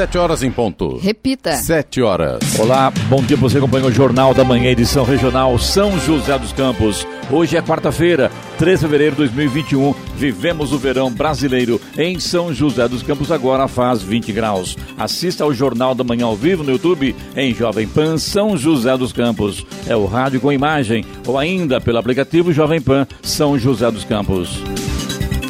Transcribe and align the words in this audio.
Sete 0.00 0.16
horas 0.16 0.42
em 0.42 0.50
ponto. 0.50 0.96
Repita. 0.96 1.52
Sete 1.56 2.00
horas. 2.00 2.58
Olá, 2.58 2.90
bom 3.10 3.22
dia. 3.22 3.36
Você 3.36 3.58
acompanha 3.58 3.84
o 3.84 3.92
Jornal 3.92 4.32
da 4.32 4.42
Manhã, 4.42 4.70
edição 4.70 5.04
regional 5.04 5.58
São 5.58 6.00
José 6.00 6.38
dos 6.38 6.54
Campos. 6.54 7.06
Hoje 7.30 7.58
é 7.58 7.60
quarta-feira, 7.60 8.32
3 8.56 8.80
de 8.80 8.86
fevereiro 8.86 9.12
de 9.12 9.18
2021. 9.18 9.94
Vivemos 10.16 10.72
o 10.72 10.78
verão 10.78 11.12
brasileiro 11.12 11.78
em 11.98 12.18
São 12.18 12.50
José 12.50 12.88
dos 12.88 13.02
Campos, 13.02 13.30
agora 13.30 13.68
faz 13.68 14.00
20 14.00 14.32
graus. 14.32 14.74
Assista 14.96 15.44
ao 15.44 15.52
Jornal 15.52 15.94
da 15.94 16.02
Manhã 16.02 16.24
ao 16.24 16.34
vivo 16.34 16.64
no 16.64 16.70
YouTube 16.70 17.14
em 17.36 17.52
Jovem 17.52 17.86
Pan 17.86 18.16
São 18.16 18.56
José 18.56 18.96
dos 18.96 19.12
Campos. 19.12 19.66
É 19.86 19.94
o 19.94 20.06
rádio 20.06 20.40
com 20.40 20.50
imagem 20.50 21.04
ou 21.26 21.36
ainda 21.36 21.78
pelo 21.78 21.98
aplicativo 21.98 22.54
Jovem 22.54 22.80
Pan 22.80 23.06
São 23.22 23.58
José 23.58 23.90
dos 23.90 24.04
Campos. 24.06 24.62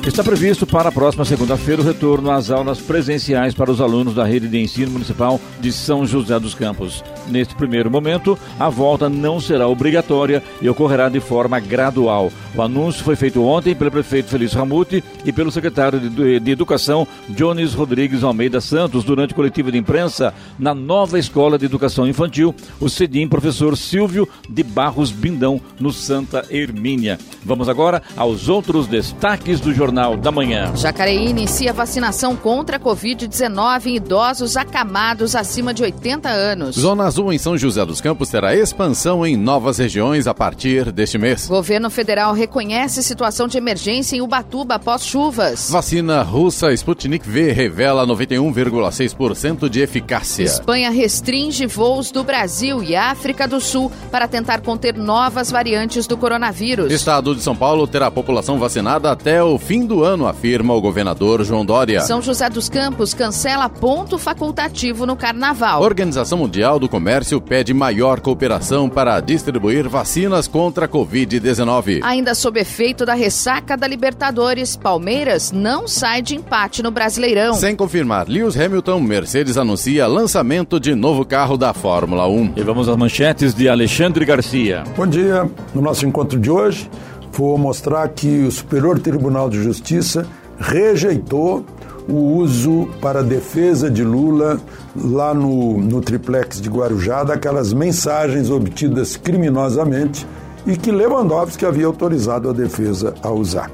Está 0.07 0.25
previsto 0.25 0.67
para 0.67 0.89
a 0.89 0.93
próxima 0.93 1.27
segunda-feira 1.27 1.83
o 1.83 1.85
retorno 1.85 2.31
às 2.31 2.51
aulas 2.51 2.81
presenciais 2.81 3.53
para 3.53 3.71
os 3.71 3.83
alunos 3.83 4.15
da 4.15 4.25
rede 4.25 4.49
de 4.49 4.59
ensino 4.59 4.91
municipal 4.91 5.39
de 5.61 5.71
São 5.71 6.07
José 6.07 6.41
dos 6.41 6.55
Campos. 6.55 7.05
Neste 7.29 7.55
primeiro 7.55 7.91
momento, 7.91 8.37
a 8.59 8.71
volta 8.71 9.11
não 9.11 9.39
será 9.39 9.69
obrigatória 9.69 10.43
e 10.61 10.69
ocorrerá 10.71 11.11
de 11.11 11.21
forma 11.21 11.61
gradual. 11.61 12.33
O 12.57 12.63
anúncio 12.63 13.05
foi 13.05 13.15
feito 13.15 13.45
ontem 13.45 13.75
pelo 13.75 13.91
prefeito 13.91 14.31
Felício 14.31 14.59
Ramute 14.59 15.05
e 15.25 15.33
pelo 15.33 15.53
secretário 15.53 16.01
de, 16.01 16.51
Educação, 16.51 17.07
Jones 17.29 17.75
Rodrigues 17.75 18.25
Almeida 18.25 18.61
Santos, 18.61 19.05
durante 19.05 19.35
coletiva 19.35 19.71
de 19.71 19.79
imprensa 19.79 20.35
na 20.59 20.75
nova 20.75 21.19
Escola 21.19 21.59
de 21.59 21.67
Educação 21.67 22.09
Infantil, 22.09 22.55
o 22.81 22.89
CEDIM 22.89 23.29
professor 23.29 23.77
Silvio 23.77 24.27
de 24.49 24.63
Barros 24.63 25.13
Bindão, 25.13 25.61
no 25.79 25.93
Santa 25.93 26.45
Hermínia. 26.51 27.19
Vamos 27.45 27.69
agora 27.69 28.03
aos 28.17 28.49
outros 28.49 28.87
destaques 28.87 29.61
do 29.61 29.73
Jornal 29.73 29.91
da 30.19 30.31
Manhã. 30.31 30.73
Jacareí 30.75 31.29
inicia 31.29 31.73
vacinação 31.73 32.35
contra 32.35 32.77
a 32.77 32.81
Covid-19 32.81 33.87
em 33.87 33.97
idosos 33.97 34.57
acamados 34.57 35.37
acima 35.37 35.75
de 35.75 35.83
80 35.83 36.29
anos. 36.29 36.77
Zona 36.77 37.05
Azul 37.05 37.33
em 37.33 37.39
São 37.39 37.57
José 37.57 37.85
dos 37.85 38.01
Campos 38.01 38.31
terá 38.31 38.57
expansão 38.57 39.27
em 39.27 39.37
novas 39.37 39.79
regiões 39.79 40.27
a 40.27 40.33
partir 40.33 40.91
deste 40.91 41.19
mês. 41.19 41.47
Governo 41.47 41.91
federal 41.91 42.33
reconhece 42.33 43.03
situação 43.03 43.47
de 43.47 43.59
emergência 43.59 44.17
em 44.17 44.23
Ubatuba 44.23 44.77
após 44.77 45.05
chuvas. 45.05 45.71
Vacina 45.71 46.23
russa 46.23 46.73
Sputnik 46.73 47.29
V 47.29 47.53
revela 47.53 48.07
91,6% 48.07 49.69
de 49.69 49.81
eficácia. 49.81 50.45
Espanha 50.45 50.91
restringe 50.91 51.67
voos 51.67 52.11
do 52.11 52.25
Brasil 52.25 52.83
e 52.83 52.97
África 52.97 53.47
do 53.47 53.61
Sul 53.61 53.93
para 54.11 54.27
tentar 54.27 54.63
conter 54.63 54.95
novas 54.95 55.51
variantes 55.51 56.07
do 56.07 56.17
coronavírus. 56.17 56.93
Estado 56.93 57.35
de 57.35 57.43
São 57.43 57.55
Paulo 57.55 57.87
terá 57.87 58.07
a 58.07 58.11
população 58.11 58.59
vacinada 58.59 59.11
até 59.11 59.43
o 59.43 59.59
fim 59.59 59.80
do 59.87 60.05
ano, 60.05 60.27
afirma 60.27 60.75
o 60.75 60.81
governador 60.81 61.45
João 61.45 61.65
Dória. 61.65 62.01
São 62.01 62.23
José 62.23 62.49
dos 62.49 62.69
Campos 62.69 63.15
cancela 63.15 63.69
ponto 63.69 64.19
facultativo 64.19 65.07
no 65.07 65.17
carnaval. 65.17 65.83
A 65.83 65.87
Organização 65.87 66.39
Mundial 66.39 66.79
do 66.79 66.89
Comércio 66.89 67.41
pede 67.41 67.75
maior 67.75 68.21
cooperação 68.21 68.89
para 68.89 69.21
distribuir 69.21 69.89
vacinas 69.89 70.47
contra 70.47 70.87
a 70.87 70.89
Covid-19. 70.89 72.01
Ainda 72.03 72.35
sob 72.35 72.61
efeito 72.61 73.05
da 73.05 73.15
ressaca 73.15 73.77
da 73.77 73.87
Libertadores, 73.87 74.77
Palmeiras 74.77 75.53
não 75.53 75.87
sai 75.89 76.23
de 76.23 76.37
empate 76.37 76.83
no 76.83 76.91
Brasileirão. 76.91 77.55
Sem 77.55 77.77
confirmar, 77.77 78.29
Lewis 78.29 78.59
Hamilton, 78.59 79.01
Mercedes 79.01 79.57
anuncia 79.57 80.07
lançamento 80.07 80.79
de 80.81 80.95
novo 80.95 81.25
carro 81.25 81.57
da 81.57 81.73
Fórmula 81.73 82.27
1. 82.29 82.55
E 82.57 82.63
vamos 82.63 82.89
às 82.89 82.97
manchetes 82.97 83.55
de 83.55 83.69
Alexandre 83.69 84.25
Garcia. 84.25 84.85
Bom 84.97 85.07
dia. 85.07 85.49
No 85.75 85.81
nosso 85.81 86.07
encontro 86.07 86.39
de 86.39 86.51
hoje, 86.51 86.89
vou 87.33 87.57
mostrar 87.57 88.09
que 88.09 88.45
o 88.45 88.51
Superior 88.51 88.99
Tribunal 88.99 89.49
de 89.49 89.63
Justiça 89.63 90.27
rejeitou 90.59 91.65
o 92.09 92.37
uso 92.37 92.89
para 93.01 93.23
defesa 93.23 93.91
de 93.91 94.03
Lula 94.03 94.61
lá 94.97 95.33
no, 95.33 95.79
no 95.79 96.01
triplex 96.01 96.61
de 96.61 96.69
Guarujá 96.69 97.25
daquelas 97.25 97.73
mensagens 97.73 98.51
obtidas 98.51 99.17
criminosamente 99.17 100.27
e 100.67 100.77
que 100.77 100.91
Lewandowski 100.91 101.65
havia 101.65 101.87
autorizado 101.87 102.51
a 102.51 102.53
defesa 102.53 103.15
a 103.23 103.31
usar. 103.31 103.71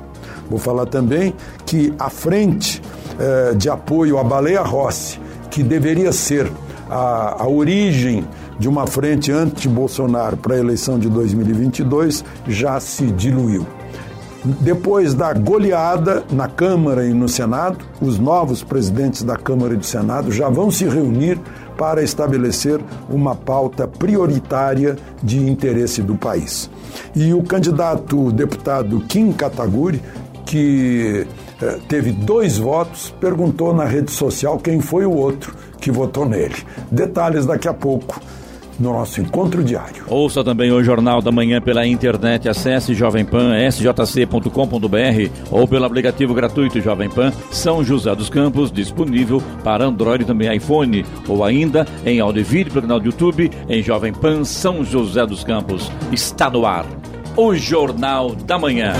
Vou 0.49 0.59
falar 0.59 0.87
também 0.87 1.34
que 1.65 1.93
a 1.99 2.09
frente 2.09 2.81
eh, 3.19 3.55
de 3.56 3.69
apoio 3.69 4.19
à 4.19 4.25
Baleia 4.25 4.62
Rossi, 4.62 5.19
que 5.50 5.62
deveria 5.62 6.12
ser 6.12 6.50
a, 6.88 7.43
a 7.43 7.49
origem 7.49 8.25
de 8.59 8.69
uma 8.69 8.87
frente 8.87 9.31
anti-Bolsonaro 9.31 10.37
para 10.37 10.55
a 10.55 10.59
eleição 10.59 10.99
de 10.99 11.09
2022 11.09 12.25
já 12.47 12.78
se 12.81 13.06
diluiu. 13.06 13.67
Depois 14.61 15.12
da 15.12 15.33
goleada 15.33 16.22
na 16.31 16.47
Câmara 16.47 17.05
e 17.05 17.12
no 17.12 17.28
Senado, 17.28 17.78
os 18.00 18.17
novos 18.17 18.62
presidentes 18.62 19.25
da 19.25 19.37
Câmara 19.37 19.75
e 19.75 19.77
do 19.77 19.84
Senado 19.84 20.31
já 20.31 20.49
vão 20.49 20.71
se 20.71 20.84
reunir 20.84 21.41
para 21.77 22.03
estabelecer 22.03 22.81
uma 23.11 23.34
pauta 23.34 23.89
prioritária 23.89 24.97
de 25.21 25.38
interesse 25.38 26.00
do 26.00 26.15
país. 26.15 26.71
E 27.15 27.34
o 27.34 27.43
candidato 27.43 28.31
deputado 28.31 29.00
Kim 29.00 29.33
Kataguri, 29.33 30.00
que 30.44 31.27
eh, 31.61 31.78
teve 31.88 32.12
dois 32.12 32.56
votos, 32.56 33.12
perguntou 33.21 33.75
na 33.75 33.84
rede 33.84 34.12
social 34.12 34.59
quem 34.59 34.81
foi 34.81 35.05
o 35.05 35.12
outro 35.12 35.56
que 35.81 35.91
votou 35.91 36.25
nele. 36.25 36.55
Detalhes 36.91 37.44
daqui 37.47 37.67
a 37.67 37.75
pouco 37.75 38.21
no 38.78 38.92
nosso 38.92 39.20
encontro 39.20 39.62
diário. 39.62 40.04
Ouça 40.09 40.42
também 40.44 40.70
o 40.70 40.82
Jornal 40.82 41.20
da 41.20 41.32
Manhã 41.32 41.60
pela 41.60 41.87
internet. 41.87 42.48
Acesse 42.48 42.94
Jovem 42.94 43.25
Pan, 43.25 43.53
sjc.com.br 43.70 45.31
ou 45.50 45.66
pelo 45.66 45.84
aplicativo 45.84 46.34
gratuito 46.34 46.81
Jovem 46.81 47.09
Pan 47.09 47.32
São 47.50 47.82
José 47.82 48.14
dos 48.14 48.28
Campos, 48.28 48.70
disponível 48.70 49.42
para 49.62 49.84
Android 49.84 50.25
e 50.25 50.26
também 50.26 50.54
iPhone, 50.54 51.04
ou 51.28 51.44
ainda 51.44 51.87
em 52.04 52.20
áudio 52.20 52.41
e 52.41 52.44
vídeo 52.44 52.72
pelo 52.72 52.82
canal 52.82 53.00
do 53.00 53.06
YouTube 53.06 53.50
em 53.69 53.82
Jovem 53.82 54.12
Pan 54.12 54.44
São 54.44 54.84
José 54.84 55.26
dos 55.26 55.44
Campos. 55.44 55.91
Está 56.12 56.50
no 56.50 56.66
ar. 56.66 56.87
O 57.37 57.54
Jornal 57.54 58.34
da 58.34 58.58
Manhã. 58.58 58.94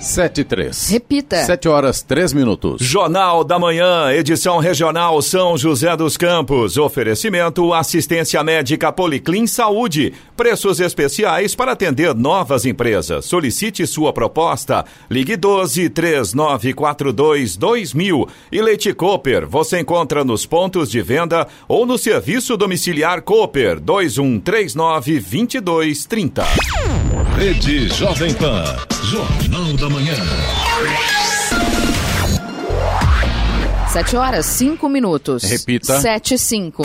7 0.00 0.40
e 0.40 0.44
3. 0.44 0.90
Repita. 0.90 1.44
7 1.44 1.68
horas 1.68 2.02
3 2.02 2.32
minutos. 2.32 2.80
Jornal 2.80 3.42
da 3.42 3.58
Manhã, 3.58 4.12
edição 4.12 4.58
regional 4.58 5.20
São 5.22 5.56
José 5.56 5.96
dos 5.96 6.16
Campos. 6.16 6.76
Oferecimento 6.76 7.72
assistência 7.72 8.42
médica 8.42 8.92
Policlin 8.92 9.46
Saúde. 9.46 10.12
Preços 10.36 10.80
especiais 10.80 11.54
para 11.54 11.72
atender 11.72 12.14
novas 12.14 12.64
empresas. 12.64 13.24
Solicite 13.24 13.86
sua 13.86 14.12
proposta. 14.12 14.84
Ligue 15.10 15.36
12 15.36 15.88
3942 15.90 17.56
2000. 17.56 18.28
E 18.52 18.62
Leite 18.62 18.92
Cooper, 18.92 19.46
você 19.46 19.80
encontra 19.80 20.24
nos 20.24 20.46
pontos 20.46 20.90
de 20.90 21.00
venda 21.02 21.46
ou 21.68 21.86
no 21.86 21.96
serviço 21.98 22.56
domiciliar 22.56 23.22
Cooper 23.22 23.80
2139 23.80 25.20
2230. 25.20 26.44
Rede 27.36 27.88
Jovem 27.88 28.32
Pan. 28.34 28.95
Jornal 29.06 29.72
da 29.76 29.88
Manhã. 29.88 30.14
7 33.92 34.16
horas, 34.16 34.46
5 34.46 34.88
minutos. 34.88 35.44
Repita. 35.44 36.00
7 36.00 36.34
e 36.34 36.38
5. 36.38 36.82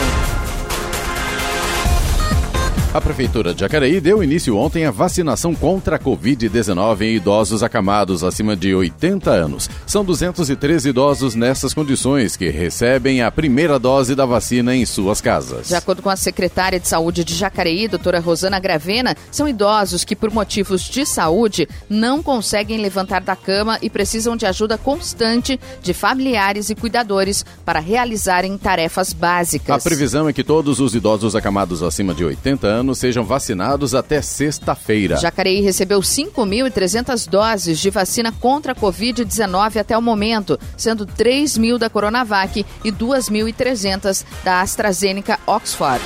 A 2.94 3.00
Prefeitura 3.00 3.54
de 3.54 3.60
Jacareí 3.60 4.02
deu 4.02 4.22
início 4.22 4.54
ontem 4.54 4.84
à 4.84 4.90
vacinação 4.90 5.54
contra 5.54 5.96
a 5.96 5.98
Covid-19 5.98 7.00
em 7.00 7.16
idosos 7.16 7.62
acamados 7.62 8.22
acima 8.22 8.54
de 8.54 8.74
80 8.74 9.30
anos. 9.30 9.70
São 9.86 10.04
213 10.04 10.90
idosos 10.90 11.34
nessas 11.34 11.72
condições 11.72 12.36
que 12.36 12.50
recebem 12.50 13.22
a 13.22 13.30
primeira 13.30 13.78
dose 13.78 14.14
da 14.14 14.26
vacina 14.26 14.76
em 14.76 14.84
suas 14.84 15.22
casas. 15.22 15.68
De 15.68 15.74
acordo 15.74 16.02
com 16.02 16.10
a 16.10 16.16
secretária 16.16 16.78
de 16.78 16.86
Saúde 16.86 17.24
de 17.24 17.34
Jacareí, 17.34 17.88
doutora 17.88 18.20
Rosana 18.20 18.60
Gravena, 18.60 19.16
são 19.30 19.48
idosos 19.48 20.04
que, 20.04 20.14
por 20.14 20.30
motivos 20.30 20.82
de 20.82 21.06
saúde, 21.06 21.66
não 21.88 22.22
conseguem 22.22 22.78
levantar 22.78 23.22
da 23.22 23.34
cama 23.34 23.78
e 23.80 23.88
precisam 23.88 24.36
de 24.36 24.44
ajuda 24.44 24.76
constante 24.76 25.58
de 25.82 25.94
familiares 25.94 26.68
e 26.68 26.74
cuidadores 26.74 27.42
para 27.64 27.80
realizarem 27.80 28.58
tarefas 28.58 29.14
A 29.14 29.16
básicas. 29.16 29.82
previsão 29.82 30.28
é 30.28 30.32
que 30.34 30.44
todos 30.44 30.78
os 30.78 30.94
idosos 30.94 31.34
acamados 31.34 31.82
acima 31.82 32.12
de 32.12 32.22
80 32.22 32.66
anos 32.66 32.81
sejam 32.94 33.24
vacinados 33.24 33.94
até 33.94 34.20
sexta-feira. 34.20 35.16
Jacareí 35.16 35.60
recebeu 35.60 36.00
5.300 36.00 37.28
doses 37.28 37.78
de 37.78 37.90
vacina 37.90 38.32
contra 38.32 38.72
a 38.72 38.74
Covid-19 38.74 39.76
até 39.76 39.96
o 39.96 40.02
momento, 40.02 40.58
sendo 40.76 41.06
3 41.06 41.56
mil 41.58 41.78
da 41.78 41.88
Coronavac 41.88 42.66
e 42.84 42.90
2.300 42.90 44.24
da 44.42 44.60
AstraZeneca 44.60 45.38
Oxford. 45.46 46.02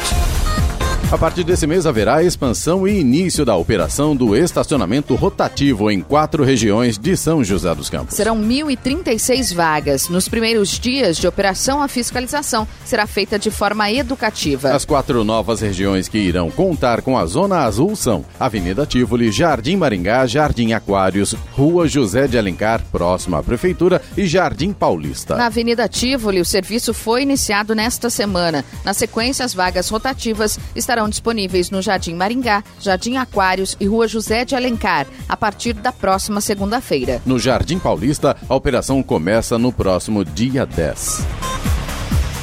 A 1.12 1.16
partir 1.16 1.44
desse 1.44 1.68
mês 1.68 1.86
haverá 1.86 2.20
expansão 2.24 2.86
e 2.86 2.98
início 2.98 3.44
da 3.44 3.54
operação 3.54 4.16
do 4.16 4.34
estacionamento 4.34 5.14
rotativo 5.14 5.88
em 5.88 6.00
quatro 6.00 6.42
regiões 6.42 6.98
de 6.98 7.16
São 7.16 7.44
José 7.44 7.72
dos 7.76 7.88
Campos. 7.88 8.16
Serão 8.16 8.36
1.036 8.36 9.54
vagas. 9.54 10.08
Nos 10.08 10.28
primeiros 10.28 10.80
dias 10.80 11.16
de 11.16 11.28
operação, 11.28 11.80
a 11.80 11.86
fiscalização 11.86 12.66
será 12.84 13.06
feita 13.06 13.38
de 13.38 13.52
forma 13.52 13.88
educativa. 13.88 14.74
As 14.74 14.84
quatro 14.84 15.22
novas 15.22 15.60
regiões 15.60 16.08
que 16.08 16.18
irão 16.18 16.50
contar 16.50 17.00
com 17.02 17.16
a 17.16 17.24
Zona 17.24 17.60
Azul 17.60 17.94
são 17.94 18.24
Avenida 18.38 18.84
Tivoli, 18.84 19.30
Jardim 19.30 19.76
Maringá, 19.76 20.26
Jardim 20.26 20.72
Aquários, 20.72 21.36
Rua 21.52 21.86
José 21.86 22.26
de 22.26 22.36
Alencar, 22.36 22.82
próxima 22.90 23.38
à 23.38 23.42
Prefeitura, 23.44 24.02
e 24.16 24.26
Jardim 24.26 24.72
Paulista. 24.72 25.36
Na 25.36 25.46
Avenida 25.46 25.88
Tivoli, 25.88 26.40
o 26.40 26.44
serviço 26.44 26.92
foi 26.92 27.22
iniciado 27.22 27.76
nesta 27.76 28.10
semana. 28.10 28.64
Na 28.84 28.92
sequência, 28.92 29.44
as 29.44 29.54
vagas 29.54 29.88
rotativas 29.88 30.58
estarão 30.74 30.95
estarão 30.96 31.08
disponíveis 31.10 31.70
no 31.70 31.82
Jardim 31.82 32.14
Maringá, 32.14 32.64
Jardim 32.80 33.16
Aquários 33.16 33.76
e 33.78 33.86
Rua 33.86 34.08
José 34.08 34.46
de 34.46 34.54
Alencar, 34.54 35.06
a 35.28 35.36
partir 35.36 35.74
da 35.74 35.92
próxima 35.92 36.40
segunda-feira. 36.40 37.20
No 37.26 37.38
Jardim 37.38 37.78
Paulista, 37.78 38.34
a 38.48 38.54
operação 38.54 39.02
começa 39.02 39.58
no 39.58 39.70
próximo 39.70 40.24
dia 40.24 40.64
10. 40.64 41.55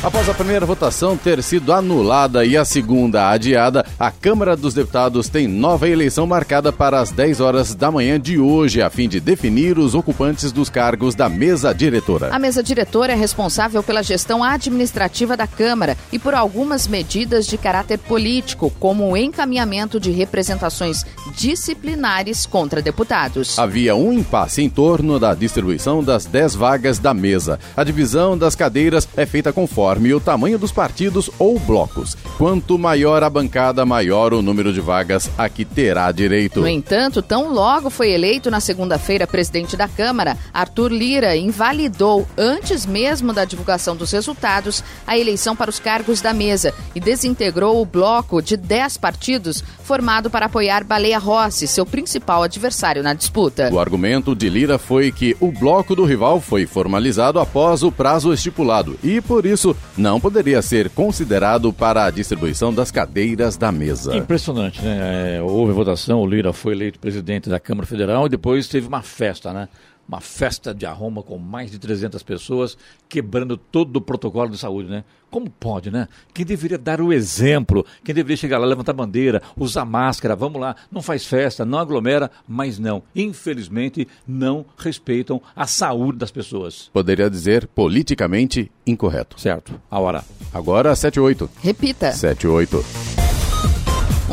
Após 0.03 0.27
a 0.27 0.33
primeira 0.33 0.65
votação 0.65 1.15
ter 1.15 1.41
sido 1.41 1.71
anulada 1.71 2.43
e 2.43 2.57
a 2.57 2.65
segunda 2.65 3.29
adiada, 3.29 3.85
a 3.97 4.11
Câmara 4.11 4.53
dos 4.53 4.73
Deputados 4.73 5.29
tem 5.29 5.47
nova 5.47 5.87
eleição 5.87 6.27
marcada 6.27 6.73
para 6.73 6.99
as 6.99 7.09
10 7.09 7.39
horas 7.39 7.73
da 7.73 7.89
manhã 7.89 8.19
de 8.19 8.37
hoje, 8.37 8.81
a 8.81 8.89
fim 8.89 9.07
de 9.07 9.21
definir 9.21 9.79
os 9.79 9.95
ocupantes 9.95 10.51
dos 10.51 10.69
cargos 10.69 11.15
da 11.15 11.29
mesa 11.29 11.73
diretora. 11.73 12.35
A 12.35 12.37
mesa 12.37 12.61
diretora 12.61 13.13
é 13.13 13.15
responsável 13.15 13.81
pela 13.81 14.03
gestão 14.03 14.43
administrativa 14.43 15.37
da 15.37 15.47
Câmara 15.47 15.95
e 16.11 16.19
por 16.19 16.35
algumas 16.35 16.85
medidas 16.85 17.47
de 17.47 17.57
caráter 17.57 17.97
político, 17.97 18.69
como 18.81 19.09
o 19.09 19.15
encaminhamento 19.15 20.01
de 20.01 20.11
representações 20.11 21.05
disciplinares 21.33 22.45
contra 22.45 22.81
deputados. 22.81 23.57
Havia 23.57 23.95
um 23.95 24.11
impasse 24.11 24.61
em 24.61 24.69
torno 24.69 25.17
da 25.17 25.33
distribuição 25.33 26.03
das 26.03 26.25
10 26.25 26.55
vagas 26.55 26.99
da 26.99 27.13
mesa. 27.13 27.57
A 27.73 27.85
divisão 27.85 28.37
das 28.37 28.53
cadeiras 28.53 29.07
é 29.15 29.25
feita 29.25 29.53
conforme 29.53 29.92
conforme 29.93 30.13
o 30.13 30.19
tamanho 30.19 30.57
dos 30.57 30.71
partidos 30.71 31.29
ou 31.37 31.59
blocos. 31.59 32.17
Quanto 32.37 32.79
maior 32.79 33.21
a 33.21 33.29
bancada, 33.29 33.85
maior 33.85 34.33
o 34.33 34.41
número 34.41 34.73
de 34.73 34.81
vagas 34.81 35.29
a 35.37 35.47
que 35.47 35.63
terá 35.63 36.11
direito. 36.11 36.61
No 36.61 36.67
entanto, 36.67 37.21
tão 37.21 37.53
logo 37.53 37.89
foi 37.91 38.11
eleito 38.11 38.49
na 38.49 38.59
segunda-feira 38.59 39.27
presidente 39.27 39.77
da 39.77 39.87
Câmara, 39.87 40.37
Arthur 40.51 40.91
Lira 40.91 41.35
invalidou, 41.35 42.27
antes 42.37 42.85
mesmo 42.85 43.33
da 43.33 43.45
divulgação 43.45 43.95
dos 43.95 44.11
resultados, 44.11 44.83
a 45.05 45.17
eleição 45.17 45.55
para 45.55 45.69
os 45.69 45.79
cargos 45.79 46.21
da 46.21 46.33
mesa 46.33 46.73
e 46.95 46.99
desintegrou 46.99 47.79
o 47.79 47.85
bloco 47.85 48.41
de 48.41 48.57
10 48.57 48.97
partidos 48.97 49.63
formado 49.83 50.29
para 50.29 50.47
apoiar 50.47 50.83
Baleia 50.83 51.19
Rossi, 51.19 51.67
seu 51.67 51.85
principal 51.85 52.41
adversário 52.41 53.03
na 53.03 53.13
disputa. 53.13 53.69
O 53.71 53.79
argumento 53.79 54.33
de 54.35 54.49
Lira 54.49 54.79
foi 54.79 55.11
que 55.11 55.35
o 55.39 55.51
bloco 55.51 55.95
do 55.95 56.05
rival 56.05 56.39
foi 56.39 56.65
formalizado 56.65 57.39
após 57.39 57.83
o 57.83 57.91
prazo 57.91 58.33
estipulado 58.33 58.97
e, 59.03 59.21
por 59.21 59.45
isso, 59.45 59.75
não 59.97 60.19
poderia 60.19 60.61
ser 60.61 60.89
considerado 60.89 61.71
para 61.71 62.05
a 62.05 62.11
distribuição 62.11 62.73
das 62.73 62.91
cadeiras 62.91 63.57
da 63.57 63.71
mesa. 63.71 64.15
Impressionante, 64.15 64.81
né? 64.81 65.37
É, 65.37 65.41
houve 65.41 65.73
votação, 65.73 66.21
o 66.21 66.25
Lira 66.25 66.51
foi 66.51 66.73
eleito 66.73 66.99
presidente 66.99 67.49
da 67.49 67.59
Câmara 67.59 67.85
Federal 67.85 68.25
e 68.25 68.29
depois 68.29 68.67
teve 68.67 68.87
uma 68.87 69.01
festa, 69.01 69.53
né? 69.53 69.67
Uma 70.07 70.19
festa 70.19 70.73
de 70.73 70.85
arroma 70.85 71.23
com 71.23 71.37
mais 71.37 71.71
de 71.71 71.79
300 71.79 72.21
pessoas, 72.23 72.77
quebrando 73.07 73.57
todo 73.57 73.97
o 73.97 74.01
protocolo 74.01 74.49
de 74.49 74.57
saúde, 74.57 74.89
né? 74.89 75.03
Como 75.29 75.49
pode, 75.49 75.89
né? 75.89 76.07
Quem 76.33 76.45
deveria 76.45 76.77
dar 76.77 77.01
o 77.01 77.11
exemplo, 77.11 77.85
quem 78.03 78.13
deveria 78.13 78.37
chegar 78.37 78.59
lá, 78.59 78.67
levantar 78.67 78.93
bandeira, 78.93 79.41
usar 79.57 79.85
máscara, 79.85 80.35
vamos 80.35 80.61
lá, 80.61 80.75
não 80.91 81.01
faz 81.01 81.25
festa, 81.25 81.65
não 81.65 81.79
aglomera, 81.79 82.29
mas 82.47 82.77
não. 82.77 83.01
Infelizmente, 83.15 84.07
não 84.27 84.65
respeitam 84.77 85.41
a 85.55 85.65
saúde 85.65 86.19
das 86.19 86.31
pessoas. 86.31 86.89
Poderia 86.93 87.29
dizer 87.29 87.67
politicamente 87.67 88.71
incorreto. 88.85 89.39
Certo. 89.39 89.79
A 89.89 89.99
hora. 89.99 90.23
Agora, 90.53 90.95
7 90.95 91.19
8. 91.19 91.49
Repita. 91.61 92.11
7 92.11 92.47
8. 92.47 93.22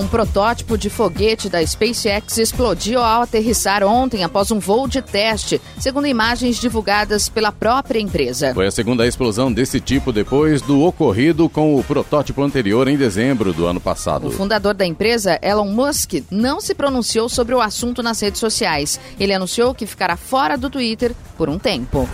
Um 0.01 0.09
protótipo 0.09 0.79
de 0.79 0.89
foguete 0.89 1.51
da 1.51 1.65
SpaceX 1.65 2.39
explodiu 2.39 3.01
ao 3.01 3.21
aterrissar 3.21 3.85
ontem 3.85 4.25
após 4.25 4.51
um 4.51 4.59
voo 4.59 4.89
de 4.89 5.03
teste, 5.03 5.61
segundo 5.79 6.07
imagens 6.07 6.57
divulgadas 6.57 7.29
pela 7.29 7.53
própria 7.53 8.01
empresa. 8.01 8.55
Foi 8.55 8.67
a 8.67 8.71
segunda 8.71 9.07
explosão 9.07 9.53
desse 9.53 9.79
tipo 9.79 10.11
depois 10.11 10.63
do 10.63 10.81
ocorrido 10.83 11.51
com 11.51 11.79
o 11.79 11.85
protótipo 11.85 12.43
anterior 12.43 12.89
em 12.89 12.97
dezembro 12.97 13.53
do 13.53 13.67
ano 13.67 13.79
passado. 13.79 14.29
O 14.29 14.31
fundador 14.31 14.73
da 14.73 14.87
empresa, 14.87 15.39
Elon 15.43 15.69
Musk, 15.69 16.15
não 16.31 16.63
se 16.63 16.75
pronunciou 16.75 17.29
sobre 17.29 17.55
o 17.55 17.61
assunto 17.61 18.03
nas 18.03 18.19
redes 18.21 18.41
sociais. 18.41 18.99
Ele 19.21 19.35
anunciou 19.35 19.75
que 19.75 19.85
ficará 19.85 20.17
fora 20.17 20.57
do 20.57 20.71
Twitter 20.71 21.15
por 21.37 21.51
um 21.51 21.59
tempo. 21.59 22.09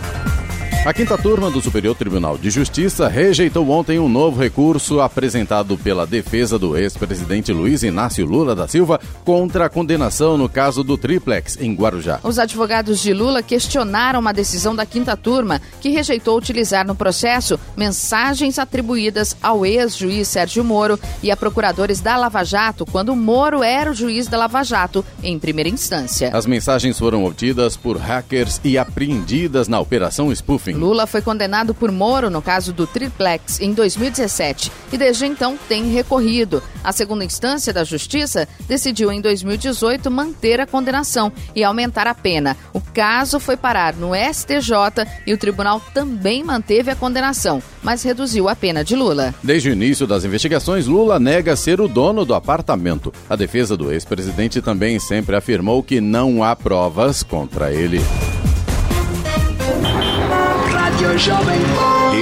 A 0.86 0.94
quinta 0.94 1.18
turma 1.18 1.50
do 1.50 1.60
Superior 1.60 1.96
Tribunal 1.96 2.38
de 2.38 2.48
Justiça 2.48 3.08
rejeitou 3.08 3.68
ontem 3.70 3.98
um 3.98 4.08
novo 4.08 4.40
recurso 4.40 5.00
apresentado 5.00 5.76
pela 5.76 6.06
defesa 6.06 6.60
do 6.60 6.76
ex-presidente 6.76 7.52
Luiz 7.52 7.82
Inácio 7.82 8.24
Lula 8.24 8.54
da 8.54 8.68
Silva 8.68 9.00
contra 9.24 9.66
a 9.66 9.68
condenação 9.68 10.38
no 10.38 10.48
caso 10.48 10.84
do 10.84 10.96
triplex 10.96 11.58
em 11.60 11.74
Guarujá. 11.74 12.20
Os 12.22 12.38
advogados 12.38 13.00
de 13.00 13.12
Lula 13.12 13.42
questionaram 13.42 14.20
uma 14.20 14.32
decisão 14.32 14.76
da 14.76 14.86
quinta 14.86 15.16
turma 15.16 15.60
que 15.80 15.88
rejeitou 15.88 16.38
utilizar 16.38 16.86
no 16.86 16.94
processo 16.94 17.58
mensagens 17.76 18.56
atribuídas 18.56 19.36
ao 19.42 19.66
ex-juiz 19.66 20.28
Sérgio 20.28 20.62
Moro 20.62 21.00
e 21.20 21.32
a 21.32 21.36
procuradores 21.36 22.00
da 22.00 22.16
Lava 22.16 22.44
Jato 22.44 22.86
quando 22.86 23.16
Moro 23.16 23.60
era 23.60 23.90
o 23.90 23.94
juiz 23.94 24.28
da 24.28 24.38
Lava 24.38 24.62
Jato 24.62 25.04
em 25.20 25.36
primeira 25.36 25.68
instância. 25.68 26.30
As 26.32 26.46
mensagens 26.46 26.96
foram 26.96 27.24
obtidas 27.24 27.76
por 27.76 27.96
hackers 27.96 28.60
e 28.62 28.78
apreendidas 28.78 29.66
na 29.66 29.80
operação 29.80 30.30
spoofing. 30.30 30.75
Lula 30.76 31.06
foi 31.06 31.22
condenado 31.22 31.74
por 31.74 31.90
Moro 31.90 32.30
no 32.30 32.42
caso 32.42 32.72
do 32.72 32.86
Triplex 32.86 33.60
em 33.60 33.72
2017 33.72 34.70
e 34.92 34.98
desde 34.98 35.26
então 35.26 35.58
tem 35.68 35.90
recorrido. 35.90 36.62
A 36.84 36.92
segunda 36.92 37.24
instância 37.24 37.72
da 37.72 37.82
Justiça 37.82 38.46
decidiu 38.68 39.10
em 39.10 39.20
2018 39.20 40.10
manter 40.10 40.60
a 40.60 40.66
condenação 40.66 41.32
e 41.54 41.64
aumentar 41.64 42.06
a 42.06 42.14
pena. 42.14 42.56
O 42.72 42.80
caso 42.80 43.40
foi 43.40 43.56
parar 43.56 43.94
no 43.94 44.12
STJ 44.14 45.06
e 45.26 45.32
o 45.32 45.38
tribunal 45.38 45.80
também 45.92 46.44
manteve 46.44 46.90
a 46.90 46.96
condenação, 46.96 47.62
mas 47.82 48.02
reduziu 48.02 48.48
a 48.48 48.54
pena 48.54 48.84
de 48.84 48.94
Lula. 48.94 49.34
Desde 49.42 49.70
o 49.70 49.72
início 49.72 50.06
das 50.06 50.24
investigações, 50.24 50.86
Lula 50.86 51.18
nega 51.18 51.56
ser 51.56 51.80
o 51.80 51.88
dono 51.88 52.24
do 52.24 52.34
apartamento. 52.34 53.12
A 53.28 53.34
defesa 53.34 53.76
do 53.76 53.90
ex-presidente 53.90 54.60
também 54.60 54.98
sempre 54.98 55.34
afirmou 55.34 55.82
que 55.82 56.00
não 56.00 56.44
há 56.44 56.54
provas 56.54 57.22
contra 57.22 57.72
ele. 57.72 58.00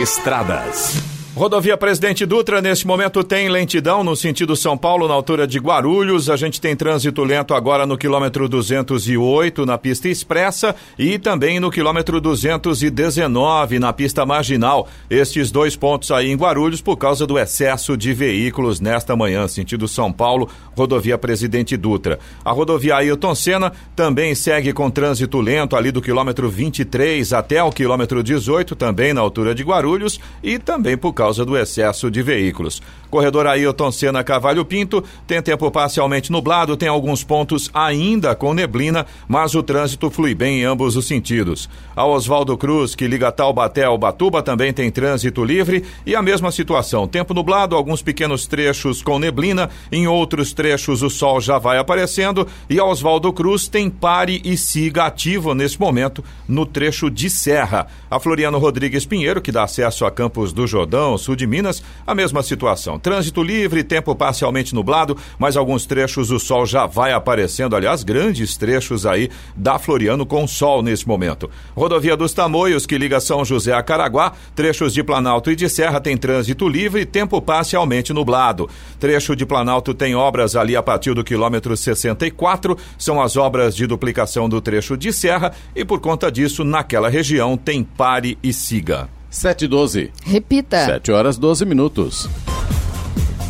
Estradas. 0.01 1.14
Rodovia 1.37 1.77
Presidente 1.77 2.25
Dutra, 2.25 2.63
neste 2.63 2.87
momento, 2.87 3.25
tem 3.25 3.49
lentidão 3.49 4.05
no 4.05 4.15
sentido 4.15 4.55
São 4.55 4.79
Paulo, 4.79 5.09
na 5.09 5.15
altura 5.15 5.49
de 5.49 5.59
Guarulhos. 5.59 6.31
A 6.31 6.37
gente 6.37 6.61
tem 6.61 6.77
trânsito 6.77 7.25
lento 7.25 7.55
agora 7.55 7.85
no 7.85 7.99
quilômetro 7.99 8.49
208, 8.49 9.67
na 9.67 9.77
pista 9.77 10.09
expressa, 10.09 10.77
e 10.97 11.19
também 11.19 11.59
no 11.59 11.73
quilômetro 11.73 12.21
219, 12.21 13.81
na 13.81 13.93
pista 13.93 14.25
marginal. 14.25 14.89
Estes 15.11 15.51
dois 15.51 15.75
pontos 15.75 16.13
aí 16.13 16.31
em 16.31 16.37
Guarulhos, 16.37 16.81
por 16.81 16.97
causa 16.97 17.27
do 17.27 17.37
excesso 17.37 17.97
de 17.97 18.15
veículos 18.15 18.79
nesta 18.79 19.17
manhã, 19.17 19.49
sentido 19.49 19.89
São 19.89 20.13
Paulo, 20.13 20.49
rodovia 20.77 21.19
Presidente 21.19 21.77
Dutra. 21.77 22.21
A 22.45 22.53
rodovia 22.53 22.95
Ailton 22.95 23.35
Senna 23.35 23.73
também 23.97 24.37
segue 24.37 24.73
com 24.73 24.89
trânsito 24.89 25.41
lento 25.41 25.75
ali 25.75 25.91
do 25.91 26.01
quilômetro 26.01 26.49
23 26.49 27.33
até 27.33 27.61
o 27.61 27.73
quilômetro 27.73 28.23
18, 28.23 28.77
também 28.77 29.13
na 29.13 29.21
altura 29.21 29.53
de 29.53 29.65
Guarulhos, 29.65 30.21
e 30.41 30.61
também 30.61 30.97
por 30.97 31.13
causa 31.13 31.24
causa 31.25 31.43
do 31.43 31.57
excesso 31.57 32.11
de 32.11 32.23
veículos. 32.23 32.83
Corredor 33.11 33.47
Ailton 33.47 33.91
Senna 33.91 34.23
Cavalho 34.23 34.65
Pinto 34.65 35.03
tem 35.27 35.41
tempo 35.41 35.71
parcialmente 35.71 36.31
nublado, 36.31 36.77
tem 36.77 36.89
alguns 36.89 37.25
pontos 37.25 37.71
ainda 37.73 38.35
com 38.35 38.53
neblina, 38.53 39.07
mas 39.27 39.55
o 39.55 39.63
trânsito 39.63 40.11
flui 40.11 40.35
bem 40.35 40.61
em 40.61 40.65
ambos 40.65 40.97
os 40.97 41.07
sentidos. 41.07 41.71
A 41.97 42.05
Oswaldo 42.05 42.59
Cruz, 42.59 42.95
que 42.95 43.07
liga 43.07 43.33
Taubaté 43.33 43.85
ao 43.85 43.97
Batuba, 43.97 44.43
também 44.43 44.73
tem 44.73 44.91
trânsito 44.91 45.45
livre 45.45 45.85
e 46.05 46.15
a 46.15 46.21
mesma 46.21 46.51
situação. 46.51 47.09
Tempo 47.09 47.33
nublado, 47.33 47.75
alguns 47.75 48.03
pequenos 48.03 48.47
trechos 48.47 49.01
com 49.01 49.19
neblina, 49.19 49.71
em 49.91 50.07
outros 50.07 50.53
trechos 50.53 51.03
o 51.03 51.09
sol 51.09 51.41
já 51.41 51.57
vai 51.57 51.79
aparecendo 51.79 52.47
e 52.69 52.79
a 52.79 52.85
Oswaldo 52.85 53.33
Cruz 53.33 53.67
tem 53.67 53.89
pare 53.89 54.43
e 54.45 54.59
siga 54.59 55.07
ativo 55.07 55.55
nesse 55.55 55.81
momento 55.81 56.23
no 56.47 56.67
trecho 56.67 57.09
de 57.09 57.31
serra. 57.31 57.87
A 58.11 58.21
Floriano 58.21 58.59
Rodrigues 58.59 59.07
Pinheiro, 59.07 59.41
que 59.41 59.53
dá 59.53 59.63
acesso 59.63 60.05
a 60.05 60.11
Campos 60.11 60.53
do 60.53 60.67
Jordão, 60.67 61.14
região 61.15 61.19
sul 61.19 61.37
de 61.37 61.47
Minas, 61.47 61.83
a 62.07 62.15
mesma 62.15 62.43
situação. 62.43 62.99
Trânsito 62.99 63.43
livre, 63.43 63.83
tempo 63.83 64.15
parcialmente 64.15 64.75
nublado, 64.75 65.17
mas 65.39 65.57
alguns 65.57 65.87
trechos 65.87 66.31
o 66.31 66.39
sol 66.39 66.67
já 66.67 66.87
vai 66.87 67.13
aparecendo. 67.13 67.77
Aliás, 67.77 68.03
grandes 68.03 68.57
trechos 68.57 69.07
aí 69.07 69.31
da 69.57 69.79
Floriano 69.79 70.27
com 70.27 70.47
sol 70.47 70.83
nesse 70.83 71.07
momento. 71.07 71.51
Rodovia 71.75 72.17
dos 72.17 72.33
Tamoios, 72.33 72.87
que 72.87 72.99
liga 72.99 73.21
São 73.21 73.45
José 73.45 73.73
a 73.73 73.83
Caraguá, 73.83 74.33
trechos 74.55 74.93
de 74.93 75.03
Planalto 75.03 75.51
e 75.51 75.57
de 75.57 75.69
Serra 75.69 76.01
tem 76.01 76.17
trânsito 76.17 76.69
livre 76.69 77.03
e 77.03 77.07
tempo 77.07 77.41
parcialmente 77.41 78.13
nublado. 78.13 78.69
Trecho 78.99 79.37
de 79.37 79.47
Planalto 79.47 79.95
tem 79.95 80.15
obras 80.15 80.57
ali 80.57 80.77
a 80.77 80.83
partir 80.83 81.15
do 81.15 81.25
quilômetro 81.25 81.77
64, 81.77 82.77
são 82.99 83.21
as 83.21 83.37
obras 83.37 83.75
de 83.75 83.87
duplicação 83.87 84.49
do 84.49 84.61
trecho 84.61 84.97
de 84.97 85.13
Serra 85.13 85.53
e 85.75 85.85
por 85.85 86.01
conta 86.01 86.31
disso, 86.31 86.65
naquela 86.65 87.09
região 87.09 87.57
tem 87.57 87.83
pare 87.83 88.39
e 88.43 88.53
siga. 88.53 89.09
7 89.35 89.65
e 89.65 89.69
12. 89.69 90.13
Repita. 90.25 90.87
7 90.87 91.11
horas 91.11 91.37
12 91.37 91.67
minutos. 91.67 92.29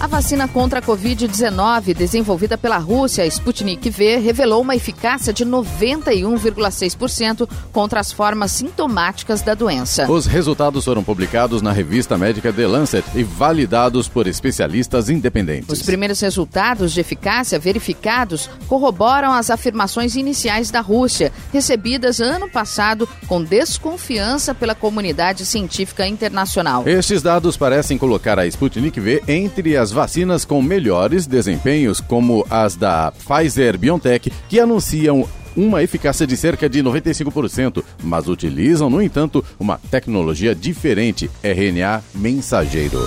A 0.04 0.06
vacina 0.06 0.46
contra 0.46 0.80
a 0.80 0.82
Covid-19, 0.82 1.94
desenvolvida 1.94 2.58
pela 2.58 2.76
Rússia, 2.76 3.24
Sputnik 3.24 3.88
V, 3.88 4.18
revelou 4.18 4.60
uma 4.60 4.76
eficácia 4.76 5.32
de 5.32 5.46
91,6% 5.46 7.48
contra 7.72 8.00
as 8.00 8.12
formas 8.12 8.52
sintomáticas 8.52 9.40
da 9.40 9.54
doença. 9.54 10.06
Os 10.06 10.26
resultados 10.26 10.84
foram 10.84 11.02
publicados 11.02 11.62
na 11.62 11.72
revista 11.72 12.18
médica 12.18 12.52
The 12.52 12.66
Lancet 12.66 13.06
e 13.14 13.22
validados 13.22 14.06
por 14.06 14.26
especialistas 14.26 15.08
independentes. 15.08 15.70
Os 15.70 15.80
primeiros 15.80 16.20
resultados 16.20 16.92
de 16.92 17.00
eficácia 17.00 17.58
verificados 17.58 18.50
corroboram 18.68 19.32
as 19.32 19.48
afirmações 19.48 20.16
iniciais 20.16 20.70
da 20.70 20.82
Rússia, 20.82 21.32
recebidas 21.50 22.20
ano 22.20 22.50
passado 22.50 23.08
com 23.26 23.42
desconfiança 23.42 24.54
pela 24.54 24.74
comunidade 24.74 25.46
científica 25.46 26.06
internacional. 26.06 26.86
Estes 26.86 27.22
dados 27.22 27.56
parecem 27.56 27.96
colocar 27.96 28.38
a 28.38 28.46
Sputnik 28.46 29.00
V 29.00 29.22
entre 29.26 29.78
as 29.78 29.93
vacinas 29.94 30.44
com 30.44 30.60
melhores 30.60 31.26
desempenhos, 31.26 32.00
como 32.00 32.44
as 32.50 32.74
da 32.74 33.12
Pfizer 33.12 33.78
BioNTech, 33.78 34.30
que 34.48 34.58
anunciam 34.60 35.26
uma 35.56 35.82
eficácia 35.82 36.26
de 36.26 36.36
cerca 36.36 36.68
de 36.68 36.82
95%, 36.82 37.82
mas 38.02 38.28
utilizam, 38.28 38.90
no 38.90 39.00
entanto, 39.00 39.42
uma 39.58 39.78
tecnologia 39.90 40.54
diferente, 40.54 41.30
RNA 41.42 42.02
mensageiro. 42.12 43.00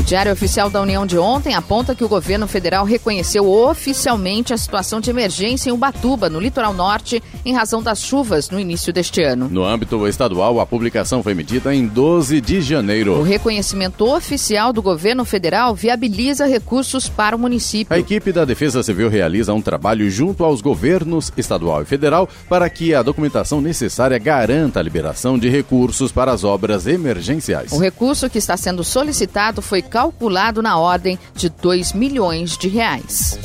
O 0.00 0.02
Diário 0.02 0.32
Oficial 0.32 0.70
da 0.70 0.80
União 0.80 1.04
de 1.04 1.18
ontem 1.18 1.54
aponta 1.54 1.94
que 1.94 2.02
o 2.02 2.08
governo 2.08 2.48
federal 2.48 2.86
reconheceu 2.86 3.46
oficialmente 3.46 4.50
a 4.54 4.56
situação 4.56 4.98
de 4.98 5.10
emergência 5.10 5.68
em 5.68 5.74
Ubatuba, 5.74 6.30
no 6.30 6.40
litoral 6.40 6.72
norte, 6.72 7.22
em 7.44 7.52
razão 7.52 7.82
das 7.82 8.02
chuvas 8.02 8.48
no 8.48 8.58
início 8.58 8.94
deste 8.94 9.22
ano. 9.22 9.46
No 9.50 9.62
âmbito 9.62 10.08
estadual, 10.08 10.58
a 10.58 10.64
publicação 10.64 11.22
foi 11.22 11.32
emitida 11.32 11.74
em 11.74 11.86
12 11.86 12.40
de 12.40 12.62
janeiro. 12.62 13.18
O 13.18 13.22
reconhecimento 13.22 14.10
oficial 14.10 14.72
do 14.72 14.80
governo 14.80 15.22
federal 15.26 15.74
viabiliza 15.74 16.46
recursos 16.46 17.06
para 17.06 17.36
o 17.36 17.38
município. 17.38 17.94
A 17.94 17.98
equipe 17.98 18.32
da 18.32 18.46
Defesa 18.46 18.82
Civil 18.82 19.10
realiza 19.10 19.52
um 19.52 19.60
trabalho 19.60 20.10
junto 20.10 20.44
aos 20.44 20.62
governos 20.62 21.30
estadual 21.36 21.82
e 21.82 21.84
federal 21.84 22.26
para 22.48 22.70
que 22.70 22.94
a 22.94 23.02
documentação 23.02 23.60
necessária 23.60 24.18
garanta 24.18 24.80
a 24.80 24.82
liberação 24.82 25.38
de 25.38 25.50
recursos 25.50 26.10
para 26.10 26.32
as 26.32 26.42
obras 26.42 26.86
emergenciais. 26.86 27.70
O 27.70 27.78
recurso 27.78 28.30
que 28.30 28.38
está 28.38 28.56
sendo 28.56 28.82
solicitado 28.82 29.60
foi 29.60 29.89
calculado 29.90 30.62
na 30.62 30.78
ordem 30.78 31.18
de 31.34 31.48
2 31.50 31.92
milhões 31.92 32.56
de 32.56 32.68
reais. 32.68 33.38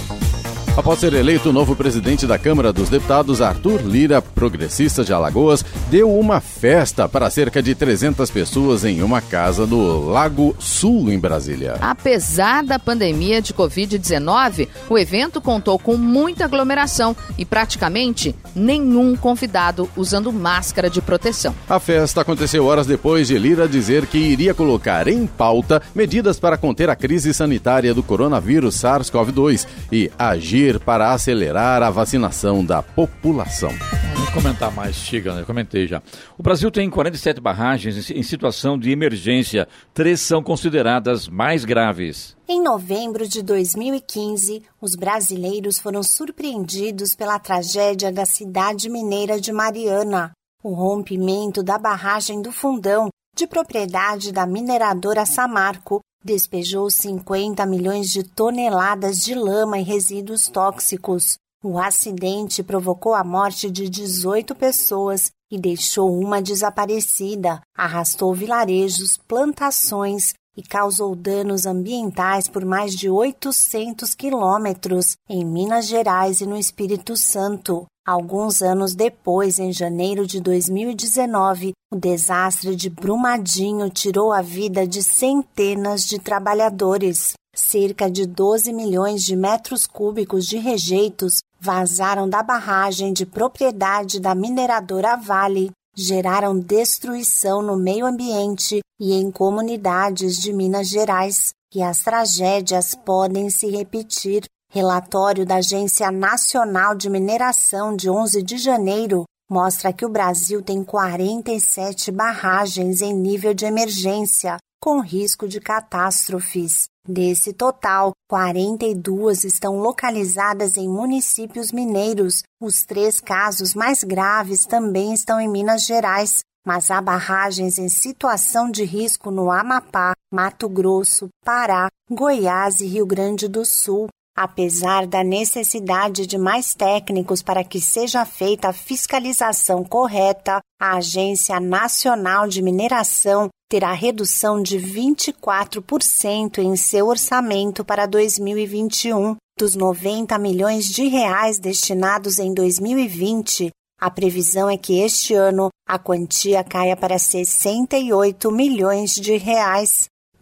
Após 0.78 1.00
ser 1.00 1.14
eleito 1.14 1.52
o 1.52 1.54
novo 1.54 1.74
presidente 1.74 2.28
da 2.28 2.38
Câmara 2.38 2.74
dos 2.74 2.90
Deputados, 2.90 3.42
Arthur 3.42 3.82
Lira, 3.82 4.22
progressista 4.22 5.06
de 5.06 5.14
Alagoas, 5.14 5.64
deu 5.90 6.14
uma 6.14 6.42
festa 6.42 7.08
para 7.08 7.30
cerca 7.30 7.64
de 7.64 7.74
300 7.74 8.30
pessoas 8.30 8.84
em 8.84 9.02
uma 9.02 9.22
casa 9.22 9.66
no 9.66 10.10
Lago 10.10 10.54
Sul, 10.60 11.10
em 11.10 11.18
Brasília. 11.18 11.76
Apesar 11.80 12.62
da 12.62 12.78
pandemia 12.78 13.42
de 13.42 13.54
Covid-19, 13.54 14.68
o 14.90 14.98
evento 14.98 15.40
contou 15.40 15.80
com 15.80 15.96
muita 15.96 16.44
aglomeração 16.44 17.16
e 17.38 17.46
praticamente 17.46 18.36
nenhum 18.54 19.16
convidado 19.16 19.90
usando 19.96 20.34
máscara 20.34 20.90
de 20.90 21.02
proteção. 21.02 21.56
A 21.70 21.80
festa 21.80 22.20
aconteceu 22.20 22.66
horas 22.66 22.86
depois 22.86 23.30
de 23.30 23.38
Lira 23.38 23.66
dizer 23.66 24.06
que 24.08 24.18
iria 24.18 24.54
colocar 24.54 25.08
em 25.08 25.26
pauta 25.26 25.82
medidas 25.96 26.38
para 26.38 26.58
conter 26.58 26.90
a 26.90 26.98
crise 26.98 27.34
sanitária 27.34 27.94
do 27.94 28.04
coronavírus 28.04 28.76
SARS-CoV-2 28.76 29.66
e 29.90 30.12
agir 30.20 30.65
para 30.80 31.12
acelerar 31.12 31.84
a 31.84 31.90
vacinação 31.90 32.66
da 32.66 32.82
população. 32.82 33.72
Vamos 34.14 34.30
comentar 34.32 34.72
mais, 34.72 34.96
Chiga, 34.96 35.34
né? 35.34 35.42
eu 35.42 35.46
comentei 35.46 35.88
já. 35.88 36.02
O 36.38 36.42
Brasil 36.42 36.72
tem 36.72 36.90
47 36.90 37.40
barragens 37.40 38.10
em 38.10 38.24
situação 38.24 38.78
de 38.78 38.90
emergência. 38.90 39.68
Três 39.94 40.22
são 40.22 40.42
consideradas 40.42 41.28
mais 41.28 41.64
graves. 41.64 42.36
Em 42.48 42.62
novembro 42.62 43.28
de 43.28 43.44
2015, 43.44 44.64
os 44.82 44.96
brasileiros 44.96 45.78
foram 45.78 46.02
surpreendidos 46.02 47.16
pela 47.16 47.38
tragédia 47.38 48.12
da 48.12 48.26
cidade 48.26 48.90
mineira 48.90 49.40
de 49.40 49.52
Mariana. 49.52 50.32
O 50.64 50.74
rompimento 50.74 51.62
da 51.62 51.78
barragem 51.78 52.42
do 52.42 52.52
Fundão, 52.52 53.10
de 53.36 53.46
propriedade 53.46 54.32
da 54.32 54.48
mineradora 54.48 55.26
Samarco, 55.26 56.00
despejou 56.26 56.90
50 56.90 57.64
milhões 57.68 58.10
de 58.10 58.24
toneladas 58.24 59.20
de 59.20 59.36
lama 59.36 59.78
e 59.78 59.84
resíduos 59.84 60.48
tóxicos. 60.48 61.38
O 61.64 61.78
acidente 61.78 62.64
provocou 62.64 63.14
a 63.14 63.24
morte 63.24 63.70
de 63.70 63.88
18 63.88 64.56
pessoas 64.56 65.32
e 65.52 65.60
deixou 65.60 66.12
uma 66.20 66.42
desaparecida, 66.42 67.62
arrastou 67.78 68.34
vilarejos, 68.34 69.18
plantações 69.28 70.34
e 70.58 70.64
causou 70.64 71.16
danos 71.16 71.68
ambientais 71.68 72.48
por 72.48 72.66
mais 72.66 72.96
de 72.96 73.08
800 73.08 74.16
quilômetros 74.16 75.16
em 75.30 75.46
Minas 75.46 75.86
Gerais 75.86 76.42
e 76.42 76.48
no 76.48 76.58
Espírito 76.58 77.16
Santo. 77.16 77.86
Alguns 78.06 78.62
anos 78.62 78.94
depois, 78.94 79.58
em 79.58 79.74
janeiro 79.74 80.28
de 80.28 80.40
2019, 80.40 81.74
o 81.92 81.96
desastre 81.96 82.76
de 82.76 82.88
Brumadinho 82.88 83.90
tirou 83.90 84.32
a 84.32 84.44
vida 84.44 84.86
de 84.86 85.02
centenas 85.02 86.06
de 86.06 86.20
trabalhadores. 86.20 87.34
Cerca 87.56 88.08
de 88.08 88.28
12 88.28 88.72
milhões 88.72 89.24
de 89.24 89.36
metros 89.36 89.88
cúbicos 89.88 90.46
de 90.46 90.58
rejeitos 90.58 91.40
vazaram 91.60 92.30
da 92.30 92.44
barragem 92.44 93.12
de 93.12 93.26
propriedade 93.26 94.20
da 94.20 94.36
mineradora 94.36 95.16
Vale, 95.16 95.72
geraram 95.96 96.60
destruição 96.60 97.64
no 97.64 97.76
meio 97.76 98.06
ambiente 98.06 98.82
e 99.00 99.14
em 99.14 99.32
comunidades 99.32 100.38
de 100.38 100.54
Minas 100.54 100.90
Gerais. 100.90 101.54
E 101.74 101.82
as 101.82 102.04
tragédias 102.04 102.94
podem 102.94 103.50
se 103.50 103.68
repetir. 103.68 104.44
Relatório 104.76 105.46
da 105.46 105.56
Agência 105.56 106.12
Nacional 106.12 106.96
de 106.96 107.10
Mineração 107.10 107.96
de 107.96 108.10
11 108.10 108.44
de 108.44 108.58
janeiro 108.58 109.24
mostra 109.50 109.94
que 109.94 110.06
o 110.06 110.10
Brasil 110.10 110.62
tem 110.62 110.84
47 110.84 112.12
barragens 112.12 113.00
em 113.00 113.14
nível 113.14 113.54
de 113.54 113.64
emergência, 113.64 114.58
com 114.84 115.00
risco 115.00 115.48
de 115.48 115.62
catástrofes. 115.62 116.88
Desse 117.08 117.54
total, 117.54 118.12
42 118.30 119.46
estão 119.46 119.78
localizadas 119.78 120.76
em 120.76 120.90
municípios 120.90 121.72
mineiros. 121.72 122.44
Os 122.62 122.84
três 122.84 123.22
casos 123.22 123.74
mais 123.76 124.04
graves 124.04 124.66
também 124.66 125.14
estão 125.14 125.40
em 125.40 125.48
Minas 125.48 125.86
Gerais, 125.86 126.42
mas 126.68 126.92
há 126.92 127.00
barragens 127.00 127.78
em 127.78 127.88
situação 127.88 128.70
de 128.70 128.84
risco 128.84 129.32
no 129.32 129.50
Amapá, 129.50 130.12
Mato 130.34 130.68
Grosso, 130.68 131.30
Pará, 131.46 131.88
Goiás 132.12 132.82
e 132.82 132.88
Rio 132.88 133.06
Grande 133.06 133.48
do 133.48 133.64
Sul. 133.64 134.10
Apesar 134.38 135.08
da 135.08 135.24
necessidade 135.24 136.28
de 136.28 136.38
mais 136.38 136.74
técnicos 136.74 137.42
para 137.42 137.64
que 137.64 137.80
seja 137.80 138.26
feita 138.26 138.68
a 138.68 138.74
fiscalização 138.74 139.82
correta, 139.82 140.60
a 140.78 140.98
Agência 140.98 141.58
Nacional 141.58 142.46
de 142.46 142.62
Mineração 142.62 143.48
terá 143.70 143.94
redução 143.94 144.62
de 144.62 144.78
24% 144.78 146.58
em 146.58 146.76
seu 146.76 147.08
orçamento 147.08 147.86
para 147.86 148.06
2021. 148.06 149.38
Dos 149.58 149.74
90 149.74 150.38
milhões 150.38 150.86
de 150.86 151.08
reais 151.08 151.58
destinados 151.58 152.38
em 152.38 152.54
2020, 152.54 153.70
a 154.02 154.12
previsão 154.12 154.70
é 154.70 154.78
que 154.78 155.00
este 155.00 155.34
ano 155.34 155.70
a 155.88 155.98
quantia 155.98 156.62
caia 156.62 156.98
para 156.98 157.18
68 157.18 158.52
milhões 158.52 159.12
de 159.12 159.38
reais. 159.38 160.10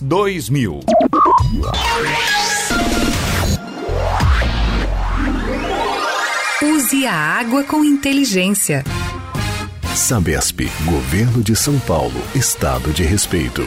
2000. 0.00 0.80
Use 6.62 7.06
a 7.06 7.12
água 7.12 7.64
com 7.64 7.84
inteligência. 7.84 8.84
Sabesp, 9.94 10.60
Governo 10.84 11.42
de 11.42 11.56
São 11.56 11.78
Paulo, 11.80 12.22
Estado 12.34 12.92
de 12.92 13.02
Respeito. 13.02 13.66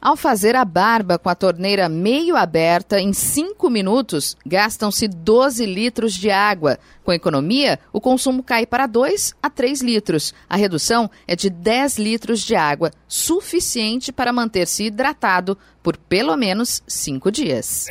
Ao 0.00 0.16
fazer 0.16 0.54
a 0.54 0.64
barba 0.64 1.18
com 1.18 1.28
a 1.28 1.34
torneira 1.34 1.88
meio 1.88 2.36
aberta, 2.36 3.00
em 3.00 3.12
5 3.12 3.68
minutos, 3.70 4.36
gastam-se 4.44 5.08
12 5.08 5.64
litros 5.64 6.14
de 6.14 6.30
água. 6.30 6.78
Com 7.02 7.12
economia, 7.12 7.78
o 7.92 8.00
consumo 8.00 8.42
cai 8.42 8.66
para 8.66 8.86
2 8.86 9.34
a 9.42 9.48
3 9.48 9.80
litros. 9.80 10.34
A 10.48 10.56
redução 10.56 11.10
é 11.26 11.34
de 11.34 11.48
10 11.48 11.98
litros 11.98 12.40
de 12.40 12.54
água, 12.54 12.92
suficiente 13.08 14.12
para 14.12 14.32
manter-se 14.32 14.84
hidratado 14.84 15.56
por 15.82 15.96
pelo 15.96 16.36
menos 16.36 16.82
5 16.86 17.30
dias. 17.30 17.86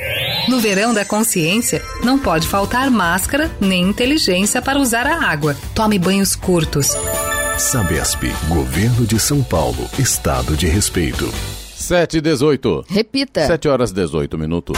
No 0.48 0.60
verão 0.60 0.94
da 0.94 1.06
consciência, 1.06 1.82
não 2.04 2.20
pode 2.20 2.48
faltar 2.48 2.92
máscara 2.92 3.50
nem 3.60 3.84
inteligência 3.84 4.62
para 4.62 4.80
usar 4.80 5.08
a 5.08 5.24
água. 5.24 5.56
Tome 5.74 5.98
banhos 5.98 6.36
curtos. 6.36 6.90
Sabesp, 7.58 8.24
Governo 8.50 9.08
de 9.08 9.18
São 9.18 9.42
Paulo, 9.42 9.90
Estado 9.98 10.58
de 10.58 10.68
Respeito. 10.68 11.32
7 11.77 12.17
e 12.17 12.22
18. 12.22 12.86
Repita. 12.88 13.46
7 13.46 13.67
horas 13.67 13.91
18 13.91 14.38
minutos. 14.38 14.77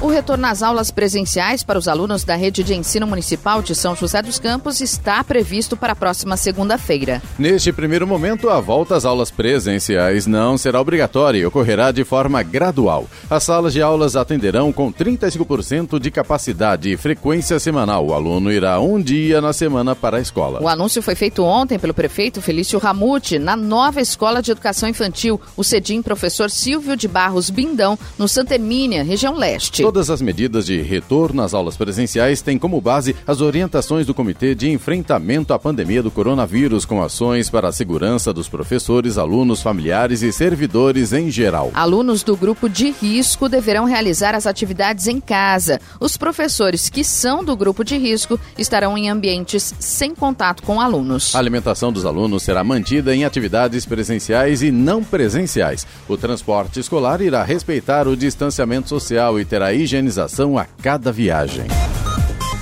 O 0.00 0.06
retorno 0.06 0.46
às 0.46 0.62
aulas 0.62 0.92
presenciais 0.92 1.64
para 1.64 1.76
os 1.76 1.88
alunos 1.88 2.22
da 2.22 2.36
rede 2.36 2.62
de 2.62 2.72
ensino 2.72 3.04
municipal 3.04 3.60
de 3.60 3.74
São 3.74 3.96
José 3.96 4.22
dos 4.22 4.38
Campos 4.38 4.80
está 4.80 5.24
previsto 5.24 5.76
para 5.76 5.92
a 5.92 5.96
próxima 5.96 6.36
segunda-feira. 6.36 7.20
Neste 7.36 7.72
primeiro 7.72 8.06
momento, 8.06 8.48
a 8.48 8.60
volta 8.60 8.94
às 8.94 9.04
aulas 9.04 9.32
presenciais 9.32 10.24
não 10.24 10.56
será 10.56 10.80
obrigatória 10.80 11.40
e 11.40 11.44
ocorrerá 11.44 11.90
de 11.90 12.04
forma 12.04 12.40
gradual. 12.44 13.08
As 13.28 13.42
salas 13.42 13.72
de 13.72 13.82
aulas 13.82 14.14
atenderão 14.14 14.72
com 14.72 14.92
35% 14.92 15.98
de 15.98 16.12
capacidade 16.12 16.92
e 16.92 16.96
frequência 16.96 17.58
semanal. 17.58 18.06
O 18.06 18.14
aluno 18.14 18.52
irá 18.52 18.78
um 18.78 19.02
dia 19.02 19.40
na 19.40 19.52
semana 19.52 19.96
para 19.96 20.18
a 20.18 20.20
escola. 20.20 20.62
O 20.62 20.68
anúncio 20.68 21.02
foi 21.02 21.16
feito 21.16 21.42
ontem 21.42 21.76
pelo 21.76 21.92
prefeito 21.92 22.40
Felício 22.40 22.78
Ramute 22.78 23.36
na 23.36 23.56
nova 23.56 24.00
Escola 24.00 24.40
de 24.40 24.52
Educação 24.52 24.88
Infantil, 24.88 25.40
o 25.56 25.64
CEDIM 25.64 26.02
Professor 26.02 26.48
Silvio 26.48 26.96
de 26.96 27.08
Barros 27.08 27.50
Bindão, 27.50 27.98
no 28.16 28.28
Santa 28.28 28.54
Hermínia, 28.54 29.02
região 29.02 29.34
leste. 29.34 29.87
Todas 29.88 30.10
as 30.10 30.20
medidas 30.20 30.66
de 30.66 30.82
retorno 30.82 31.40
às 31.40 31.54
aulas 31.54 31.74
presenciais 31.74 32.42
têm 32.42 32.58
como 32.58 32.78
base 32.78 33.16
as 33.26 33.40
orientações 33.40 34.04
do 34.04 34.12
Comitê 34.12 34.54
de 34.54 34.70
Enfrentamento 34.70 35.54
à 35.54 35.58
Pandemia 35.58 36.02
do 36.02 36.10
Coronavírus, 36.10 36.84
com 36.84 37.02
ações 37.02 37.48
para 37.48 37.68
a 37.68 37.72
segurança 37.72 38.30
dos 38.30 38.50
professores, 38.50 39.16
alunos, 39.16 39.62
familiares 39.62 40.20
e 40.20 40.30
servidores 40.30 41.14
em 41.14 41.30
geral. 41.30 41.70
Alunos 41.72 42.22
do 42.22 42.36
grupo 42.36 42.68
de 42.68 42.90
risco 42.90 43.48
deverão 43.48 43.86
realizar 43.86 44.34
as 44.34 44.46
atividades 44.46 45.06
em 45.06 45.18
casa. 45.20 45.80
Os 45.98 46.18
professores 46.18 46.90
que 46.90 47.02
são 47.02 47.42
do 47.42 47.56
grupo 47.56 47.82
de 47.82 47.96
risco 47.96 48.38
estarão 48.58 48.98
em 48.98 49.08
ambientes 49.08 49.74
sem 49.80 50.14
contato 50.14 50.64
com 50.64 50.82
alunos. 50.82 51.34
A 51.34 51.38
alimentação 51.38 51.90
dos 51.90 52.04
alunos 52.04 52.42
será 52.42 52.62
mantida 52.62 53.16
em 53.16 53.24
atividades 53.24 53.86
presenciais 53.86 54.60
e 54.60 54.70
não 54.70 55.02
presenciais. 55.02 55.86
O 56.06 56.18
transporte 56.18 56.78
escolar 56.78 57.22
irá 57.22 57.42
respeitar 57.42 58.06
o 58.06 58.14
distanciamento 58.14 58.86
social 58.86 59.40
e 59.40 59.46
terá 59.46 59.77
higienização 59.78 60.58
a 60.58 60.66
cada 60.82 61.12
viagem. 61.12 61.66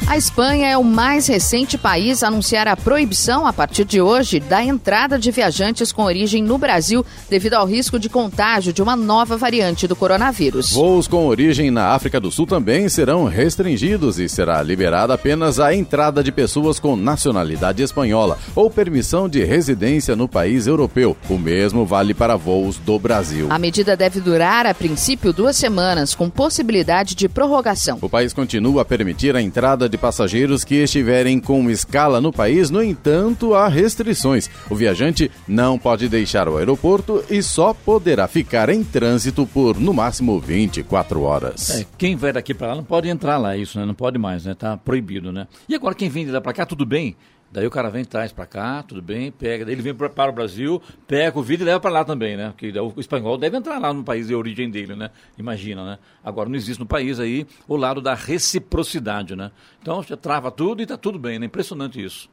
A 0.08 0.16
Espanha 0.16 0.68
é 0.68 0.78
o 0.78 0.84
mais 0.84 1.26
recente 1.26 1.76
país 1.76 2.22
a 2.22 2.28
anunciar 2.28 2.68
a 2.68 2.76
proibição, 2.76 3.44
a 3.44 3.52
partir 3.52 3.84
de 3.84 4.00
hoje, 4.00 4.38
da 4.38 4.62
entrada 4.62 5.18
de 5.18 5.32
viajantes 5.32 5.90
com 5.90 6.04
origem 6.04 6.44
no 6.44 6.56
Brasil 6.56 7.04
devido 7.28 7.54
ao 7.54 7.66
risco 7.66 7.98
de 7.98 8.08
contágio 8.08 8.72
de 8.72 8.80
uma 8.80 8.94
nova 8.94 9.36
variante 9.36 9.88
do 9.88 9.96
coronavírus. 9.96 10.70
Voos 10.70 11.08
com 11.08 11.26
origem 11.26 11.72
na 11.72 11.88
África 11.88 12.20
do 12.20 12.30
Sul 12.30 12.46
também 12.46 12.88
serão 12.88 13.24
restringidos 13.24 14.20
e 14.20 14.28
será 14.28 14.62
liberada 14.62 15.12
apenas 15.12 15.58
a 15.58 15.74
entrada 15.74 16.22
de 16.22 16.30
pessoas 16.30 16.78
com 16.78 16.94
nacionalidade 16.94 17.82
espanhola 17.82 18.38
ou 18.54 18.70
permissão 18.70 19.28
de 19.28 19.42
residência 19.42 20.14
no 20.14 20.28
país 20.28 20.68
europeu. 20.68 21.16
O 21.28 21.36
mesmo 21.36 21.84
vale 21.84 22.14
para 22.14 22.36
voos 22.36 22.76
do 22.78 22.96
Brasil. 22.96 23.48
A 23.50 23.58
medida 23.58 23.96
deve 23.96 24.20
durar, 24.20 24.66
a 24.66 24.74
princípio, 24.74 25.32
duas 25.32 25.56
semanas, 25.56 26.14
com 26.14 26.30
possibilidade 26.30 27.16
de 27.16 27.28
prorrogação. 27.28 27.98
O 28.00 28.08
país 28.08 28.32
continua 28.32 28.82
a 28.82 28.84
permitir 28.84 29.34
a 29.34 29.42
entrada 29.42 29.88
de 29.88 29.95
passageiros 29.96 30.64
que 30.64 30.76
estiverem 30.76 31.38
com 31.38 31.70
escala 31.70 32.20
no 32.20 32.32
país, 32.32 32.70
no 32.70 32.82
entanto, 32.82 33.54
há 33.54 33.68
restrições. 33.68 34.50
O 34.70 34.74
viajante 34.74 35.30
não 35.46 35.78
pode 35.78 36.08
deixar 36.08 36.48
o 36.48 36.56
aeroporto 36.56 37.24
e 37.30 37.42
só 37.42 37.72
poderá 37.72 38.26
ficar 38.28 38.68
em 38.68 38.82
trânsito 38.82 39.46
por 39.46 39.78
no 39.78 39.92
máximo 39.92 40.38
24 40.40 41.22
horas. 41.22 41.70
É, 41.70 41.86
quem 41.96 42.16
vai 42.16 42.32
daqui 42.32 42.54
para 42.54 42.68
lá 42.68 42.74
não 42.74 42.84
pode 42.84 43.08
entrar 43.08 43.38
lá, 43.38 43.56
isso, 43.56 43.78
né? 43.78 43.84
Não 43.84 43.94
pode 43.94 44.18
mais, 44.18 44.44
né? 44.44 44.54
Tá 44.54 44.76
proibido, 44.76 45.32
né? 45.32 45.46
E 45.68 45.74
agora 45.74 45.94
quem 45.94 46.08
vem 46.08 46.24
de 46.24 46.30
lá 46.30 46.40
para 46.40 46.52
cá, 46.52 46.66
tudo 46.66 46.84
bem? 46.86 47.16
Daí 47.50 47.66
o 47.66 47.70
cara 47.70 47.88
vem, 47.88 48.04
traz 48.04 48.32
para 48.32 48.44
cá, 48.44 48.82
tudo 48.82 49.00
bem, 49.00 49.30
pega. 49.30 49.64
Daí 49.64 49.74
ele 49.74 49.82
vem 49.82 49.94
para 49.94 50.30
o 50.30 50.32
Brasil, 50.32 50.82
pega 51.06 51.38
o 51.38 51.42
vídeo 51.42 51.64
e 51.64 51.66
leva 51.66 51.80
para 51.80 51.90
lá 51.90 52.04
também, 52.04 52.36
né? 52.36 52.48
Porque 52.50 52.72
o 52.78 53.00
espanhol 53.00 53.38
deve 53.38 53.56
entrar 53.56 53.78
lá 53.78 53.92
no 53.92 54.04
país 54.04 54.26
de 54.28 54.34
origem 54.34 54.70
dele, 54.70 54.94
né? 54.94 55.10
Imagina, 55.38 55.84
né? 55.84 55.98
Agora 56.24 56.48
não 56.48 56.56
existe 56.56 56.80
no 56.80 56.86
país 56.86 57.20
aí 57.20 57.46
o 57.66 57.76
lado 57.76 58.00
da 58.00 58.14
reciprocidade, 58.14 59.36
né? 59.36 59.50
Então 59.80 60.02
você 60.02 60.16
trava 60.16 60.50
tudo 60.50 60.82
e 60.82 60.86
tá 60.86 60.96
tudo 60.96 61.18
bem, 61.18 61.38
né? 61.38 61.46
Impressionante 61.46 62.02
isso. 62.04 62.28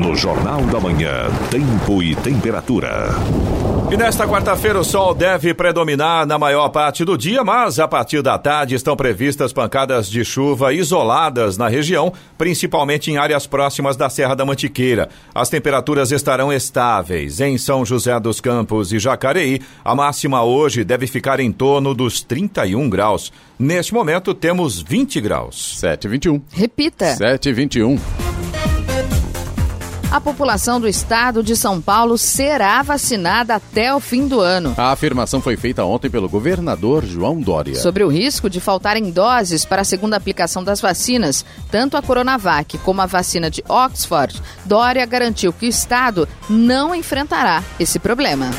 No 0.00 0.16
Jornal 0.16 0.62
da 0.62 0.80
Manhã, 0.80 1.28
Tempo 1.50 2.02
e 2.02 2.16
Temperatura. 2.16 3.10
E 3.92 3.96
nesta 3.98 4.26
quarta-feira 4.26 4.80
o 4.80 4.84
sol 4.84 5.14
deve 5.14 5.52
predominar 5.52 6.24
na 6.24 6.38
maior 6.38 6.70
parte 6.70 7.04
do 7.04 7.18
dia, 7.18 7.44
mas 7.44 7.78
a 7.78 7.86
partir 7.86 8.22
da 8.22 8.38
tarde 8.38 8.74
estão 8.74 8.96
previstas 8.96 9.52
pancadas 9.52 10.08
de 10.08 10.24
chuva 10.24 10.72
isoladas 10.72 11.58
na 11.58 11.68
região, 11.68 12.14
principalmente 12.38 13.10
em 13.10 13.18
áreas 13.18 13.46
próximas 13.46 13.94
da 13.94 14.08
Serra 14.08 14.34
da 14.34 14.46
Mantiqueira. 14.46 15.10
As 15.34 15.50
temperaturas 15.50 16.10
estarão 16.12 16.50
estáveis. 16.50 17.38
Em 17.38 17.58
São 17.58 17.84
José 17.84 18.18
dos 18.18 18.40
Campos 18.40 18.94
e 18.94 18.98
Jacareí, 18.98 19.60
a 19.84 19.94
máxima 19.94 20.42
hoje 20.42 20.82
deve 20.82 21.06
ficar 21.06 21.40
em 21.40 21.52
torno 21.52 21.94
dos 21.94 22.22
31 22.22 22.88
graus. 22.88 23.30
Neste 23.58 23.92
momento 23.92 24.32
temos 24.32 24.80
20 24.80 25.20
graus. 25.20 25.78
7h21. 25.78 26.40
Repita. 26.52 27.16
7h21. 27.16 28.00
A 30.10 30.20
população 30.20 30.80
do 30.80 30.88
estado 30.88 31.40
de 31.40 31.54
São 31.54 31.80
Paulo 31.80 32.18
será 32.18 32.82
vacinada 32.82 33.54
até 33.54 33.94
o 33.94 34.00
fim 34.00 34.26
do 34.26 34.40
ano. 34.40 34.74
A 34.76 34.90
afirmação 34.90 35.40
foi 35.40 35.56
feita 35.56 35.84
ontem 35.84 36.10
pelo 36.10 36.28
governador 36.28 37.04
João 37.04 37.40
Dória. 37.40 37.76
Sobre 37.76 38.02
o 38.02 38.08
risco 38.08 38.50
de 38.50 38.58
faltarem 38.58 39.12
doses 39.12 39.64
para 39.64 39.82
a 39.82 39.84
segunda 39.84 40.16
aplicação 40.16 40.64
das 40.64 40.80
vacinas, 40.80 41.44
tanto 41.70 41.96
a 41.96 42.02
Coronavac 42.02 42.76
como 42.78 43.00
a 43.00 43.06
vacina 43.06 43.48
de 43.48 43.62
Oxford, 43.68 44.42
Dória 44.64 45.06
garantiu 45.06 45.52
que 45.52 45.66
o 45.66 45.68
estado 45.68 46.28
não 46.48 46.92
enfrentará 46.92 47.62
esse 47.78 48.00
problema. 48.00 48.50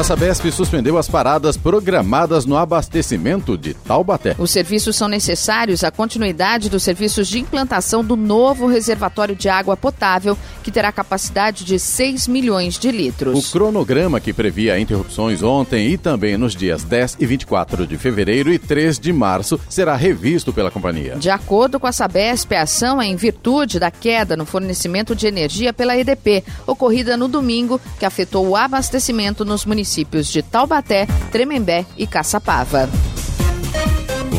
A 0.00 0.02
Sabesp 0.02 0.50
suspendeu 0.50 0.96
as 0.96 1.10
paradas 1.10 1.58
programadas 1.58 2.46
no 2.46 2.56
abastecimento 2.56 3.58
de 3.58 3.74
Taubaté. 3.74 4.34
Os 4.38 4.50
serviços 4.50 4.96
são 4.96 5.06
necessários 5.08 5.84
à 5.84 5.90
continuidade 5.90 6.70
dos 6.70 6.82
serviços 6.82 7.28
de 7.28 7.38
implantação 7.38 8.02
do 8.02 8.16
novo 8.16 8.66
reservatório 8.66 9.36
de 9.36 9.50
água 9.50 9.76
potável, 9.76 10.38
que 10.62 10.70
terá 10.70 10.90
capacidade 10.90 11.66
de 11.66 11.78
6 11.78 12.28
milhões 12.28 12.78
de 12.78 12.90
litros. 12.90 13.46
O 13.46 13.52
cronograma 13.52 14.20
que 14.20 14.32
previa 14.32 14.80
interrupções 14.80 15.42
ontem 15.42 15.88
e 15.88 15.98
também 15.98 16.38
nos 16.38 16.56
dias 16.56 16.82
10 16.82 17.18
e 17.20 17.26
24 17.26 17.86
de 17.86 17.98
fevereiro 17.98 18.50
e 18.50 18.58
3 18.58 18.98
de 18.98 19.12
março 19.12 19.60
será 19.68 19.96
revisto 19.96 20.50
pela 20.50 20.70
companhia. 20.70 21.16
De 21.16 21.28
acordo 21.28 21.78
com 21.78 21.86
a 21.86 21.92
Sabesp, 21.92 22.50
a 22.54 22.62
ação 22.62 23.02
é 23.02 23.06
em 23.06 23.16
virtude 23.16 23.78
da 23.78 23.90
queda 23.90 24.34
no 24.34 24.46
fornecimento 24.46 25.14
de 25.14 25.26
energia 25.26 25.74
pela 25.74 25.94
EDP, 25.94 26.42
ocorrida 26.66 27.18
no 27.18 27.28
domingo, 27.28 27.78
que 27.98 28.06
afetou 28.06 28.48
o 28.48 28.56
abastecimento 28.56 29.44
nos 29.44 29.66
municípios 29.66 29.89
municípios 29.90 30.28
de 30.28 30.42
Taubaté, 30.42 31.06
Tremembé 31.32 31.84
e 31.96 32.06
Caçapava. 32.06 32.88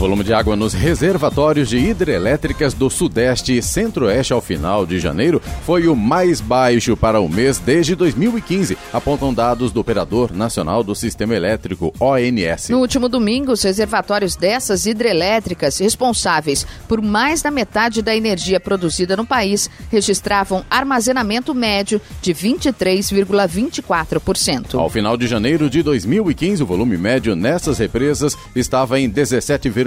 Volume 0.01 0.23
de 0.23 0.33
água 0.33 0.55
nos 0.55 0.73
reservatórios 0.73 1.69
de 1.69 1.77
hidrelétricas 1.77 2.73
do 2.73 2.89
Sudeste 2.89 3.55
e 3.55 3.61
Centro-Oeste 3.61 4.33
ao 4.33 4.41
final 4.41 4.83
de 4.83 4.99
janeiro 4.99 5.39
foi 5.63 5.87
o 5.87 5.95
mais 5.95 6.41
baixo 6.41 6.97
para 6.97 7.19
o 7.19 7.29
mês 7.29 7.59
desde 7.59 7.93
2015, 7.93 8.75
apontam 8.91 9.31
dados 9.31 9.71
do 9.71 9.79
Operador 9.79 10.33
Nacional 10.33 10.83
do 10.83 10.95
Sistema 10.95 11.35
Elétrico, 11.35 11.93
ONS. 11.99 12.69
No 12.69 12.79
último 12.79 13.07
domingo, 13.07 13.51
os 13.51 13.61
reservatórios 13.61 14.35
dessas 14.35 14.87
hidrelétricas, 14.87 15.77
responsáveis 15.77 16.65
por 16.87 16.99
mais 16.99 17.43
da 17.43 17.51
metade 17.51 18.01
da 18.01 18.15
energia 18.15 18.59
produzida 18.59 19.15
no 19.15 19.23
país, 19.23 19.69
registravam 19.91 20.65
armazenamento 20.67 21.53
médio 21.53 22.01
de 22.23 22.33
23,24%. 22.33 24.79
Ao 24.79 24.89
final 24.89 25.15
de 25.15 25.27
janeiro 25.27 25.69
de 25.69 25.83
2015, 25.83 26.63
o 26.63 26.65
volume 26.65 26.97
médio 26.97 27.35
nessas 27.35 27.77
represas 27.77 28.35
estava 28.55 28.99
em 28.99 29.07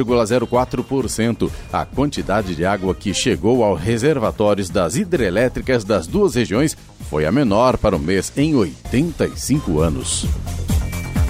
17,04%. 0.04 1.50
A 1.72 1.84
quantidade 1.84 2.54
de 2.54 2.64
água 2.64 2.94
que 2.94 3.14
chegou 3.14 3.64
aos 3.64 3.80
reservatórios 3.80 4.70
das 4.70 4.96
hidrelétricas 4.96 5.84
das 5.84 6.06
duas 6.06 6.34
regiões 6.34 6.76
foi 7.08 7.26
a 7.26 7.32
menor 7.32 7.78
para 7.78 7.96
o 7.96 7.98
mês 7.98 8.32
em 8.36 8.54
85 8.54 9.80
anos. 9.80 10.26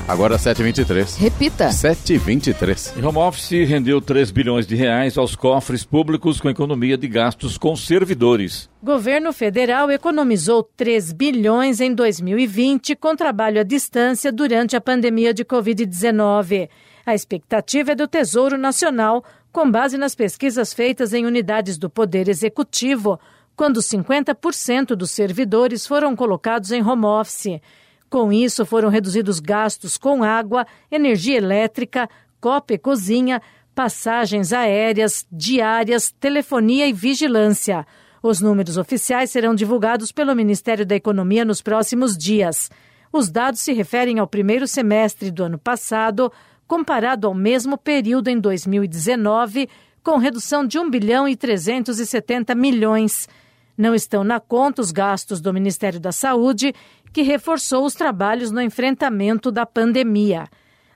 Agora 0.06 0.36
7h23. 0.36 1.16
Repita. 1.16 1.68
7h23. 1.68 3.02
Home 3.02 3.18
Office 3.18 3.66
rendeu 3.66 4.02
3 4.02 4.30
bilhões 4.30 4.66
de 4.66 4.76
reais 4.76 5.16
aos 5.16 5.34
cofres 5.34 5.82
públicos 5.82 6.40
com 6.40 6.50
economia 6.50 6.98
de 6.98 7.08
gastos 7.08 7.56
com 7.56 7.74
servidores. 7.74 8.68
Governo 8.82 9.32
federal 9.32 9.90
economizou 9.90 10.62
3 10.76 11.10
bilhões 11.12 11.80
em 11.80 11.94
2020 11.94 12.94
com 12.96 13.16
trabalho 13.16 13.60
à 13.60 13.62
distância 13.62 14.30
durante 14.30 14.76
a 14.76 14.80
pandemia 14.80 15.32
de 15.32 15.42
Covid-19. 15.42 16.68
A 17.06 17.14
expectativa 17.14 17.92
é 17.92 17.94
do 17.94 18.08
Tesouro 18.08 18.56
Nacional, 18.56 19.24
com 19.52 19.70
base 19.70 19.98
nas 19.98 20.14
pesquisas 20.14 20.72
feitas 20.72 21.12
em 21.12 21.26
unidades 21.26 21.76
do 21.76 21.90
Poder 21.90 22.28
Executivo, 22.28 23.20
quando 23.54 23.80
50% 23.80 24.96
dos 24.96 25.10
servidores 25.10 25.86
foram 25.86 26.16
colocados 26.16 26.72
em 26.72 26.82
home 26.82 27.04
office. 27.04 27.60
Com 28.08 28.32
isso, 28.32 28.64
foram 28.64 28.88
reduzidos 28.88 29.38
gastos 29.38 29.96
com 29.96 30.24
água, 30.24 30.66
energia 30.90 31.36
elétrica, 31.36 32.08
copa 32.40 32.74
e 32.74 32.78
cozinha, 32.78 33.40
passagens 33.74 34.52
aéreas, 34.52 35.26
diárias, 35.30 36.10
telefonia 36.18 36.86
e 36.86 36.92
vigilância. 36.92 37.86
Os 38.22 38.40
números 38.40 38.78
oficiais 38.78 39.30
serão 39.30 39.54
divulgados 39.54 40.10
pelo 40.10 40.34
Ministério 40.34 40.86
da 40.86 40.94
Economia 40.94 41.44
nos 41.44 41.60
próximos 41.60 42.16
dias. 42.16 42.70
Os 43.12 43.30
dados 43.30 43.60
se 43.60 43.72
referem 43.72 44.18
ao 44.18 44.26
primeiro 44.26 44.66
semestre 44.66 45.30
do 45.30 45.44
ano 45.44 45.58
passado, 45.58 46.32
comparado 46.66 47.26
ao 47.26 47.34
mesmo 47.34 47.76
período 47.76 48.28
em 48.28 48.38
2019, 48.38 49.68
com 50.02 50.18
redução 50.18 50.66
de 50.66 50.78
1 50.78 50.90
bilhão 50.90 51.28
e 51.28 51.36
370 51.36 52.54
milhões. 52.54 53.28
Não 53.76 53.94
estão 53.94 54.22
na 54.22 54.38
conta 54.38 54.82
os 54.82 54.92
gastos 54.92 55.40
do 55.40 55.52
Ministério 55.52 55.98
da 55.98 56.12
Saúde, 56.12 56.74
que 57.12 57.22
reforçou 57.22 57.84
os 57.84 57.94
trabalhos 57.94 58.50
no 58.50 58.60
enfrentamento 58.60 59.50
da 59.50 59.64
pandemia. 59.64 60.46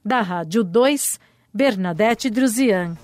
Da 0.05 0.21
Rádio 0.21 0.63
2, 0.65 1.19
Bernadette 1.53 2.31
Druzian. 2.31 2.97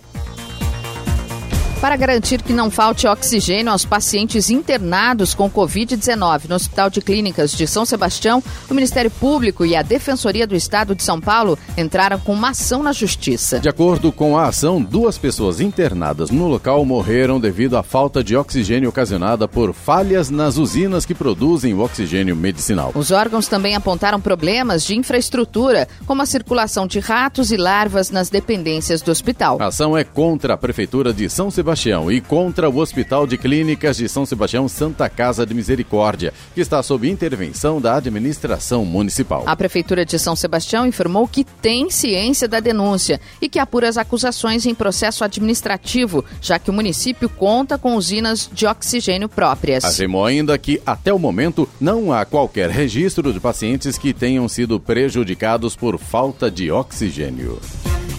Para 1.85 1.97
garantir 1.97 2.41
que 2.41 2.55
não 2.55 2.71
falte 2.71 3.07
oxigênio 3.07 3.71
aos 3.71 3.85
pacientes 3.85 4.49
internados 4.49 5.35
com 5.35 5.51
Covid-19 5.51 6.49
no 6.49 6.55
Hospital 6.55 6.89
de 6.89 7.03
Clínicas 7.03 7.53
de 7.53 7.67
São 7.67 7.85
Sebastião, 7.85 8.43
o 8.71 8.73
Ministério 8.73 9.11
Público 9.11 9.67
e 9.67 9.77
a 9.77 9.83
Defensoria 9.83 10.47
do 10.47 10.57
Estado 10.57 10.95
de 10.95 11.03
São 11.03 11.21
Paulo 11.21 11.59
entraram 11.77 12.19
com 12.19 12.33
uma 12.33 12.53
ação 12.53 12.83
na 12.83 12.91
Justiça. 12.91 13.61
De 13.61 13.69
acordo 13.69 14.11
com 14.11 14.39
a 14.39 14.49
ação, 14.49 14.81
duas 14.81 15.19
pessoas 15.19 15.61
internadas 15.61 16.31
no 16.31 16.49
local 16.49 16.83
morreram 16.87 17.39
devido 17.39 17.77
à 17.77 17.83
falta 17.83 18.25
de 18.25 18.35
oxigênio 18.35 18.89
ocasionada 18.89 19.47
por 19.47 19.75
falhas 19.75 20.31
nas 20.31 20.57
usinas 20.57 21.05
que 21.05 21.15
produzem 21.15 21.75
o 21.75 21.81
oxigênio 21.81 22.35
medicinal. 22.35 22.93
Os 22.95 23.11
órgãos 23.11 23.47
também 23.47 23.77
apontaram 23.77 24.19
problemas 24.19 24.87
de 24.87 24.97
infraestrutura, 24.97 25.87
como 26.07 26.23
a 26.23 26.27
circulação 26.27 26.87
de 26.87 26.99
ratos 26.99 27.53
e 27.53 27.59
larvas 27.59 28.11
nas 28.11 28.31
dependências 28.31 29.03
do 29.03 29.11
hospital. 29.11 29.59
A 29.61 29.67
ação 29.67 29.95
é 29.95 30.03
contra 30.03 30.55
a 30.55 30.57
Prefeitura 30.57 31.13
de 31.13 31.29
São 31.29 31.51
Sebastião 31.51 31.74
e 31.75 32.21
contra 32.21 32.71
o 32.71 32.79
Hospital 32.79 33.27
de 33.27 33.37
Clínicas 33.37 33.97
de 33.97 34.09
São 34.09 34.25
Sebastião 34.25 34.69
Santa 34.69 35.09
Casa 35.09 35.45
de 35.45 35.53
Misericórdia, 35.53 36.33
que 36.55 36.61
está 36.61 36.81
sob 36.83 37.11
intervenção 37.11 37.81
da 37.81 37.97
administração 37.97 38.85
municipal. 38.85 39.43
A 39.45 39.57
Prefeitura 39.57 40.05
de 40.05 40.17
São 40.17 40.37
Sebastião 40.37 40.87
informou 40.87 41.27
que 41.27 41.43
tem 41.43 41.91
ciência 41.91 42.47
da 42.47 42.61
denúncia 42.61 43.21
e 43.43 43.49
que 43.49 43.59
apura 43.59 43.89
as 43.89 43.97
acusações 43.97 44.67
em 44.67 44.75
processo 44.75 45.25
administrativo, 45.25 46.25
já 46.41 46.59
que 46.59 46.71
o 46.71 46.73
município 46.73 47.29
conta 47.29 47.77
com 47.77 47.97
usinas 47.97 48.49
de 48.53 48.67
oxigênio 48.67 49.29
próprias. 49.29 49.85
Afirmou 49.85 50.25
ainda 50.25 50.57
que, 50.57 50.81
até 50.87 51.13
o 51.13 51.19
momento, 51.19 51.69
não 51.81 52.13
há 52.13 52.25
qualquer 52.25 52.71
registro 52.71 53.33
de 53.33 53.41
pacientes 53.41 53.99
que 53.99 54.15
tenham 54.15 54.49
sido 54.49 54.79
prejudicados 54.79 55.75
por 55.75 55.99
falta 55.99 56.49
de 56.49 56.71
oxigênio. 56.71 57.59